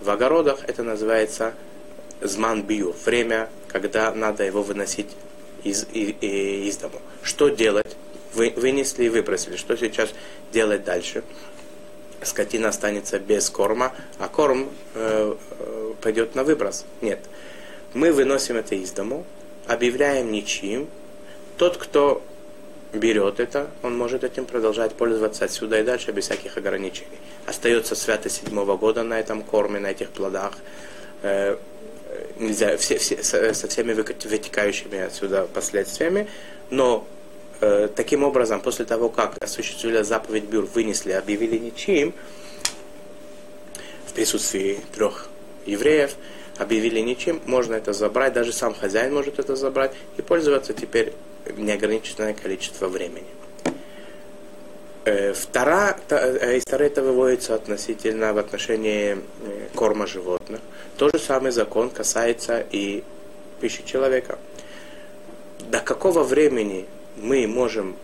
в 0.00 0.10
огородах. 0.10 0.60
Это 0.66 0.82
называется 0.82 1.54
зман 2.20 2.62
биюр. 2.62 2.94
Время, 3.04 3.48
когда 3.68 4.12
надо 4.12 4.44
его 4.44 4.62
выносить 4.62 5.08
из, 5.64 5.86
из, 5.92 6.14
из 6.20 6.76
дому. 6.76 7.00
Что 7.22 7.48
делать? 7.48 7.96
Вы, 8.34 8.52
вынесли 8.56 9.04
и 9.04 9.08
выбросили. 9.08 9.56
Что 9.56 9.76
сейчас 9.76 10.10
делать 10.52 10.84
дальше? 10.84 11.22
скотина 12.22 12.68
останется 12.68 13.18
без 13.18 13.48
корма, 13.50 13.92
а 14.18 14.28
корм 14.28 14.70
э, 14.94 15.34
э, 15.58 15.92
пойдет 16.00 16.34
на 16.34 16.44
выброс. 16.44 16.84
Нет. 17.00 17.20
Мы 17.94 18.12
выносим 18.12 18.56
это 18.56 18.74
из 18.74 18.92
дому, 18.92 19.24
объявляем 19.66 20.30
ничьим. 20.30 20.88
Тот, 21.56 21.76
кто 21.76 22.22
берет 22.92 23.40
это, 23.40 23.70
он 23.82 23.96
может 23.96 24.24
этим 24.24 24.46
продолжать 24.46 24.94
пользоваться 24.94 25.44
отсюда 25.44 25.80
и 25.80 25.82
дальше 25.82 26.12
без 26.12 26.24
всяких 26.24 26.56
ограничений. 26.56 27.18
Остается 27.46 27.94
святость 27.94 28.44
седьмого 28.44 28.76
года 28.76 29.02
на 29.02 29.18
этом 29.18 29.42
корме, 29.42 29.80
на 29.80 29.88
этих 29.88 30.10
плодах. 30.10 30.54
Э, 32.10 32.26
нельзя, 32.38 32.76
все, 32.76 32.98
все, 32.98 33.22
со 33.22 33.68
всеми 33.68 33.92
вытекающими 33.92 34.98
отсюда 34.98 35.46
последствиями, 35.52 36.28
но 36.70 37.06
Э, 37.60 37.88
таким 37.94 38.24
образом, 38.24 38.60
после 38.60 38.86
того, 38.86 39.10
как 39.10 39.36
осуществили 39.42 40.00
заповедь 40.02 40.44
Бюр, 40.44 40.64
вынесли, 40.64 41.12
объявили 41.12 41.58
ничьим, 41.58 42.14
в 44.06 44.14
присутствии 44.14 44.80
трех 44.94 45.28
евреев, 45.66 46.14
объявили 46.56 47.00
ничем, 47.00 47.40
можно 47.44 47.74
это 47.74 47.92
забрать, 47.92 48.32
даже 48.32 48.52
сам 48.52 48.74
хозяин 48.74 49.12
может 49.12 49.38
это 49.38 49.56
забрать 49.56 49.92
и 50.16 50.22
пользоваться 50.22 50.72
теперь 50.72 51.12
неограниченное 51.54 52.32
количество 52.32 52.88
времени. 52.88 53.26
Э, 55.06 55.32
втора, 55.32 55.96
э, 56.10 56.58
из 56.58 56.64
Тары 56.64 56.86
это 56.86 57.02
выводится 57.02 57.54
относительно 57.54 58.34
в 58.34 58.38
отношении 58.38 59.18
корма 59.74 60.06
животных. 60.06 60.60
Тот 60.98 61.14
же 61.14 61.18
самый 61.18 61.52
закон 61.52 61.88
касается 61.88 62.62
и 62.70 63.02
пищи 63.60 63.82
человека. 63.86 64.38
До 65.70 65.80
какого 65.80 66.22
времени 66.22 66.86
мы 67.16 67.46
можем 67.46 67.96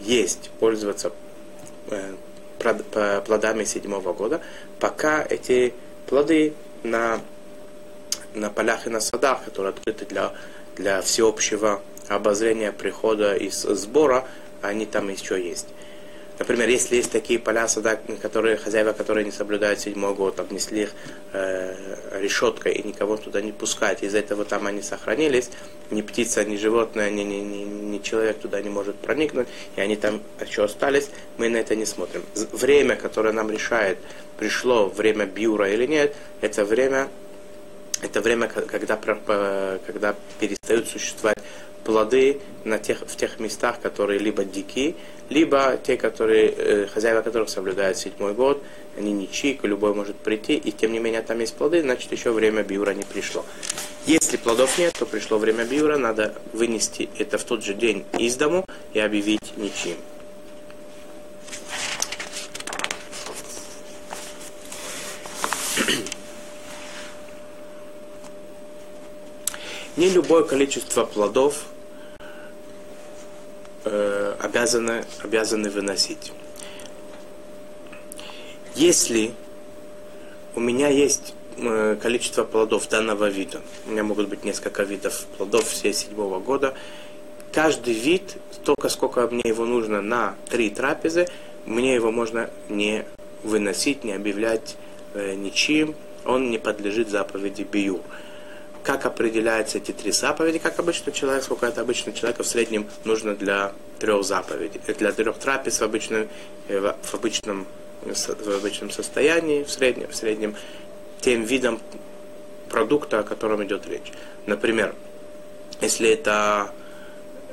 есть, 0.00 0.50
пользоваться 0.58 1.12
э, 1.90 2.14
плодами 3.26 3.64
седьмого 3.64 4.14
года, 4.14 4.40
пока 4.80 5.22
эти 5.28 5.74
плоды 6.06 6.54
на, 6.82 7.20
на 8.32 8.48
полях 8.48 8.86
и 8.86 8.90
на 8.90 9.00
садах, 9.00 9.44
которые 9.44 9.74
открыты 9.74 10.06
для, 10.06 10.32
для 10.76 11.02
всеобщего 11.02 11.82
обозрения, 12.08 12.72
прихода 12.72 13.34
и 13.34 13.50
сбора, 13.50 14.24
они 14.62 14.86
там 14.86 15.10
еще 15.10 15.38
есть. 15.38 15.66
Например, 16.38 16.68
если 16.68 16.96
есть 16.96 17.10
такие 17.10 17.38
поля 17.38 17.66
сада, 17.66 17.98
которые, 18.22 18.56
хозяева, 18.56 18.92
которые 18.92 19.24
не 19.24 19.32
соблюдают 19.32 19.80
седьмой 19.80 20.14
год, 20.14 20.38
обнесли 20.38 20.82
их 20.82 20.92
э, 21.32 22.20
решеткой 22.20 22.74
и 22.74 22.86
никого 22.86 23.16
туда 23.16 23.40
не 23.40 23.50
пускать, 23.50 24.02
из-за 24.02 24.18
этого 24.18 24.44
там 24.44 24.66
они 24.66 24.80
сохранились, 24.82 25.50
ни 25.90 26.00
птица, 26.02 26.44
ни 26.44 26.56
животное, 26.56 27.10
ни, 27.10 27.22
ни, 27.22 27.36
ни, 27.36 27.64
ни 27.64 27.98
человек 27.98 28.38
туда 28.38 28.60
не 28.60 28.70
может 28.70 28.96
проникнуть, 28.96 29.48
и 29.74 29.80
они 29.80 29.96
там 29.96 30.22
еще 30.40 30.64
остались, 30.64 31.10
мы 31.38 31.48
на 31.48 31.56
это 31.56 31.74
не 31.74 31.86
смотрим. 31.86 32.22
Время, 32.52 32.94
которое 32.94 33.32
нам 33.32 33.50
решает, 33.50 33.98
пришло 34.38 34.88
время 34.88 35.26
биура 35.26 35.68
или 35.68 35.86
нет, 35.86 36.14
это 36.40 36.64
время, 36.64 37.08
это 38.00 38.20
время, 38.20 38.46
когда, 38.46 38.96
когда 39.86 40.14
перестают 40.38 40.88
существовать 40.88 41.38
плоды 41.82 42.40
на 42.64 42.78
тех, 42.78 43.00
в 43.00 43.16
тех 43.16 43.40
местах, 43.40 43.80
которые 43.80 44.18
либо 44.18 44.44
дикие, 44.44 44.94
либо 45.28 45.78
те, 45.82 45.96
которые, 45.96 46.48
э, 46.50 46.86
хозяева 46.86 47.22
которых 47.22 47.48
соблюдают 47.48 47.98
седьмой 47.98 48.34
год, 48.34 48.62
они 48.96 49.12
ничьи, 49.12 49.58
любой 49.62 49.94
может 49.94 50.16
прийти, 50.16 50.54
и 50.56 50.72
тем 50.72 50.92
не 50.92 50.98
менее 50.98 51.22
там 51.22 51.38
есть 51.38 51.54
плоды, 51.54 51.82
значит 51.82 52.10
еще 52.12 52.32
время 52.32 52.62
биура 52.62 52.92
не 52.92 53.04
пришло. 53.04 53.44
Если 54.06 54.36
плодов 54.36 54.78
нет, 54.78 54.94
то 54.98 55.06
пришло 55.06 55.38
время 55.38 55.64
биура, 55.64 55.98
надо 55.98 56.34
вынести 56.52 57.08
это 57.18 57.38
в 57.38 57.44
тот 57.44 57.64
же 57.64 57.74
день 57.74 58.04
из 58.18 58.36
дому 58.36 58.64
и 58.94 58.98
объявить 58.98 59.56
ничьим. 59.56 59.96
Не 69.96 70.08
любое 70.10 70.44
количество 70.44 71.04
плодов 71.04 71.64
э, 73.90 74.34
обязаны, 74.40 75.04
обязаны 75.22 75.70
выносить. 75.70 76.32
Если 78.74 79.32
у 80.54 80.60
меня 80.60 80.88
есть 80.88 81.34
э, 81.56 81.96
количество 82.00 82.44
плодов 82.44 82.88
данного 82.88 83.28
вида, 83.28 83.60
у 83.86 83.90
меня 83.90 84.04
могут 84.04 84.28
быть 84.28 84.44
несколько 84.44 84.82
видов 84.82 85.26
плодов 85.36 85.68
все 85.68 85.92
седьмого 85.92 86.38
года, 86.38 86.74
каждый 87.52 87.94
вид, 87.94 88.36
столько 88.52 88.88
сколько 88.88 89.26
мне 89.28 89.42
его 89.44 89.64
нужно 89.64 90.00
на 90.00 90.36
три 90.48 90.70
трапезы, 90.70 91.26
мне 91.66 91.94
его 91.94 92.10
можно 92.10 92.50
не 92.68 93.04
выносить, 93.42 94.04
не 94.04 94.12
объявлять 94.12 94.76
э, 95.14 95.34
ничем, 95.34 95.94
он 96.24 96.50
не 96.50 96.58
подлежит 96.58 97.08
заповеди 97.08 97.62
бию 97.62 98.00
как 98.82 99.06
определяются 99.06 99.78
эти 99.78 99.92
три 99.92 100.12
заповеди, 100.12 100.58
как 100.58 100.78
обычно 100.78 101.12
человек, 101.12 101.42
сколько 101.44 101.66
это 101.66 101.80
обычно 101.80 102.12
человека 102.12 102.42
в 102.42 102.46
среднем 102.46 102.86
нужно 103.04 103.34
для 103.34 103.72
трех 103.98 104.24
заповедей, 104.24 104.80
э, 104.86 104.94
для 104.94 105.12
трех 105.12 105.38
трапез 105.38 105.80
в 105.80 105.82
обычном, 105.82 106.28
э, 106.68 106.80
в 106.80 107.14
обычном, 107.14 107.66
в 108.02 108.56
обычном 108.56 108.90
состоянии, 108.90 109.64
в 109.64 109.70
среднем, 109.70 110.08
в 110.08 110.14
среднем 110.14 110.54
тем 111.20 111.42
видом 111.42 111.80
продукта, 112.68 113.20
о 113.20 113.22
котором 113.22 113.64
идет 113.64 113.86
речь. 113.86 114.12
Например, 114.46 114.94
если 115.80 116.10
это 116.10 116.70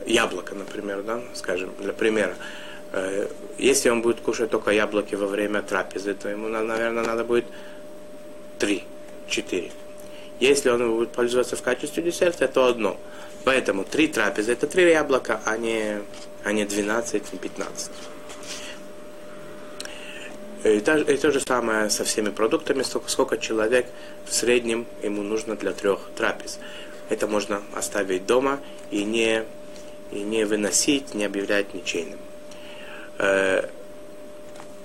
яблоко, 0.05 0.55
например, 0.55 1.03
да, 1.03 1.21
скажем, 1.33 1.71
для 1.79 1.93
примера, 1.93 2.35
э, 2.91 3.27
если 3.57 3.89
он 3.89 4.01
будет 4.01 4.19
кушать 4.21 4.49
только 4.49 4.71
яблоки 4.71 5.15
во 5.15 5.27
время 5.27 5.61
трапезы, 5.61 6.13
то 6.13 6.29
ему, 6.29 6.47
наверное, 6.47 7.03
надо 7.03 7.23
будет 7.23 7.45
три, 8.59 8.83
четыре. 9.27 9.71
Если 10.39 10.69
он 10.69 10.97
будет 10.97 11.11
пользоваться 11.11 11.55
в 11.55 11.61
качестве 11.61 12.03
десерта, 12.03 12.47
то 12.47 12.65
одно. 12.65 12.97
Поэтому 13.45 13.83
три 13.83 14.07
трапезы 14.07 14.53
это 14.53 14.67
три 14.67 14.89
яблока, 14.89 15.39
а 15.45 15.57
не, 15.57 16.01
а 16.43 16.51
не 16.51 16.65
12, 16.65 17.33
не 17.33 17.39
15. 17.39 17.91
И 20.65 20.79
то, 20.79 20.97
и 20.97 21.17
то 21.17 21.31
же 21.31 21.39
самое 21.39 21.91
со 21.91 22.03
всеми 22.03 22.29
продуктами, 22.31 22.81
сколько, 22.81 23.07
сколько 23.07 23.37
человек 23.37 23.85
в 24.25 24.33
среднем 24.33 24.87
ему 25.03 25.21
нужно 25.21 25.55
для 25.55 25.73
трех 25.73 25.99
трапез. 26.15 26.59
Это 27.09 27.27
можно 27.27 27.61
оставить 27.75 28.25
дома 28.25 28.59
и 28.89 29.03
не, 29.03 29.43
и 30.11 30.21
не 30.21 30.43
выносить, 30.43 31.13
не 31.13 31.23
объявлять 31.23 31.75
ничейным. 31.75 32.17
Э, 33.19 33.69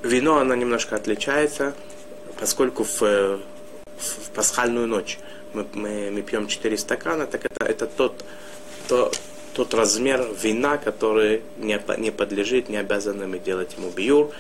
вино, 0.02 0.36
оно 0.36 0.54
немножко 0.54 0.96
отличается, 0.96 1.74
поскольку 2.38 2.84
в, 2.84 3.00
в 3.00 3.40
пасхальную 4.34 4.86
ночь 4.86 5.18
мы, 5.54 5.66
мы, 5.74 6.10
мы 6.10 6.22
пьем 6.22 6.46
4 6.46 6.76
стакана, 6.78 7.26
так 7.26 7.44
это, 7.44 7.64
это 7.64 7.86
тот, 7.86 8.24
то, 8.88 9.10
тот 9.54 9.74
размер 9.74 10.26
вина, 10.42 10.78
который 10.78 11.42
не, 11.58 11.80
не 11.98 12.10
подлежит, 12.10 12.68
не 12.68 12.76
обязаны 12.76 13.38
делать 13.38 13.74
ему 13.76 13.90
биюр. 13.90 14.30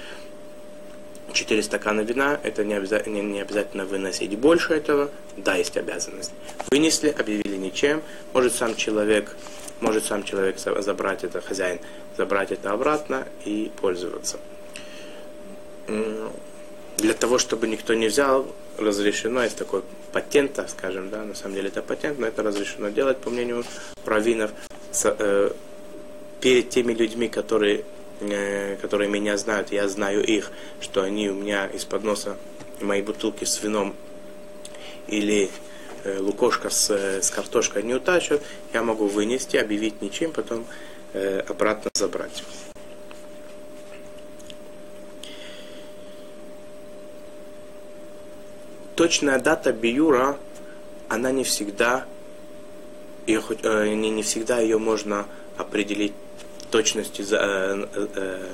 4 1.32 1.62
стакана 1.62 2.00
вина, 2.00 2.40
это 2.42 2.64
не 2.64 2.74
обязательно, 2.74 3.14
не, 3.14 3.22
не 3.22 3.40
обязательно 3.40 3.84
выносить 3.84 4.36
больше 4.36 4.74
этого, 4.74 5.10
да, 5.36 5.54
есть 5.54 5.76
обязанность. 5.76 6.32
Вынесли, 6.70 7.08
объявили 7.08 7.56
ничем, 7.56 8.02
может 8.32 8.54
сам 8.54 8.74
человек, 8.74 9.36
может 9.80 10.04
сам 10.04 10.24
человек 10.24 10.58
забрать 10.58 11.24
это, 11.24 11.40
хозяин, 11.40 11.78
забрать 12.16 12.50
это 12.52 12.72
обратно 12.72 13.28
и 13.44 13.70
пользоваться. 13.80 14.38
Для 16.96 17.14
того, 17.14 17.38
чтобы 17.38 17.66
никто 17.66 17.94
не 17.94 18.08
взял, 18.08 18.46
разрешено, 18.80 19.42
есть 19.42 19.56
такой 19.56 19.82
патент, 20.12 20.54
так 20.54 20.68
скажем, 20.68 21.10
да, 21.10 21.24
на 21.24 21.34
самом 21.34 21.54
деле 21.54 21.68
это 21.68 21.82
патент, 21.82 22.18
но 22.18 22.26
это 22.26 22.42
разрешено 22.42 22.88
делать, 22.88 23.18
по 23.18 23.30
мнению 23.30 23.64
раввинов, 24.04 24.50
с, 24.92 25.14
э, 25.18 25.50
перед 26.40 26.70
теми 26.70 26.92
людьми, 26.92 27.28
которые, 27.28 27.84
э, 28.20 28.76
которые 28.76 29.08
меня 29.08 29.36
знают, 29.36 29.72
я 29.72 29.88
знаю 29.88 30.24
их, 30.24 30.50
что 30.80 31.02
они 31.02 31.28
у 31.30 31.34
меня 31.34 31.66
из-под 31.66 32.04
носа 32.04 32.36
мои 32.80 33.02
бутылки 33.02 33.44
с 33.44 33.62
вином 33.62 33.94
или 35.06 35.50
э, 36.04 36.18
лукошка 36.18 36.70
с, 36.70 36.90
э, 36.90 37.22
с 37.22 37.30
картошкой 37.30 37.82
не 37.82 37.94
утащат, 37.94 38.42
я 38.72 38.82
могу 38.82 39.06
вынести, 39.06 39.56
объявить 39.56 40.00
ничем, 40.00 40.32
потом 40.32 40.66
э, 41.12 41.40
обратно 41.40 41.90
забрать. 41.94 42.42
Точная 49.00 49.38
дата 49.38 49.72
биюра, 49.72 50.36
она 51.08 51.32
не 51.32 51.42
всегда, 51.42 52.04
ее, 53.26 53.42
э, 53.62 53.94
не, 53.94 54.10
не 54.10 54.22
всегда 54.22 54.58
ее 54.58 54.76
можно 54.76 55.24
определить 55.56 56.12
точности, 56.70 57.22
э, 57.22 57.86
э, 57.94 58.06
э, 58.14 58.46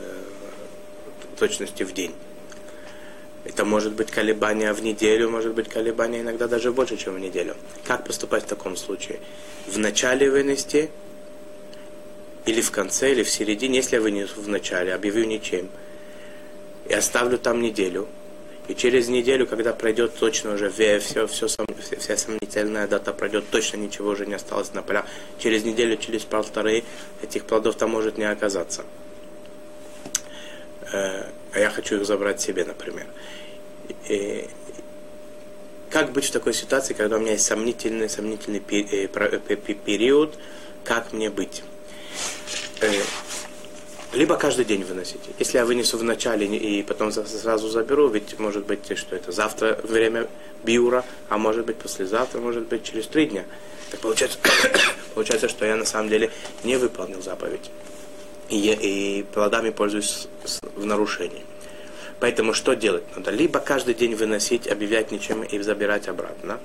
точности 1.36 1.82
в 1.82 1.92
день. 1.92 2.14
Это 3.44 3.64
может 3.64 3.94
быть 3.94 4.12
колебания 4.12 4.72
в 4.72 4.84
неделю, 4.84 5.30
может 5.30 5.52
быть 5.52 5.68
колебания 5.68 6.20
иногда 6.20 6.46
даже 6.46 6.70
больше, 6.70 6.96
чем 6.96 7.14
в 7.14 7.18
неделю. 7.18 7.56
Как 7.84 8.06
поступать 8.06 8.44
в 8.44 8.46
таком 8.46 8.76
случае? 8.76 9.18
В 9.66 9.80
начале 9.80 10.30
вынести, 10.30 10.90
или 12.44 12.60
в 12.60 12.70
конце, 12.70 13.10
или 13.10 13.24
в 13.24 13.30
середине, 13.30 13.78
если 13.78 13.96
я 13.96 14.00
вынесу 14.00 14.40
в 14.40 14.46
начале, 14.46 14.94
объявлю 14.94 15.24
ничем, 15.24 15.68
и 16.88 16.94
оставлю 16.94 17.36
там 17.36 17.60
неделю, 17.60 18.06
и 18.68 18.74
через 18.74 19.08
неделю, 19.08 19.46
когда 19.46 19.72
пройдет 19.72 20.16
точно 20.16 20.54
уже 20.54 20.70
все, 20.70 20.98
все, 20.98 21.26
все, 21.26 21.46
вся 21.98 22.16
сомнительная 22.16 22.88
дата 22.88 23.12
пройдет, 23.12 23.44
точно 23.50 23.76
ничего 23.76 24.10
уже 24.10 24.26
не 24.26 24.34
осталось 24.34 24.72
на 24.74 24.82
полях. 24.82 25.06
Через 25.38 25.64
неделю, 25.64 25.96
через 25.96 26.24
полторы 26.24 26.82
этих 27.22 27.44
плодов 27.44 27.76
там 27.76 27.90
может 27.90 28.18
не 28.18 28.24
оказаться. 28.24 28.84
Э, 30.92 31.26
а 31.52 31.58
я 31.58 31.70
хочу 31.70 31.96
их 31.96 32.06
забрать 32.06 32.40
себе, 32.40 32.64
например. 32.64 33.06
И 34.08 34.48
как 35.90 36.12
быть 36.12 36.24
в 36.24 36.30
такой 36.32 36.52
ситуации, 36.52 36.94
когда 36.94 37.16
у 37.16 37.20
меня 37.20 37.32
есть 37.32 37.46
сомнительный, 37.46 38.08
сомнительный 38.08 38.62
э, 38.70 39.06
э, 39.06 39.56
период, 39.56 40.36
как 40.84 41.12
мне 41.12 41.30
быть? 41.30 41.62
Либо 44.16 44.36
каждый 44.36 44.64
день 44.64 44.82
выносите. 44.82 45.30
Если 45.38 45.58
я 45.58 45.64
вынесу 45.64 45.98
в 45.98 46.02
начале 46.02 46.46
и 46.46 46.82
потом 46.82 47.12
сразу 47.12 47.68
заберу, 47.68 48.08
ведь 48.08 48.38
может 48.38 48.66
быть, 48.66 48.96
что 48.96 49.14
это 49.14 49.30
завтра 49.30 49.78
время 49.82 50.26
биура, 50.64 51.04
а 51.28 51.38
может 51.38 51.66
быть 51.66 51.76
послезавтра, 51.76 52.40
может 52.40 52.66
быть 52.66 52.82
через 52.82 53.06
три 53.06 53.26
дня. 53.26 53.44
Так 53.90 54.00
получается, 54.00 54.38
получается, 55.14 55.48
что 55.48 55.66
я 55.66 55.76
на 55.76 55.84
самом 55.84 56.08
деле 56.08 56.30
не 56.64 56.76
выполнил 56.76 57.22
заповедь. 57.22 57.70
И, 58.48 58.56
и 58.80 59.22
плодами 59.34 59.70
пользуюсь 59.70 60.28
в 60.76 60.84
нарушении. 60.84 61.44
Поэтому 62.18 62.54
что 62.54 62.74
делать 62.74 63.04
надо? 63.14 63.30
Либо 63.30 63.60
каждый 63.60 63.94
день 63.94 64.14
выносить, 64.14 64.66
объявлять 64.66 65.10
ничем 65.10 65.42
и 65.42 65.58
забирать 65.58 66.08
обратно. 66.08 66.58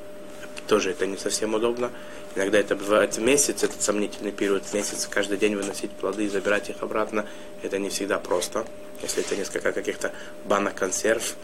Тоже 0.68 0.92
это 0.92 1.06
не 1.06 1.18
совсем 1.18 1.54
удобно. 1.54 1.92
Иногда 2.36 2.60
это 2.60 2.76
бывает 2.76 3.18
месяц, 3.18 3.64
этот 3.64 3.82
сомнительный 3.82 4.32
период 4.32 4.64
месяца, 4.74 5.10
каждый 5.10 5.38
день 5.38 5.56
выносить 5.56 5.92
плоды 5.92 6.26
и 6.26 6.30
забирать 6.30 6.70
их 6.70 6.78
обратно. 6.82 7.26
Это 7.62 7.78
не 7.78 7.90
всегда 7.90 8.20
просто. 8.20 8.66
Если 9.02 9.24
это 9.24 9.36
несколько 9.36 9.74
каких-то 9.74 10.12
банок 10.46 10.76
консерв 10.76 11.36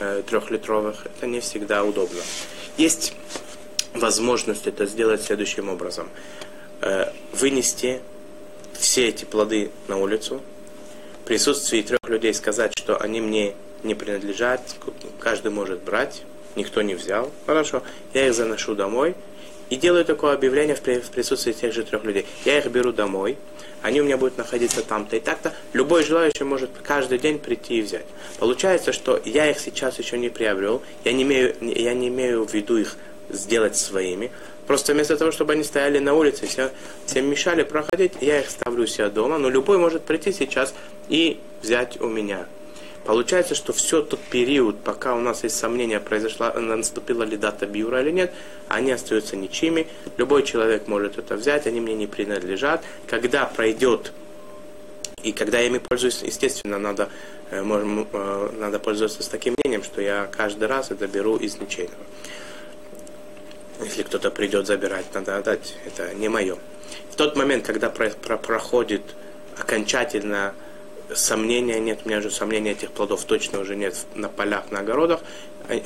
э, 0.00 0.22
трехлитровых, 0.26 1.06
это 1.06 1.26
не 1.26 1.40
всегда 1.40 1.84
удобно. 1.84 2.20
Есть 2.76 3.14
возможность 3.94 4.66
это 4.66 4.86
сделать 4.86 5.22
следующим 5.22 5.68
образом. 5.68 6.08
Э, 6.80 7.12
вынести 7.32 8.00
все 8.72 9.08
эти 9.08 9.24
плоды 9.24 9.70
на 9.86 9.98
улицу, 9.98 10.42
в 11.22 11.26
присутствии 11.26 11.82
трех 11.82 12.00
людей 12.08 12.34
сказать, 12.34 12.72
что 12.76 13.00
они 13.00 13.20
мне 13.20 13.54
не 13.84 13.94
принадлежат, 13.94 14.60
каждый 15.20 15.52
может 15.52 15.82
брать, 15.82 16.22
никто 16.56 16.82
не 16.82 16.94
взял, 16.94 17.30
хорошо, 17.46 17.82
я 18.12 18.26
их 18.26 18.34
заношу 18.34 18.74
домой, 18.74 19.14
и 19.70 19.76
делаю 19.76 20.04
такое 20.04 20.34
объявление 20.34 20.74
в 20.76 20.80
присутствии 20.80 21.52
тех 21.52 21.72
же 21.72 21.84
трех 21.84 22.04
людей. 22.04 22.26
Я 22.44 22.58
их 22.58 22.66
беру 22.66 22.92
домой, 22.92 23.36
они 23.82 24.00
у 24.00 24.04
меня 24.04 24.16
будут 24.16 24.38
находиться 24.38 24.82
там-то 24.82 25.16
и 25.16 25.20
так-то. 25.20 25.52
Любой 25.74 26.04
желающий 26.04 26.44
может 26.44 26.70
каждый 26.82 27.18
день 27.18 27.38
прийти 27.38 27.78
и 27.78 27.82
взять. 27.82 28.06
Получается, 28.38 28.92
что 28.92 29.20
я 29.26 29.50
их 29.50 29.58
сейчас 29.58 29.98
еще 29.98 30.16
не 30.16 30.30
приобрел, 30.30 30.82
я 31.04 31.12
не 31.12 31.22
имею, 31.22 31.54
я 31.60 31.92
не 31.92 32.08
имею 32.08 32.46
в 32.46 32.54
виду 32.54 32.78
их 32.78 32.96
сделать 33.28 33.76
своими. 33.76 34.30
Просто 34.66 34.94
вместо 34.94 35.16
того, 35.16 35.32
чтобы 35.32 35.52
они 35.52 35.64
стояли 35.64 35.98
на 35.98 36.14
улице, 36.14 36.46
все, 36.46 36.70
всем 37.04 37.26
мешали 37.26 37.62
проходить, 37.62 38.12
я 38.20 38.40
их 38.40 38.48
ставлю 38.48 38.84
у 38.84 38.86
себя 38.86 39.10
дома. 39.10 39.36
Но 39.36 39.50
любой 39.50 39.76
может 39.76 40.02
прийти 40.04 40.32
сейчас 40.32 40.74
и 41.08 41.38
взять 41.62 42.00
у 42.00 42.08
меня. 42.08 42.46
Получается, 43.04 43.54
что 43.54 43.72
все 43.72 44.02
тот 44.02 44.20
период, 44.20 44.82
пока 44.82 45.14
у 45.14 45.20
нас 45.20 45.44
есть 45.44 45.56
сомнения, 45.56 46.00
произошла, 46.00 46.52
наступила 46.54 47.22
ли 47.22 47.36
дата 47.36 47.66
биура 47.66 48.00
или 48.00 48.10
нет, 48.10 48.32
они 48.68 48.92
остаются 48.92 49.36
ничьими. 49.36 49.86
Любой 50.16 50.42
человек 50.42 50.88
может 50.88 51.18
это 51.18 51.36
взять, 51.36 51.66
они 51.66 51.80
мне 51.80 51.94
не 51.94 52.06
принадлежат. 52.06 52.82
Когда 53.06 53.44
пройдет 53.44 54.12
и 55.24 55.32
когда 55.32 55.58
я 55.58 55.66
ими 55.66 55.78
пользуюсь, 55.78 56.20
естественно, 56.22 56.78
надо, 56.78 57.08
э, 57.50 57.62
можем, 57.62 58.06
э, 58.12 58.50
надо 58.58 58.78
пользоваться 58.78 59.22
с 59.22 59.28
таким 59.28 59.54
мнением, 59.64 59.82
что 59.82 60.02
я 60.02 60.28
каждый 60.30 60.68
раз 60.68 60.90
это 60.90 61.06
беру 61.06 61.36
из 61.36 61.58
ничейного. 61.58 62.04
Если 63.82 64.02
кто-то 64.02 64.30
придет 64.30 64.66
забирать, 64.66 65.06
надо 65.14 65.38
отдать. 65.38 65.76
Это 65.86 66.12
не 66.14 66.28
мое. 66.28 66.58
В 67.10 67.16
тот 67.16 67.36
момент, 67.36 67.64
когда 67.66 67.88
про, 67.88 68.10
про, 68.10 68.36
проходит 68.36 69.02
окончательно 69.58 70.54
сомнения 71.14 71.80
нет, 71.80 72.00
у 72.04 72.08
меня 72.08 72.20
же 72.20 72.30
сомнений 72.30 72.70
этих 72.70 72.90
плодов 72.90 73.24
точно 73.24 73.60
уже 73.60 73.76
нет 73.76 74.06
на 74.14 74.28
полях, 74.28 74.70
на 74.70 74.80
огородах. 74.80 75.20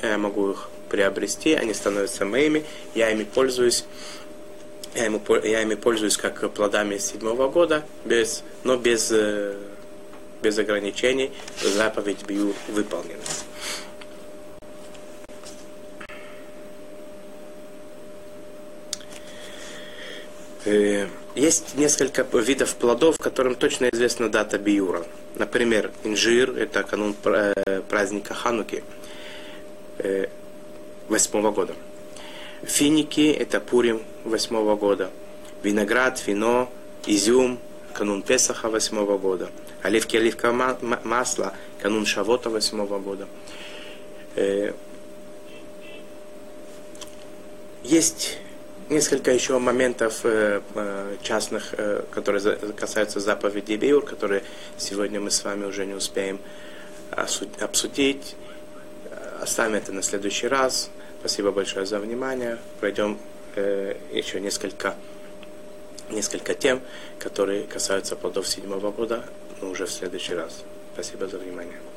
Я 0.03 0.19
могу 0.19 0.51
их 0.51 0.69
приобрести, 0.89 1.53
они 1.53 1.75
становятся 1.75 2.25
моими, 2.25 2.65
я 2.95 3.11
ими 3.11 3.25
пользуюсь. 3.25 3.85
Я 4.95 5.07
ими, 5.63 5.75
пользуюсь 5.75 6.17
как 6.17 6.51
плодами 6.53 6.97
седьмого 6.97 7.49
года, 7.49 7.85
без, 8.05 8.43
но 8.65 8.77
без, 8.77 9.11
э, 9.13 9.55
без 10.43 10.59
ограничений. 10.59 11.31
Заповедь 11.63 12.25
Биюр 12.27 12.55
выполнена. 12.69 13.21
Есть 20.65 21.77
несколько 21.77 22.23
видов 22.37 22.75
плодов, 22.75 23.19
которым 23.19 23.55
точно 23.55 23.89
известна 23.93 24.29
дата 24.29 24.59
биюра. 24.59 25.05
Например, 25.37 25.93
инжир– 26.05 26.51
это 26.59 26.83
канун 26.83 27.15
э, 27.25 27.83
праздника 27.89 28.35
Хануки 28.35 28.83
э, 29.99 30.27
восьмого 31.09 31.53
года. 31.53 31.75
Финики– 32.65 33.31
это 33.39 33.61
Пурим 33.61 34.03
восьмого 34.25 34.75
года. 34.75 35.11
Виноград, 35.63 36.21
вино, 36.27 36.71
изюм– 37.07 37.61
канун 37.95 38.23
Песаха 38.23 38.69
восьмого 38.69 39.17
года. 39.17 39.51
Оливки, 39.83 40.17
оливковое 40.17 40.77
масло– 41.05 41.55
канун 41.81 42.05
Шавота 42.05 42.51
восьмого 42.51 42.99
года. 42.99 43.29
Есть 47.85 48.39
несколько 48.89 49.33
еще 49.33 49.59
моментов 49.59 50.21
э, 50.25 50.61
э, 50.75 51.17
частных, 51.23 51.75
э, 51.77 52.03
которые 52.11 52.57
касаются 52.77 53.21
заповедей 53.21 53.77
Биур, 53.77 54.05
которые 54.05 54.43
сегодня 54.77 55.21
мы 55.21 55.31
с 55.31 55.45
вами 55.45 55.65
уже 55.65 55.87
не 55.87 55.95
успеем 55.95 56.41
обсудить. 57.11 58.37
Оставим 59.41 59.75
это 59.75 59.93
на 59.93 60.03
следующий 60.03 60.49
раз. 60.49 60.91
Спасибо 61.21 61.53
большое 61.53 61.87
за 61.87 61.99
внимание. 61.99 62.59
Пройдем 62.81 63.19
еще 64.13 64.41
несколько, 64.41 64.95
несколько 66.11 66.55
тем, 66.55 66.81
которые 67.19 67.65
касаются 67.65 68.15
плодов 68.15 68.47
седьмого 68.47 68.93
года, 68.93 69.25
но 69.61 69.71
уже 69.71 69.87
в 69.87 69.91
следующий 69.91 70.35
раз. 70.35 70.63
Спасибо 70.95 71.27
за 71.27 71.39
внимание. 71.39 71.88